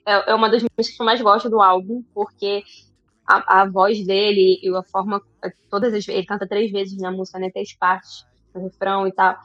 é, 0.06 0.30
é 0.30 0.34
uma 0.34 0.48
das 0.48 0.62
músicas 0.62 0.96
que 0.96 1.02
eu 1.02 1.06
mais 1.06 1.20
gosto 1.20 1.50
do 1.50 1.60
álbum, 1.60 2.02
porque 2.14 2.64
a, 3.26 3.62
a 3.62 3.68
voz 3.68 4.04
dele 4.04 4.58
e 4.62 4.74
a 4.74 4.82
forma. 4.82 5.20
Todas 5.70 5.92
as 5.94 6.06
ele 6.08 6.26
canta 6.26 6.46
três 6.46 6.70
vezes 6.70 6.98
na 6.98 7.10
música, 7.10 7.38
né? 7.38 7.50
Três 7.50 7.74
partes, 7.74 8.24
no 8.54 8.62
refrão 8.62 9.06
e 9.06 9.12
tal. 9.12 9.36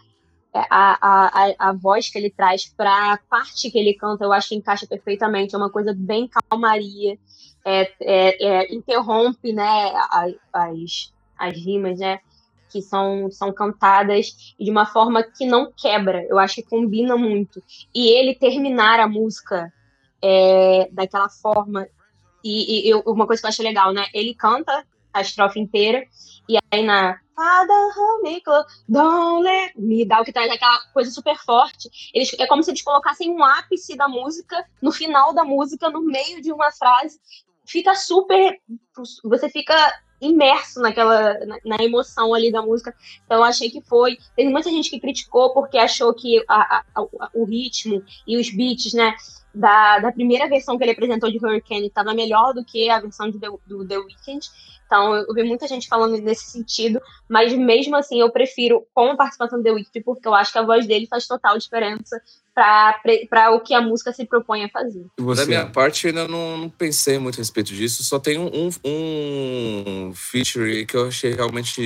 É, 0.54 0.60
a, 0.70 0.98
a, 1.02 1.70
a 1.70 1.74
voz 1.74 2.10
que 2.10 2.18
ele 2.18 2.30
traz 2.30 2.66
para 2.66 3.14
a 3.14 3.18
parte 3.30 3.70
que 3.70 3.78
ele 3.78 3.94
canta, 3.94 4.24
eu 4.24 4.32
acho 4.32 4.50
que 4.50 4.56
encaixa 4.56 4.88
perfeitamente. 4.88 5.54
É 5.54 5.58
uma 5.58 5.70
coisa 5.70 5.94
bem 5.96 6.28
calmaria, 6.28 7.18
é, 7.66 7.92
é, 8.02 8.46
é 8.46 8.74
interrompe 8.74 9.54
né, 9.54 9.92
as, 10.54 11.12
as 11.38 11.54
rimas, 11.54 12.00
né? 12.00 12.20
Que 12.78 12.82
são, 12.84 13.32
são 13.32 13.52
cantadas 13.52 14.54
de 14.60 14.70
uma 14.70 14.86
forma 14.86 15.24
que 15.24 15.48
não 15.48 15.72
quebra. 15.76 16.24
Eu 16.30 16.38
acho 16.38 16.56
que 16.56 16.64
combina 16.64 17.18
muito. 17.18 17.64
E 17.94 18.10
ele 18.10 18.36
terminar 18.36 19.00
a 19.00 19.08
música 19.08 19.74
é, 20.22 20.88
daquela 20.92 21.28
forma. 21.28 21.88
E, 22.44 22.86
e 22.86 22.90
eu, 22.90 23.00
uma 23.00 23.26
coisa 23.26 23.42
que 23.42 23.48
eu 23.48 23.50
acho 23.50 23.64
legal, 23.64 23.92
né? 23.92 24.06
Ele 24.14 24.36
canta 24.36 24.86
a 25.12 25.22
estrofe 25.22 25.60
inteira, 25.60 26.04
e 26.48 26.60
aí 26.72 26.84
na 26.84 27.20
me 29.76 30.06
dá 30.06 30.22
o 30.22 30.24
que 30.26 30.32
traz 30.32 30.52
aquela 30.52 30.80
coisa 30.92 31.10
super 31.10 31.36
forte. 31.38 31.90
Eles, 32.14 32.36
é 32.40 32.46
como 32.46 32.62
se 32.62 32.72
eles 32.72 32.82
colocassem 32.82 33.32
um 33.32 33.44
ápice 33.44 33.96
da 33.96 34.08
música 34.08 34.64
no 34.82 34.92
final 34.92 35.34
da 35.34 35.44
música, 35.44 35.90
no 35.90 36.02
meio 36.02 36.42
de 36.42 36.52
uma 36.52 36.72
frase. 36.72 37.20
Fica 37.66 37.96
super. 37.96 38.60
Você 39.24 39.50
fica 39.50 39.76
imerso 40.20 40.82
naquela 40.82 41.34
na, 41.46 41.58
na, 41.64 41.84
emoção 41.84 42.34
ali 42.34 42.52
da 42.52 42.62
música. 42.62 42.94
Então 43.26 43.38
eu 43.38 43.44
achei 43.44 43.70
que 43.70 43.82
foi. 43.82 44.18
Teve 44.36 44.50
muita 44.50 44.70
gente 44.70 44.90
que 44.90 45.00
criticou 45.00 45.54
porque 45.54 45.78
achou 45.78 46.14
que 46.14 46.44
a, 46.48 46.78
a, 46.78 46.84
a, 46.96 47.30
o 47.34 47.46
ritmo 47.46 48.04
e 48.26 48.38
os 48.38 48.50
beats, 48.50 48.94
né, 48.94 49.14
da, 49.58 50.00
da 50.00 50.12
primeira 50.12 50.48
versão 50.48 50.78
que 50.78 50.84
ele 50.84 50.92
apresentou 50.92 51.32
de 51.32 51.38
Hurricane 51.44 51.88
estava 51.88 52.14
melhor 52.14 52.54
do 52.54 52.64
que 52.64 52.90
a 52.90 53.00
versão 53.00 53.30
de, 53.30 53.40
do 53.40 53.88
The 53.88 53.98
Weeknd. 53.98 54.48
Então, 54.86 55.16
eu 55.16 55.34
vi 55.34 55.44
muita 55.44 55.68
gente 55.68 55.86
falando 55.86 56.18
nesse 56.22 56.50
sentido, 56.50 57.02
mas 57.28 57.52
mesmo 57.52 57.98
assim, 57.98 58.22
eu 58.22 58.32
prefiro 58.32 58.86
com 58.94 59.12
a 59.12 59.18
participação 59.18 59.58
do 59.58 59.64
The 59.64 59.72
Weeknd, 59.72 60.02
porque 60.06 60.26
eu 60.26 60.34
acho 60.34 60.52
que 60.54 60.60
a 60.60 60.66
voz 60.66 60.88
dele 60.88 61.08
faz 61.08 61.28
total 61.28 61.58
diferença 61.58 62.22
para 62.56 63.52
o 63.52 63.60
que 63.60 63.74
a 63.74 63.82
música 63.82 64.14
se 64.14 64.26
propõe 64.26 64.64
a 64.64 64.70
fazer. 64.70 65.06
Da 65.36 65.46
minha 65.46 65.66
parte, 65.66 66.06
eu 66.06 66.10
ainda 66.10 66.28
não, 66.28 66.58
não, 66.58 66.70
pensei 66.70 67.20
muito 67.20 67.36
a 67.36 67.40
respeito 67.40 67.74
disso, 67.74 68.04
só 68.04 68.18
tem 68.18 68.40
um, 68.40 68.70
um, 68.86 70.08
um 70.08 70.14
feature 70.14 70.86
que 70.86 70.96
eu 70.96 71.08
achei 71.08 71.34
realmente. 71.34 71.82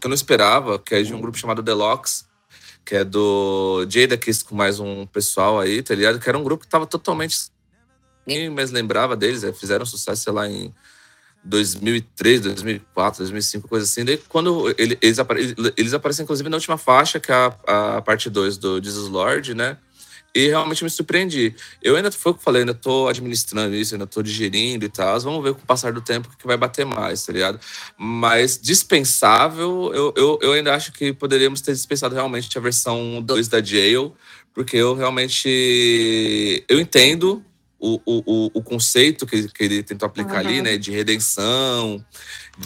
que 0.00 0.06
eu 0.06 0.08
não 0.08 0.14
esperava, 0.14 0.78
que 0.78 0.94
é 0.94 1.02
de 1.02 1.12
um 1.12 1.20
grupo 1.20 1.36
chamado 1.36 1.60
Deluxe 1.60 2.27
que 2.88 2.96
é 2.96 3.04
do 3.04 3.84
Jada 3.86 4.16
Kiss 4.16 4.42
com 4.42 4.54
mais 4.54 4.80
um 4.80 5.04
pessoal 5.04 5.60
aí, 5.60 5.82
tá 5.82 5.94
ligado? 5.94 6.18
Que 6.18 6.26
era 6.26 6.38
um 6.38 6.42
grupo 6.42 6.64
que 6.64 6.70
tava 6.70 6.86
totalmente. 6.86 7.50
Ninguém 8.26 8.48
mais 8.48 8.70
lembrava 8.70 9.14
deles, 9.14 9.42
né? 9.42 9.52
fizeram 9.52 9.84
sucesso, 9.84 10.22
sei 10.22 10.32
lá, 10.32 10.48
em 10.48 10.72
2003, 11.44 12.40
2004, 12.40 13.18
2005, 13.18 13.68
coisa 13.68 13.84
assim. 13.84 14.06
Daí 14.06 14.16
quando 14.16 14.74
eles, 14.78 14.96
eles 15.76 15.92
aparecem, 15.92 16.24
inclusive, 16.24 16.48
na 16.48 16.56
última 16.56 16.78
faixa, 16.78 17.20
que 17.20 17.30
é 17.30 17.34
a, 17.34 17.98
a 17.98 18.00
parte 18.00 18.30
2 18.30 18.56
do 18.56 18.82
Jesus 18.82 19.10
Lord, 19.10 19.52
né? 19.52 19.76
E 20.38 20.46
realmente 20.46 20.84
me 20.84 20.90
surpreendi. 20.90 21.52
Eu 21.82 21.96
ainda, 21.96 22.12
foi 22.12 22.30
o 22.30 22.34
que 22.36 22.38
eu 22.38 22.44
falei, 22.44 22.62
ainda 22.62 22.72
tô 22.72 23.08
administrando 23.08 23.74
isso, 23.74 23.96
ainda 23.96 24.06
tô 24.06 24.22
digerindo 24.22 24.84
e 24.84 24.88
tal. 24.88 25.18
Vamos 25.18 25.42
ver 25.42 25.52
com 25.52 25.62
o 25.62 25.66
passar 25.66 25.92
do 25.92 26.00
tempo 26.00 26.28
o 26.32 26.36
que 26.36 26.46
vai 26.46 26.56
bater 26.56 26.86
mais, 26.86 27.26
tá 27.26 27.32
ligado? 27.32 27.58
Mas 27.98 28.56
dispensável, 28.56 29.90
eu, 29.92 30.14
eu, 30.16 30.38
eu 30.40 30.52
ainda 30.52 30.72
acho 30.76 30.92
que 30.92 31.12
poderíamos 31.12 31.60
ter 31.60 31.72
dispensado 31.72 32.14
realmente 32.14 32.56
a 32.56 32.60
versão 32.60 33.20
2 33.20 33.48
da 33.48 33.60
Jail, 33.60 34.14
porque 34.54 34.76
eu 34.76 34.94
realmente. 34.94 36.64
Eu 36.68 36.78
entendo 36.78 37.44
o, 37.80 38.00
o, 38.06 38.50
o 38.54 38.62
conceito 38.62 39.26
que, 39.26 39.48
que 39.48 39.64
ele 39.64 39.82
tentou 39.82 40.06
aplicar 40.06 40.44
uhum. 40.44 40.50
ali, 40.50 40.62
né? 40.62 40.78
De 40.78 40.92
redenção, 40.92 42.04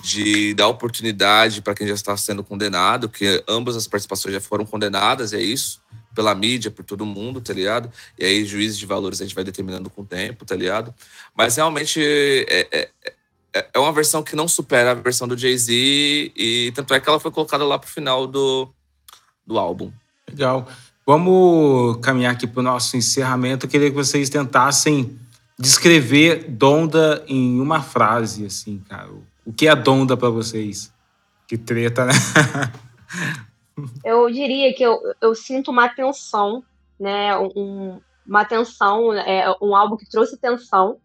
de 0.02 0.52
dar 0.52 0.68
oportunidade 0.68 1.62
para 1.62 1.74
quem 1.74 1.86
já 1.86 1.94
está 1.94 2.14
sendo 2.18 2.44
condenado, 2.44 3.08
que 3.08 3.42
ambas 3.48 3.76
as 3.76 3.86
participações 3.86 4.34
já 4.34 4.42
foram 4.42 4.66
condenadas, 4.66 5.32
é 5.32 5.40
isso 5.40 5.80
pela 6.14 6.34
mídia, 6.34 6.70
por 6.70 6.84
todo 6.84 7.06
mundo, 7.06 7.40
tá 7.40 7.52
ligado? 7.52 7.90
E 8.18 8.24
aí, 8.24 8.44
juízes 8.44 8.78
de 8.78 8.86
valores 8.86 9.20
a 9.20 9.24
gente 9.24 9.34
vai 9.34 9.44
determinando 9.44 9.90
com 9.90 10.02
o 10.02 10.06
tempo, 10.06 10.44
tá 10.44 10.54
ligado? 10.54 10.94
Mas 11.34 11.56
realmente 11.56 12.00
é, 12.00 12.68
é, 12.72 12.88
é, 13.54 13.66
é 13.74 13.78
uma 13.78 13.92
versão 13.92 14.22
que 14.22 14.36
não 14.36 14.48
supera 14.48 14.92
a 14.92 14.94
versão 14.94 15.26
do 15.28 15.36
Jay-Z, 15.36 15.72
e 16.36 16.72
tanto 16.74 16.94
é 16.94 17.00
que 17.00 17.08
ela 17.08 17.20
foi 17.20 17.30
colocada 17.30 17.64
lá 17.64 17.78
pro 17.78 17.88
final 17.88 18.26
do, 18.26 18.68
do 19.46 19.58
álbum. 19.58 19.92
Legal. 20.28 20.68
Vamos 21.04 21.98
caminhar 22.00 22.32
aqui 22.32 22.46
para 22.46 22.60
o 22.60 22.62
nosso 22.62 22.96
encerramento. 22.96 23.66
Eu 23.66 23.70
queria 23.70 23.90
que 23.90 23.96
vocês 23.96 24.30
tentassem 24.30 25.18
descrever 25.58 26.46
Donda 26.48 27.24
em 27.26 27.60
uma 27.60 27.82
frase, 27.82 28.46
assim, 28.46 28.78
cara. 28.88 29.10
O 29.44 29.52
que 29.52 29.66
é 29.66 29.74
Donda 29.74 30.16
para 30.16 30.30
vocês? 30.30 30.92
Que 31.46 31.58
treta, 31.58 32.04
né? 32.04 32.12
Eu 34.04 34.30
diria 34.30 34.74
que 34.74 34.82
eu, 34.82 35.00
eu 35.20 35.34
sinto 35.34 35.70
uma 35.70 35.88
tensão, 35.88 36.62
né? 36.98 37.36
Um, 37.36 38.00
uma 38.26 38.44
tensão, 38.44 39.12
é, 39.12 39.54
um 39.60 39.74
álbum 39.74 39.96
que 39.96 40.08
trouxe 40.08 40.36
tensão, 40.36 40.98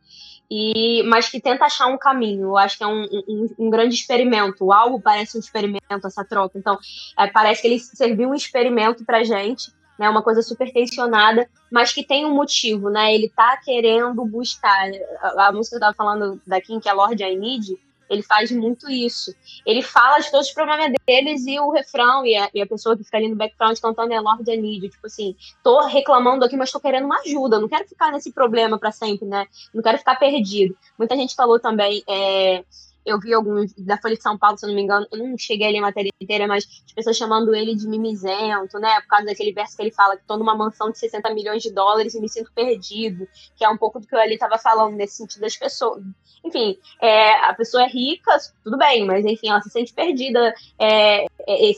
e, 0.50 1.04
mas 1.04 1.30
que 1.30 1.42
tenta 1.42 1.66
achar 1.66 1.88
um 1.88 1.98
caminho. 1.98 2.48
Eu 2.48 2.58
acho 2.58 2.78
que 2.78 2.84
é 2.84 2.88
um, 2.88 3.04
um, 3.28 3.48
um 3.60 3.70
grande 3.70 3.96
experimento. 3.96 4.66
O 4.66 4.72
álbum 4.72 5.00
parece 5.00 5.38
um 5.38 5.40
experimento, 5.40 5.84
essa 6.06 6.24
troca. 6.24 6.58
Então, 6.58 6.78
é, 7.18 7.28
parece 7.28 7.62
que 7.62 7.68
ele 7.68 7.80
serviu 7.80 8.30
um 8.30 8.36
experimento 8.36 9.04
pra 9.04 9.24
gente, 9.24 9.72
né? 10.00 10.10
Uma 10.10 10.22
coisa 10.22 10.42
super 10.42 10.72
tensionada, 10.72 11.50
mas 11.72 11.92
que 11.92 12.04
tem 12.04 12.26
um 12.26 12.34
motivo, 12.34 12.90
né? 12.90 13.14
Ele 13.14 13.30
tá 13.30 13.58
querendo 13.64 14.24
buscar. 14.26 14.90
A, 15.22 15.48
a 15.48 15.52
música 15.52 15.78
que 15.78 15.84
eu 15.84 15.88
tava 15.88 15.96
falando 15.96 16.42
da 16.46 16.62
Kim, 16.62 16.80
que 16.80 16.88
é 16.88 16.94
Lord 16.94 17.22
I 17.22 17.36
Need, 17.36 17.78
ele 18.10 18.24
faz 18.24 18.52
muito 18.52 18.90
isso. 18.90 19.34
Ele 19.66 19.82
fala 19.82 20.20
de 20.20 20.32
todos 20.32 20.48
os 20.48 20.54
problemas 20.54 20.92
deles 21.06 21.46
e 21.46 21.60
o 21.60 21.72
refrão 21.72 22.26
e 22.26 22.36
a, 22.36 22.50
e 22.54 22.62
a 22.62 22.68
pessoa 22.68 22.96
que 22.98 23.04
fica 23.04 23.18
ali 23.18 23.30
no 23.30 23.36
background 23.36 23.78
cantando 23.80 24.14
é 24.14 24.20
Lord 24.20 24.50
Anid. 24.50 24.90
Tipo 24.90 25.08
assim, 25.08 25.36
tô 25.64 25.86
reclamando 25.88 26.46
aqui, 26.46 26.56
mas 26.56 26.72
tô 26.72 26.80
querendo 26.80 27.06
uma 27.06 27.20
ajuda. 27.22 27.60
Não 27.60 27.68
quero 27.68 27.88
ficar 27.88 28.12
nesse 28.12 28.32
problema 28.32 28.78
para 28.78 28.92
sempre, 28.92 29.28
né? 29.28 29.46
Não 29.74 29.82
quero 29.82 29.98
ficar 29.98 30.16
perdido. 30.16 30.76
Muita 30.98 31.16
gente 31.16 31.36
falou 31.36 31.60
também. 31.60 32.04
É, 32.08 32.64
eu 33.08 33.18
vi 33.20 33.34
alguns 33.34 33.74
da 33.78 33.98
Folha 33.98 34.16
de 34.16 34.22
São 34.22 34.38
Paulo, 34.38 34.58
se 34.58 34.66
eu 34.66 34.68
não 34.68 34.76
me 34.76 34.82
engano, 34.82 35.08
eu 35.12 35.18
não 35.18 35.38
cheguei 35.38 35.68
ali 35.68 35.78
a 35.78 35.82
matéria 35.82 36.12
inteira, 36.22 36.46
mas 36.46 36.68
as 36.86 36.92
pessoas 36.92 37.16
chamando 37.16 37.56
ele 37.56 37.74
de 37.74 37.88
mimizento, 37.88 38.78
né? 38.80 39.00
Por 39.02 39.08
causa 39.08 39.26
daquele 39.26 39.54
verso 39.54 39.78
que 39.78 39.82
ele 39.82 39.92
fala 39.92 40.18
que 40.18 40.24
tô 40.28 40.36
numa 40.36 40.54
mansão 40.54 40.92
de 40.92 41.00
60 41.00 41.34
milhões 41.34 41.64
de 41.64 41.72
dólares 41.72 42.14
e 42.14 42.20
me 42.20 42.28
sinto 42.28 42.52
perdido, 42.54 43.26
que 43.56 43.64
é 43.64 43.70
um 43.70 43.78
pouco 43.78 44.00
do 44.00 44.06
que 44.06 44.14
eu 44.14 44.20
ali 44.20 44.38
tava 44.38 44.58
falando, 44.58 44.96
nesse 44.96 45.16
sentido 45.16 45.42
das 45.42 45.56
pessoas. 45.56 46.04
Enfim, 46.44 46.78
é, 47.02 47.46
a 47.46 47.54
pessoa 47.54 47.84
é 47.84 47.88
rica, 47.88 48.38
tudo 48.64 48.78
bem, 48.78 49.06
mas 49.06 49.26
enfim, 49.26 49.50
ela 49.50 49.62
se 49.62 49.70
sente 49.70 49.94
perdida. 49.94 50.54
É, 50.78 51.26
é, 51.48 51.72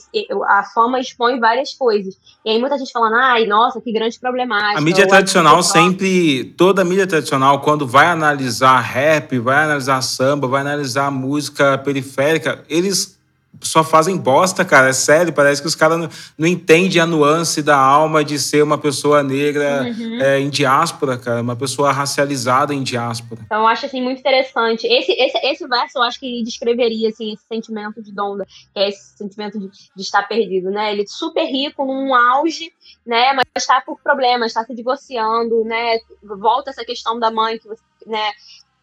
a 0.47 0.63
fama 0.63 0.99
expõe 0.99 1.39
várias 1.39 1.73
coisas. 1.73 2.15
E 2.43 2.49
aí 2.49 2.59
muita 2.59 2.77
gente 2.77 2.91
falando, 2.91 3.15
ai, 3.15 3.45
nossa, 3.45 3.79
que 3.79 3.91
grande 3.91 4.19
problemática. 4.19 4.79
A 4.79 4.81
mídia 4.81 5.07
tradicional 5.07 5.61
sempre, 5.61 6.55
toda 6.57 6.81
a 6.81 6.85
mídia 6.85 7.05
tradicional, 7.05 7.61
quando 7.61 7.87
vai 7.87 8.07
analisar 8.07 8.79
rap, 8.79 9.37
vai 9.37 9.63
analisar 9.63 10.01
samba, 10.01 10.47
vai 10.47 10.61
analisar 10.61 11.11
música 11.19 11.77
periférica, 11.77 12.63
eles 12.69 13.19
só 13.61 13.83
fazem 13.83 14.15
bosta, 14.17 14.63
cara. 14.63 14.89
É 14.89 14.93
sério, 14.93 15.33
parece 15.33 15.61
que 15.61 15.67
os 15.67 15.75
caras 15.75 15.97
não, 15.97 16.09
não 16.37 16.47
entendem 16.47 17.01
a 17.01 17.05
nuance 17.05 17.61
da 17.61 17.77
alma 17.77 18.23
de 18.23 18.39
ser 18.39 18.63
uma 18.63 18.77
pessoa 18.77 19.23
negra 19.23 19.83
uhum. 19.83 20.21
é, 20.21 20.39
em 20.39 20.49
diáspora, 20.49 21.17
cara. 21.17 21.41
Uma 21.41 21.55
pessoa 21.55 21.91
racializada 21.91 22.73
em 22.73 22.83
diáspora. 22.83 23.41
Então, 23.45 23.61
eu 23.61 23.67
acho, 23.67 23.85
assim, 23.85 24.01
muito 24.01 24.19
interessante. 24.19 24.87
Esse, 24.87 25.11
esse, 25.11 25.37
esse 25.39 25.67
verso, 25.67 25.97
eu 25.97 26.03
acho 26.03 26.19
que 26.19 26.43
descreveria, 26.43 27.09
assim, 27.09 27.33
esse 27.33 27.43
sentimento 27.47 28.01
de 28.01 28.13
Donda, 28.13 28.45
que 28.73 28.79
é 28.79 28.89
esse 28.89 29.17
sentimento 29.17 29.59
de, 29.59 29.67
de 29.67 30.01
estar 30.01 30.23
perdido, 30.27 30.69
né? 30.69 30.93
Ele 30.93 31.01
é 31.01 31.07
super 31.07 31.45
rico, 31.45 31.85
num 31.85 32.13
auge, 32.13 32.71
né? 33.05 33.33
Mas 33.33 33.45
está 33.57 33.81
por 33.81 33.99
problemas, 34.01 34.47
está 34.47 34.63
se 34.63 34.75
divorciando, 34.75 35.63
né? 35.65 35.97
Volta 36.23 36.69
essa 36.69 36.85
questão 36.85 37.19
da 37.19 37.31
mãe 37.31 37.57
que 37.57 37.67
você, 37.67 37.81
né? 38.05 38.31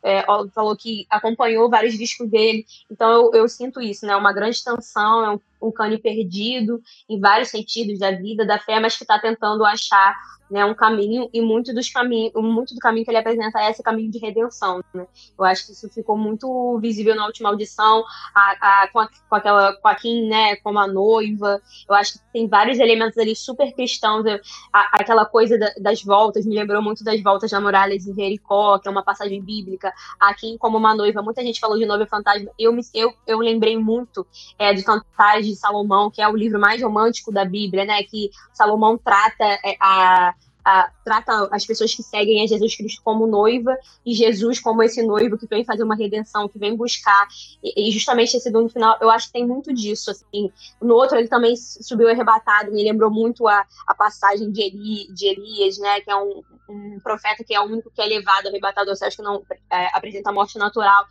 É, 0.06 0.24
falou 0.54 0.76
que 0.76 1.04
acompanhou 1.10 1.68
vários 1.68 1.98
discos 1.98 2.30
dele, 2.30 2.64
então 2.88 3.10
eu, 3.10 3.30
eu 3.34 3.48
sinto 3.48 3.80
isso, 3.80 4.06
né? 4.06 4.14
Uma 4.14 4.32
grande 4.32 4.62
tensão, 4.62 5.24
é 5.24 5.30
um, 5.32 5.40
um 5.60 5.70
cane 5.70 5.98
perdido 5.98 6.80
em 7.08 7.20
vários 7.20 7.48
sentidos 7.48 7.98
da 7.98 8.10
vida, 8.10 8.46
da 8.46 8.58
fé, 8.58 8.80
mas 8.80 8.96
que 8.96 9.04
está 9.04 9.18
tentando 9.18 9.64
achar 9.64 10.14
né, 10.50 10.64
um 10.64 10.74
caminho 10.74 11.28
e 11.32 11.40
muito 11.40 11.74
dos 11.74 11.90
caminhos, 11.90 12.32
muito 12.34 12.74
do 12.74 12.80
caminho 12.80 13.04
que 13.04 13.10
ele 13.10 13.18
apresenta 13.18 13.60
é 13.60 13.70
esse 13.70 13.82
caminho 13.82 14.10
de 14.10 14.18
redenção. 14.18 14.82
Né? 14.94 15.06
Eu 15.38 15.44
acho 15.44 15.66
que 15.66 15.72
isso 15.72 15.88
ficou 15.88 16.16
muito 16.16 16.78
visível 16.80 17.14
na 17.14 17.26
última 17.26 17.48
audição, 17.48 18.04
a, 18.34 18.82
a, 18.82 18.88
com, 18.88 19.00
a, 19.00 19.08
com 19.28 19.34
aquela 19.34 19.72
com 19.74 19.88
a 19.88 19.94
Kim, 19.94 20.28
né, 20.28 20.56
como 20.56 20.78
a 20.78 20.86
noiva. 20.86 21.60
Eu 21.88 21.94
acho 21.94 22.14
que 22.14 22.18
tem 22.32 22.48
vários 22.48 22.78
elementos 22.78 23.18
ali 23.18 23.34
super 23.34 23.72
cristãos. 23.72 24.24
A, 24.72 25.00
aquela 25.00 25.24
coisa 25.24 25.58
da, 25.58 25.72
das 25.80 26.02
voltas 26.02 26.46
me 26.46 26.54
lembrou 26.54 26.82
muito 26.82 27.02
das 27.02 27.20
voltas 27.22 27.50
da 27.50 27.60
muralha 27.60 27.98
de 27.98 28.14
Jericó, 28.14 28.78
que 28.78 28.88
é 28.88 28.90
uma 28.90 29.02
passagem 29.02 29.42
bíblica. 29.42 29.92
A 30.20 30.32
Kim 30.34 30.56
como 30.58 30.78
uma 30.78 30.94
noiva. 30.94 31.22
Muita 31.22 31.42
gente 31.42 31.60
falou 31.60 31.78
de 31.78 31.86
noiva 31.86 32.06
fantasma. 32.06 32.50
Eu 32.58 32.72
me, 32.72 32.82
eu, 32.94 33.12
eu 33.26 33.38
lembrei 33.38 33.76
muito 33.76 34.26
é, 34.58 34.72
de 34.72 34.82
Cantares 34.82 35.45
de 35.46 35.56
Salomão, 35.56 36.10
que 36.10 36.20
é 36.20 36.28
o 36.28 36.36
livro 36.36 36.60
mais 36.60 36.82
romântico 36.82 37.32
da 37.32 37.44
Bíblia, 37.44 37.84
né? 37.84 38.02
Que 38.02 38.30
Salomão 38.52 38.98
trata 38.98 39.44
é, 39.44 39.76
a 39.80 40.34
a, 40.66 40.90
trata 41.04 41.48
as 41.52 41.64
pessoas 41.64 41.94
que 41.94 42.02
seguem 42.02 42.42
a 42.42 42.46
Jesus 42.48 42.76
Cristo 42.76 43.00
como 43.04 43.24
noiva 43.24 43.78
e 44.04 44.12
Jesus 44.12 44.58
como 44.58 44.82
esse 44.82 45.00
noivo 45.00 45.38
que 45.38 45.46
vem 45.46 45.64
fazer 45.64 45.84
uma 45.84 45.94
redenção, 45.94 46.48
que 46.48 46.58
vem 46.58 46.74
buscar. 46.74 47.28
E, 47.62 47.88
e 47.88 47.92
justamente 47.92 48.36
esse 48.36 48.50
no 48.50 48.68
final, 48.68 48.98
eu 49.00 49.08
acho 49.08 49.28
que 49.28 49.34
tem 49.34 49.46
muito 49.46 49.72
disso. 49.72 50.10
Assim. 50.10 50.50
No 50.82 50.94
outro, 50.94 51.16
ele 51.16 51.28
também 51.28 51.54
subiu 51.56 52.08
arrebatado, 52.08 52.72
me 52.72 52.82
lembrou 52.82 53.12
muito 53.12 53.46
a, 53.46 53.64
a 53.86 53.94
passagem 53.94 54.50
de, 54.50 54.60
Eli, 54.60 55.14
de 55.14 55.26
Elias, 55.28 55.78
né, 55.78 56.00
que 56.00 56.10
é 56.10 56.16
um, 56.16 56.42
um 56.68 56.98
profeta 56.98 57.44
que 57.44 57.54
é 57.54 57.60
o 57.60 57.64
único 57.64 57.92
que 57.94 58.02
é 58.02 58.06
levado 58.06 58.48
arrebatado 58.48 58.96
céu, 58.96 59.08
que 59.08 59.22
não 59.22 59.44
é, 59.70 59.86
apresenta 59.96 60.32
morte 60.32 60.58
natural. 60.58 61.06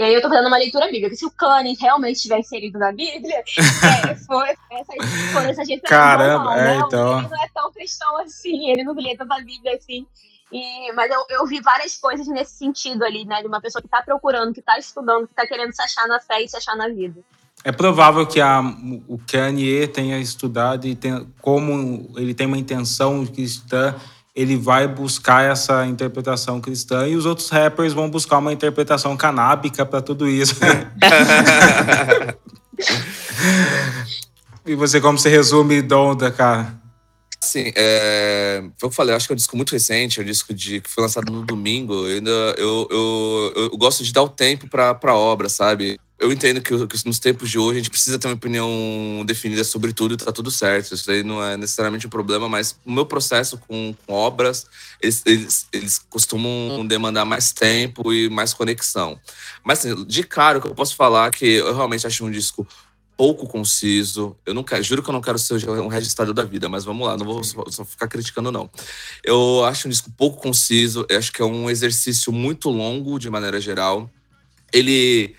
E 0.00 0.02
aí 0.02 0.14
eu 0.14 0.22
tô 0.22 0.30
fazendo 0.30 0.46
uma 0.46 0.56
leitura 0.56 0.86
bíblica. 0.86 1.14
Se 1.14 1.26
o 1.26 1.30
Cânone 1.30 1.76
realmente 1.78 2.16
estiver 2.16 2.38
inserido 2.38 2.78
na 2.78 2.90
Bíblia, 2.90 3.44
é, 4.08 4.14
foi, 4.14 4.48
essa, 5.50 5.62
gente 5.62 5.82
Caramba, 5.82 6.44
não, 6.44 6.54
é, 6.54 6.76
então... 6.78 7.18
ele 7.18 7.28
não 7.28 7.44
é 7.44 7.48
tão 7.52 7.70
cristão 7.70 8.16
assim, 8.20 8.70
ele 8.70 8.82
não 8.82 8.94
lê 8.94 9.14
tanta 9.14 9.36
Bíblia 9.44 9.76
assim. 9.76 10.06
E, 10.50 10.90
mas 10.94 11.10
eu, 11.10 11.22
eu 11.28 11.46
vi 11.46 11.60
várias 11.60 11.98
coisas 11.98 12.26
nesse 12.28 12.54
sentido 12.56 13.04
ali, 13.04 13.26
né? 13.26 13.42
De 13.42 13.46
uma 13.46 13.60
pessoa 13.60 13.82
que 13.82 13.88
tá 13.88 14.00
procurando, 14.00 14.54
que 14.54 14.62
tá 14.62 14.78
estudando, 14.78 15.28
que 15.28 15.34
tá 15.34 15.46
querendo 15.46 15.74
se 15.74 15.82
achar 15.82 16.08
na 16.08 16.18
fé 16.18 16.40
e 16.40 16.48
se 16.48 16.56
achar 16.56 16.74
na 16.74 16.88
vida. 16.88 17.20
É 17.62 17.70
provável 17.70 18.26
que 18.26 18.40
a, 18.40 18.62
o 19.06 19.20
Kanye 19.30 19.86
tenha 19.86 20.18
estudado 20.18 20.86
e 20.86 20.94
tenha, 20.94 21.26
como 21.42 22.10
ele 22.16 22.32
tem 22.32 22.46
uma 22.46 22.56
intenção 22.56 23.26
cristã 23.26 23.94
ele 24.34 24.56
vai 24.56 24.86
buscar 24.86 25.50
essa 25.50 25.86
interpretação 25.86 26.60
cristã 26.60 27.06
e 27.08 27.16
os 27.16 27.26
outros 27.26 27.48
rappers 27.50 27.92
vão 27.92 28.08
buscar 28.08 28.38
uma 28.38 28.52
interpretação 28.52 29.16
canábica 29.16 29.84
para 29.84 30.00
tudo 30.00 30.28
isso. 30.28 30.54
e 34.64 34.74
você, 34.74 35.00
como 35.00 35.18
você 35.18 35.28
resume 35.28 35.82
Donda, 35.82 36.30
cara? 36.30 36.78
Assim, 37.42 37.72
é, 37.74 38.60
foi 38.60 38.68
o 38.68 38.72
que 38.78 38.84
eu 38.84 38.90
falei, 38.90 39.12
eu 39.12 39.16
acho 39.16 39.26
que 39.26 39.32
é 39.32 39.34
um 39.34 39.36
disco 39.36 39.56
muito 39.56 39.72
recente, 39.72 40.20
é 40.20 40.22
um 40.22 40.26
disco 40.26 40.52
de, 40.52 40.82
que 40.82 40.90
foi 40.90 41.02
lançado 41.02 41.32
no 41.32 41.42
domingo. 41.42 41.94
Eu, 42.06 42.16
ainda, 42.16 42.30
eu, 42.30 42.86
eu, 42.90 43.52
eu, 43.56 43.78
gosto 43.78 44.04
de 44.04 44.12
dar 44.12 44.22
o 44.22 44.28
tempo 44.28 44.68
para 44.68 44.96
a 45.02 45.14
obra, 45.14 45.48
sabe? 45.48 45.98
Eu 46.20 46.30
entendo 46.30 46.60
que, 46.60 46.86
que, 46.86 47.06
nos 47.06 47.18
tempos 47.18 47.48
de 47.48 47.58
hoje 47.58 47.78
a 47.78 47.82
gente 47.82 47.88
precisa 47.88 48.18
ter 48.18 48.28
uma 48.28 48.34
opinião 48.34 49.24
definida 49.24 49.64
sobre 49.64 49.90
tudo 49.94 50.12
e 50.12 50.16
tá 50.18 50.30
tudo 50.30 50.50
certo. 50.50 50.94
Isso 50.94 51.10
aí 51.10 51.22
não 51.22 51.42
é 51.42 51.56
necessariamente 51.56 52.06
um 52.06 52.10
problema, 52.10 52.46
mas 52.46 52.76
o 52.84 52.92
meu 52.92 53.06
processo 53.06 53.56
com, 53.56 53.94
com 54.06 54.12
obras, 54.12 54.66
eles, 55.00 55.22
eles, 55.24 55.66
eles, 55.72 55.98
costumam 55.98 56.86
demandar 56.86 57.24
mais 57.24 57.52
tempo 57.52 58.12
e 58.12 58.28
mais 58.28 58.52
conexão. 58.52 59.18
Mas, 59.64 59.78
assim, 59.78 60.04
de 60.04 60.22
cara, 60.22 60.58
o 60.58 60.60
que 60.60 60.68
eu 60.68 60.74
posso 60.74 60.94
falar 60.94 61.28
é 61.28 61.30
que 61.30 61.46
eu 61.46 61.74
realmente 61.74 62.06
acho 62.06 62.22
um 62.22 62.30
disco 62.30 62.68
pouco 63.16 63.46
conciso. 63.46 64.36
Eu 64.44 64.52
não 64.52 64.62
quero, 64.62 64.82
juro 64.82 65.02
que 65.02 65.08
eu 65.08 65.14
não 65.14 65.22
quero 65.22 65.38
ser 65.38 65.68
um 65.68 65.88
registrado 65.88 66.34
da 66.34 66.44
vida, 66.44 66.68
mas 66.68 66.84
vamos 66.84 67.06
lá, 67.06 67.16
não 67.16 67.24
vou 67.24 67.42
só, 67.42 67.64
só 67.68 67.82
ficar 67.82 68.08
criticando, 68.08 68.52
não. 68.52 68.68
Eu 69.24 69.64
acho 69.64 69.88
um 69.88 69.90
disco 69.90 70.10
pouco 70.18 70.42
conciso, 70.42 71.06
eu 71.08 71.18
acho 71.18 71.32
que 71.32 71.40
é 71.40 71.44
um 71.46 71.70
exercício 71.70 72.30
muito 72.30 72.68
longo, 72.68 73.18
de 73.18 73.30
maneira 73.30 73.58
geral. 73.58 74.10
Ele. 74.70 75.34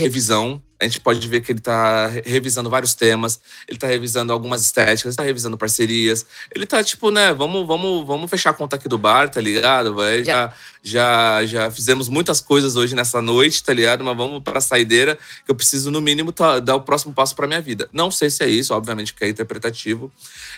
Revisão, 0.00 0.62
a 0.80 0.84
gente 0.84 1.00
pode 1.00 1.28
ver 1.28 1.42
que 1.42 1.52
ele 1.52 1.58
está 1.58 2.06
revisando 2.24 2.70
vários 2.70 2.94
temas, 2.94 3.38
ele 3.68 3.76
está 3.76 3.86
revisando 3.86 4.32
algumas 4.32 4.62
estéticas, 4.62 5.12
está 5.12 5.22
revisando 5.22 5.58
parcerias. 5.58 6.24
Ele 6.54 6.64
está 6.64 6.82
tipo, 6.82 7.10
né, 7.10 7.34
vamos, 7.34 7.66
vamos, 7.66 8.06
vamos 8.06 8.30
fechar 8.30 8.50
a 8.50 8.54
conta 8.54 8.76
aqui 8.76 8.88
do 8.88 8.96
bar, 8.96 9.28
tá 9.28 9.42
ligado? 9.42 9.94
Vai, 9.94 10.24
já, 10.24 10.54
já, 10.82 11.44
já 11.44 11.70
fizemos 11.70 12.08
muitas 12.08 12.40
coisas 12.40 12.76
hoje 12.76 12.94
nessa 12.94 13.20
noite, 13.20 13.62
tá 13.62 13.74
ligado? 13.74 14.02
Mas 14.02 14.16
vamos 14.16 14.42
para 14.42 14.56
a 14.56 14.62
saideira, 14.62 15.18
que 15.44 15.50
eu 15.50 15.54
preciso, 15.54 15.90
no 15.90 16.00
mínimo, 16.00 16.32
tá, 16.32 16.58
dar 16.58 16.76
o 16.76 16.80
próximo 16.80 17.12
passo 17.12 17.36
para 17.36 17.46
minha 17.46 17.60
vida. 17.60 17.86
Não 17.92 18.10
sei 18.10 18.30
se 18.30 18.42
é 18.42 18.48
isso, 18.48 18.72
obviamente 18.72 19.12
que 19.12 19.22
é 19.22 19.28
interpretativo. 19.28 20.10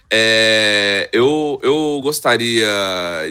É, 0.08 1.10
eu, 1.12 1.58
eu 1.64 2.00
gostaria 2.00 2.68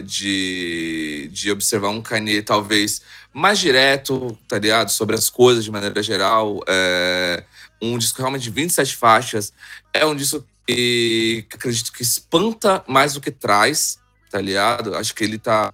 de, 0.04 1.30
de 1.32 1.50
observar 1.50 1.88
um 1.88 2.02
Kanye, 2.02 2.42
talvez 2.42 3.00
mais 3.32 3.58
direto, 3.58 4.36
tá 4.48 4.58
ligado? 4.58 4.90
Sobre 4.90 5.14
as 5.14 5.30
coisas 5.30 5.64
de 5.64 5.70
maneira 5.70 6.02
geral. 6.02 6.60
É 6.68 7.44
um 7.80 7.98
disco 7.98 8.18
realmente 8.18 8.42
de 8.42 8.50
27 8.50 8.96
faixas. 8.96 9.52
É 9.92 10.04
um 10.06 10.14
disco 10.14 10.44
que, 10.66 11.46
acredito 11.52 11.92
que 11.92 12.02
espanta 12.02 12.84
mais 12.86 13.14
do 13.14 13.20
que 13.20 13.30
traz, 13.30 13.98
tá 14.30 14.40
ligado? 14.40 14.94
Acho 14.94 15.14
que 15.14 15.24
ele 15.24 15.38
tá 15.38 15.72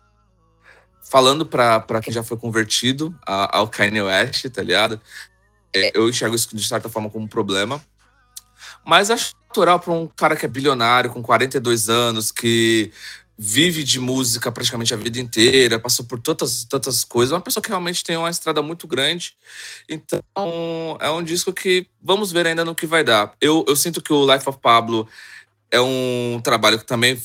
falando 1.10 1.44
para 1.44 2.00
quem 2.02 2.12
já 2.12 2.22
foi 2.22 2.36
convertido 2.36 3.14
ao 3.26 3.68
Kanye 3.68 4.02
West, 4.02 4.48
tá 4.50 4.62
ligado? 4.62 5.00
É, 5.74 5.90
eu 5.94 6.08
enxergo 6.08 6.34
isso 6.34 6.54
de 6.54 6.66
certa 6.66 6.88
forma 6.88 7.10
como 7.10 7.24
um 7.24 7.28
problema. 7.28 7.82
Mas 8.84 9.10
acho 9.10 9.34
natural 9.48 9.80
para 9.80 9.92
um 9.92 10.06
cara 10.06 10.36
que 10.36 10.44
é 10.44 10.48
bilionário, 10.48 11.10
com 11.10 11.22
42 11.22 11.88
anos, 11.88 12.30
que 12.30 12.92
vive 13.40 13.84
de 13.84 14.00
música 14.00 14.50
praticamente 14.50 14.92
a 14.92 14.96
vida 14.96 15.20
inteira, 15.20 15.78
passou 15.78 16.04
por 16.04 16.18
tantas, 16.20 16.64
tantas 16.64 17.04
coisas. 17.04 17.32
Uma 17.32 17.40
pessoa 17.40 17.62
que 17.62 17.68
realmente 17.68 18.02
tem 18.02 18.16
uma 18.16 18.28
estrada 18.28 18.60
muito 18.60 18.88
grande. 18.88 19.36
Então, 19.88 20.20
é 21.00 21.08
um 21.08 21.22
disco 21.22 21.52
que 21.52 21.86
vamos 22.02 22.32
ver 22.32 22.48
ainda 22.48 22.64
no 22.64 22.74
que 22.74 22.84
vai 22.84 23.04
dar. 23.04 23.32
Eu, 23.40 23.64
eu 23.68 23.76
sinto 23.76 24.02
que 24.02 24.12
o 24.12 24.26
Life 24.30 24.48
of 24.48 24.58
Pablo 24.60 25.08
é 25.70 25.80
um 25.80 26.40
trabalho 26.42 26.80
que 26.80 26.84
também 26.84 27.20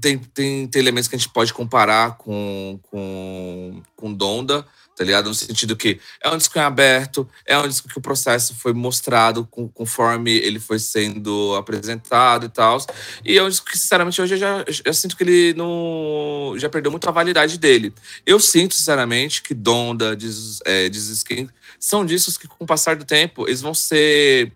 tem, 0.00 0.16
tem, 0.18 0.66
tem 0.66 0.80
elementos 0.80 1.08
que 1.08 1.16
a 1.16 1.18
gente 1.18 1.28
pode 1.28 1.52
comparar 1.52 2.16
com, 2.16 2.80
com, 2.90 3.82
com 3.94 4.14
Donda 4.14 4.64
tá 4.98 5.04
ligado? 5.04 5.28
No 5.28 5.34
sentido 5.34 5.76
que 5.76 6.00
é 6.20 6.28
um 6.28 6.36
disco 6.36 6.58
em 6.58 6.62
aberto, 6.62 7.28
é 7.46 7.56
um 7.56 7.68
disco 7.68 7.88
que 7.88 7.96
o 7.96 8.00
processo 8.00 8.52
foi 8.56 8.72
mostrado 8.72 9.46
com, 9.46 9.68
conforme 9.68 10.32
ele 10.32 10.58
foi 10.58 10.80
sendo 10.80 11.54
apresentado 11.54 12.46
e 12.46 12.48
tal. 12.48 12.84
E 13.24 13.38
é 13.38 13.42
um 13.42 13.48
disco 13.48 13.64
que, 13.64 13.78
sinceramente, 13.78 14.20
hoje 14.20 14.34
eu 14.34 14.38
já, 14.38 14.64
já 14.68 14.92
sinto 14.92 15.16
que 15.16 15.22
ele 15.22 15.54
não, 15.54 16.54
já 16.56 16.68
perdeu 16.68 16.90
muito 16.90 17.08
a 17.08 17.12
validade 17.12 17.58
dele. 17.58 17.94
Eu 18.26 18.40
sinto, 18.40 18.74
sinceramente, 18.74 19.40
que 19.40 19.54
Donda, 19.54 20.16
Diz, 20.16 20.58
é, 20.66 20.86
Skin, 20.88 21.48
são 21.78 22.04
discos 22.04 22.36
que, 22.36 22.48
com 22.48 22.64
o 22.64 22.66
passar 22.66 22.96
do 22.96 23.04
tempo, 23.04 23.46
eles 23.46 23.60
vão 23.60 23.72
ser 23.72 24.52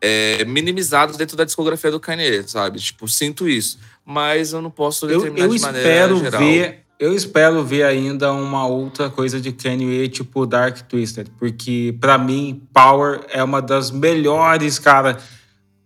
é, 0.00 0.44
minimizados 0.44 1.16
dentro 1.16 1.36
da 1.36 1.44
discografia 1.44 1.92
do 1.92 2.00
Kanye, 2.00 2.42
sabe? 2.48 2.80
Tipo, 2.80 3.06
sinto 3.06 3.48
isso. 3.48 3.78
Mas 4.04 4.52
eu 4.52 4.60
não 4.60 4.70
posso 4.70 5.06
determinar 5.06 5.46
eu, 5.46 5.52
eu 5.52 5.56
de 5.56 5.62
maneira 5.62 6.16
geral. 6.16 6.40
Ver 6.40 6.83
eu 7.04 7.14
espero 7.14 7.62
ver 7.62 7.82
ainda 7.82 8.32
uma 8.32 8.66
outra 8.66 9.10
coisa 9.10 9.38
de 9.38 9.52
Kanye 9.52 10.08
tipo 10.08 10.46
Dark 10.46 10.80
Twisted, 10.88 11.30
porque 11.38 11.94
para 12.00 12.16
mim 12.16 12.62
Power 12.72 13.20
é 13.28 13.44
uma 13.44 13.60
das 13.60 13.90
melhores, 13.90 14.78
cara. 14.78 15.18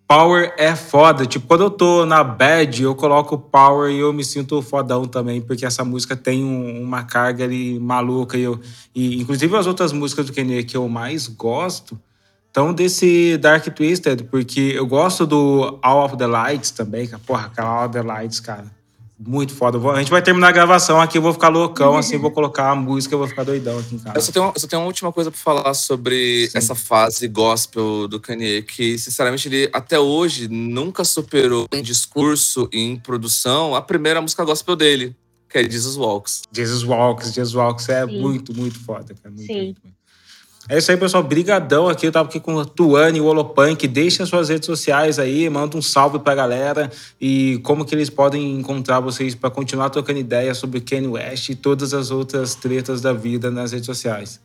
Power 0.06 0.54
é 0.56 0.76
foda. 0.76 1.26
Tipo, 1.26 1.48
quando 1.48 1.64
eu 1.64 1.70
tô 1.70 2.06
na 2.06 2.22
bad, 2.22 2.84
eu 2.84 2.94
coloco 2.94 3.36
Power 3.36 3.90
e 3.90 3.98
eu 3.98 4.12
me 4.12 4.24
sinto 4.24 4.62
fodão 4.62 5.06
também, 5.06 5.40
porque 5.40 5.66
essa 5.66 5.84
música 5.84 6.16
tem 6.16 6.44
um, 6.44 6.80
uma 6.80 7.02
carga 7.02 7.42
ali 7.42 7.80
maluca. 7.80 8.38
E, 8.38 8.42
eu, 8.42 8.60
e 8.94 9.20
inclusive 9.20 9.56
as 9.56 9.66
outras 9.66 9.92
músicas 9.92 10.26
do 10.26 10.32
Kanye 10.32 10.62
que 10.62 10.76
eu 10.76 10.88
mais 10.88 11.26
gosto 11.26 12.00
estão 12.46 12.72
desse 12.72 13.36
Dark 13.38 13.66
Twisted, 13.74 14.22
porque 14.30 14.72
eu 14.76 14.86
gosto 14.86 15.26
do 15.26 15.80
All 15.82 16.04
of 16.04 16.16
the 16.16 16.28
Lights 16.28 16.70
também, 16.70 17.08
cara. 17.08 17.20
Porra, 17.26 17.46
aquela 17.46 17.68
All 17.70 17.86
of 17.86 17.92
the 17.92 18.02
Lights, 18.02 18.38
cara 18.38 18.77
muito 19.18 19.52
foda. 19.54 19.78
A 19.90 19.98
gente 19.98 20.10
vai 20.10 20.22
terminar 20.22 20.48
a 20.48 20.52
gravação 20.52 21.00
aqui, 21.00 21.18
eu 21.18 21.22
vou 21.22 21.32
ficar 21.32 21.48
loucão, 21.48 21.96
assim, 21.96 22.16
vou 22.16 22.30
colocar 22.30 22.70
a 22.70 22.74
música, 22.74 23.14
eu 23.14 23.18
vou 23.18 23.26
ficar 23.26 23.42
doidão 23.42 23.78
aqui 23.78 23.96
em 23.96 23.98
casa. 23.98 24.16
Eu 24.16 24.22
só 24.22 24.32
tenho, 24.32 24.52
eu 24.54 24.60
só 24.60 24.66
tenho 24.66 24.82
uma 24.82 24.86
última 24.86 25.12
coisa 25.12 25.30
pra 25.30 25.40
falar 25.40 25.74
sobre 25.74 26.48
Sim. 26.48 26.58
essa 26.58 26.74
fase 26.74 27.26
gospel 27.26 28.06
do 28.06 28.20
Kanye, 28.20 28.62
que, 28.62 28.96
sinceramente, 28.98 29.48
ele 29.48 29.68
até 29.72 29.98
hoje 29.98 30.46
nunca 30.48 31.04
superou 31.04 31.66
em 31.72 31.82
discurso 31.82 32.68
e 32.72 32.80
em 32.80 32.96
produção 32.96 33.74
a 33.74 33.82
primeira 33.82 34.20
música 34.20 34.44
gospel 34.44 34.76
dele, 34.76 35.16
que 35.48 35.58
é 35.58 35.68
Jesus 35.68 35.96
Walks. 35.96 36.42
Jesus 36.52 36.84
Walks, 36.84 37.32
Jesus 37.34 37.54
Walks 37.54 37.88
é 37.88 38.06
Sim. 38.06 38.20
muito, 38.20 38.54
muito 38.54 38.78
foda, 38.78 39.14
cara. 39.20 39.34
Muito, 39.34 39.46
Sim. 39.46 39.64
Muito, 39.64 39.80
muito. 39.82 39.97
É 40.70 40.76
isso 40.76 40.90
aí, 40.90 40.98
pessoal. 40.98 41.22
Brigadão 41.22 41.88
aqui. 41.88 42.06
Eu 42.06 42.12
tava 42.12 42.28
aqui 42.28 42.38
com 42.38 42.58
a 42.58 42.64
Tuane, 42.64 43.22
o 43.22 43.24
Holopunk. 43.24 43.88
Deixe 43.88 44.22
as 44.22 44.28
suas 44.28 44.50
redes 44.50 44.66
sociais 44.66 45.18
aí, 45.18 45.48
manda 45.48 45.78
um 45.78 45.80
salve 45.80 46.18
pra 46.18 46.34
galera 46.34 46.90
e 47.18 47.58
como 47.64 47.86
que 47.86 47.94
eles 47.94 48.10
podem 48.10 48.58
encontrar 48.58 49.00
vocês 49.00 49.34
para 49.34 49.50
continuar 49.50 49.88
trocando 49.88 50.18
ideia 50.18 50.52
sobre 50.52 50.82
Kanye 50.82 51.08
West 51.08 51.48
e 51.48 51.54
todas 51.54 51.94
as 51.94 52.10
outras 52.10 52.54
tretas 52.54 53.00
da 53.00 53.14
vida 53.14 53.50
nas 53.50 53.72
redes 53.72 53.86
sociais. 53.86 54.42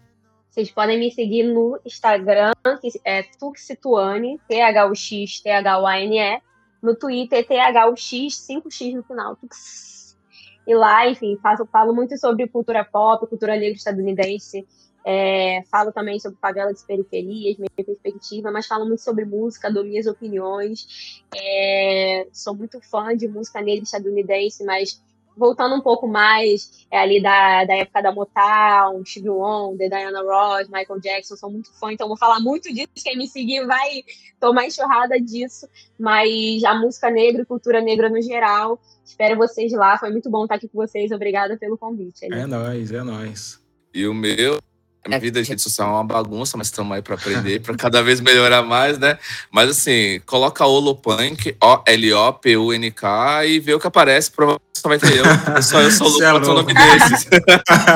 Vocês 0.50 0.72
podem 0.72 0.98
me 0.98 1.12
seguir 1.12 1.44
no 1.44 1.78
Instagram, 1.86 2.54
que 2.80 2.90
é 3.04 3.24
Tuxituane, 3.24 4.40
T-H-U-X, 4.48 5.42
T-H-U-A-N-E. 5.42 6.42
No 6.82 6.96
Twitter, 6.96 7.46
T-H-U-X, 7.46 8.48
5X 8.50 8.94
no 8.94 9.04
final. 9.04 9.36
Tux. 9.36 10.16
E 10.66 10.74
lá, 10.74 11.10
enfim, 11.10 11.38
faço, 11.44 11.66
falo 11.66 11.94
muito 11.94 12.18
sobre 12.18 12.48
cultura 12.48 12.86
pop, 12.86 13.28
cultura 13.28 13.58
negra 13.58 13.76
estadunidense, 13.76 14.66
é, 15.06 15.64
falo 15.70 15.92
também 15.92 16.20
sobre 16.20 16.38
favela 16.40 16.74
de 16.74 16.84
periferias, 16.86 17.58
minha 17.58 17.70
perspectiva, 17.76 18.52
mas 18.52 18.68
falo 18.68 18.86
muito 18.86 19.02
sobre 19.02 19.26
música, 19.26 19.72
dou 19.72 19.84
minhas 19.84 20.08
opiniões. 20.08 21.24
É, 21.36 22.28
sou 22.32 22.56
muito 22.56 22.80
fã 22.82 23.16
de 23.16 23.28
música 23.28 23.62
negra 23.62 23.84
estadunidense, 23.84 24.64
mas 24.64 25.02
voltando 25.36 25.76
um 25.76 25.82
pouco 25.82 26.08
mais 26.08 26.88
é, 26.92 27.00
ali 27.00 27.22
da, 27.22 27.66
da 27.66 27.76
época 27.76 28.02
da 28.02 28.12
Motown, 28.12 29.04
Stevie 29.06 29.30
Wonder, 29.30 29.90
Diana 29.90 30.22
Ross, 30.22 30.68
Michael 30.70 31.00
Jackson, 31.00 31.36
sou 31.36 31.50
muito 31.50 31.74
fã, 31.74 31.92
então 31.92 32.08
vou 32.08 32.18
falar 32.18 32.40
muito 32.40 32.72
disso. 32.74 32.90
Quem 33.04 33.18
me 33.18 33.28
seguir 33.28 33.66
vai 33.66 34.04
tomar 34.40 34.68
enxurrada 34.68 35.20
disso, 35.20 35.68
mas 36.00 36.64
a 36.64 36.76
música 36.76 37.10
negra 37.10 37.42
e 37.42 37.46
cultura 37.46 37.82
negra 37.82 38.10
no 38.10 38.22
geral. 38.22 38.80
Espero 39.04 39.36
vocês 39.38 39.72
lá, 39.74 39.98
foi 39.98 40.12
muito 40.12 40.30
bom 40.30 40.44
estar 40.44 40.56
aqui 40.56 40.68
com 40.68 40.78
vocês. 40.78 41.12
Obrigada 41.12 41.58
pelo 41.58 41.78
convite. 41.78 42.26
Ali. 42.26 42.40
É 42.42 42.46
nóis, 42.46 42.92
é 42.92 43.04
nóis. 43.04 43.60
E 43.94 44.08
o 44.08 44.14
meu 44.14 44.60
a 45.12 45.18
vida 45.18 45.42
de 45.42 45.50
rede 45.50 45.62
social 45.62 45.90
é 45.90 45.92
uma 45.92 46.04
bagunça, 46.04 46.58
mas 46.58 46.68
estamos 46.68 46.96
aí 46.96 47.02
para 47.02 47.16
aprender, 47.16 47.62
para 47.62 47.76
cada 47.76 48.02
vez 48.02 48.22
melhorar 48.22 48.64
mais, 48.64 48.98
né? 48.98 49.18
Mas 49.52 49.70
assim, 49.70 50.22
coloca 50.26 50.66
Olopunk, 50.66 51.56
O-L-O-P-U-N-K 51.62 53.46
e 53.46 53.60
vê 53.60 53.74
o 53.74 53.80
que 53.80 53.88
aparece. 53.88 54.32
Provavelmente 54.32 54.74
só 54.84 54.90
vai 54.90 55.00
ter 55.00 55.18
eu. 55.18 55.62
Só 55.62 55.82
eu 55.82 55.92
sou 55.92 56.10
louco, 56.10 56.24
é 56.24 56.34
o 56.34 56.40
nome 56.40 56.74
desses. 56.74 57.30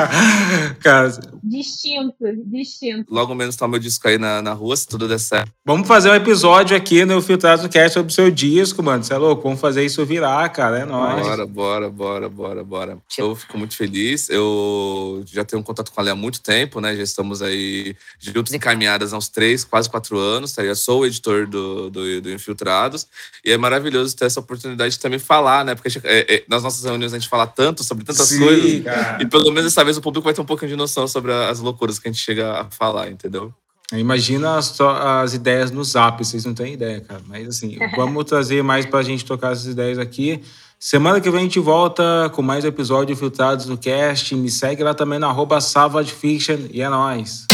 Cara, 0.80 1.12
distinto, 1.42 2.16
distinto. 2.46 3.12
Logo 3.12 3.34
menos 3.34 3.56
tá 3.56 3.68
meu 3.68 3.78
disco 3.78 4.08
aí 4.08 4.16
na, 4.16 4.40
na 4.40 4.54
rua, 4.54 4.74
se 4.74 4.86
tudo 4.86 5.06
der 5.06 5.18
certo. 5.18 5.52
Vamos 5.66 5.86
fazer 5.86 6.10
um 6.10 6.14
episódio 6.14 6.74
aqui 6.74 7.04
no 7.04 7.20
Filtrado 7.20 7.68
Cast 7.68 7.92
sobre 7.92 8.10
o 8.10 8.14
seu 8.14 8.30
disco, 8.30 8.82
mano. 8.82 9.04
Você 9.04 9.12
é 9.12 9.18
louco? 9.18 9.42
Vamos 9.42 9.60
fazer 9.60 9.84
isso 9.84 10.04
virar, 10.06 10.48
cara. 10.48 10.78
É 10.78 10.84
nóis. 10.86 11.26
Bora, 11.26 11.46
bora, 11.46 11.90
bora, 11.90 12.28
bora, 12.28 12.64
bora. 12.64 12.98
Eu 13.18 13.36
fico 13.36 13.58
muito 13.58 13.76
feliz. 13.76 14.30
Eu 14.30 15.22
já 15.26 15.44
tenho 15.44 15.60
um 15.60 15.64
contato 15.64 15.92
com 15.92 16.00
a 16.00 16.04
Lê 16.04 16.10
há 16.10 16.16
muito 16.16 16.40
tempo, 16.40 16.80
né? 16.80 16.96
Já 16.98 17.04
estamos 17.04 17.42
aí 17.42 17.96
juntos 18.18 18.52
encaminhadas 18.52 19.12
há 19.12 19.16
uns 19.16 19.28
três, 19.28 19.64
quase 19.64 19.88
quatro 19.88 20.18
anos, 20.18 20.52
tá? 20.52 20.62
Eu 20.62 20.76
sou 20.76 21.00
o 21.00 21.06
editor 21.06 21.46
do, 21.46 21.90
do, 21.90 22.20
do 22.20 22.30
Infiltrados. 22.30 23.06
E 23.44 23.52
é 23.52 23.56
maravilhoso 23.56 24.16
ter 24.16 24.26
essa 24.26 24.40
oportunidade 24.40 24.94
de 24.94 25.00
também 25.00 25.18
falar, 25.18 25.64
né? 25.64 25.74
Porque 25.74 25.98
é, 26.04 26.34
é, 26.34 26.44
nas 26.48 26.62
nossas 26.62 26.84
reuniões 26.84 27.12
a 27.12 27.18
gente 27.18 27.28
fala 27.28 27.46
tanto 27.46 27.82
sobre 27.82 28.04
tantas 28.04 28.28
Sim, 28.28 28.40
coisas. 28.40 28.84
Cara. 28.84 29.22
E 29.22 29.26
pelo 29.26 29.50
menos 29.50 29.64
dessa 29.64 29.84
vez 29.84 29.96
o 29.96 30.02
público 30.02 30.24
vai 30.24 30.34
ter 30.34 30.40
um 30.40 30.46
pouquinho 30.46 30.70
de 30.70 30.76
noção 30.76 31.08
sobre 31.08 31.32
as 31.32 31.60
loucuras 31.60 31.98
que 31.98 32.08
a 32.08 32.12
gente 32.12 32.22
chega 32.22 32.60
a 32.60 32.70
falar, 32.70 33.10
entendeu? 33.10 33.54
Imagina 33.92 34.60
só 34.60 35.22
as 35.22 35.32
ideias 35.32 35.70
no 35.70 35.82
zap, 35.82 36.22
vocês 36.22 36.44
não 36.44 36.52
têm 36.52 36.74
ideia, 36.74 37.00
cara. 37.00 37.22
Mas 37.26 37.48
assim, 37.48 37.78
vamos 37.96 38.24
trazer 38.24 38.62
mais 38.62 38.84
pra 38.84 39.02
gente 39.02 39.24
tocar 39.24 39.52
essas 39.52 39.66
ideias 39.66 39.98
aqui. 39.98 40.42
Semana 40.80 41.20
que 41.20 41.28
vem 41.28 41.40
a 41.40 41.42
gente 41.42 41.58
volta 41.58 42.30
com 42.32 42.40
mais 42.40 42.64
episódios 42.64 43.18
filtrados 43.18 43.66
no 43.66 43.76
cast. 43.76 44.32
Me 44.36 44.48
segue 44.48 44.84
lá 44.84 44.94
também 44.94 45.18
no 45.18 45.26
arroba 45.26 45.60
Savage 45.60 46.12
Fiction 46.12 46.68
e 46.70 46.80
é 46.80 46.88
nóis. 46.88 47.47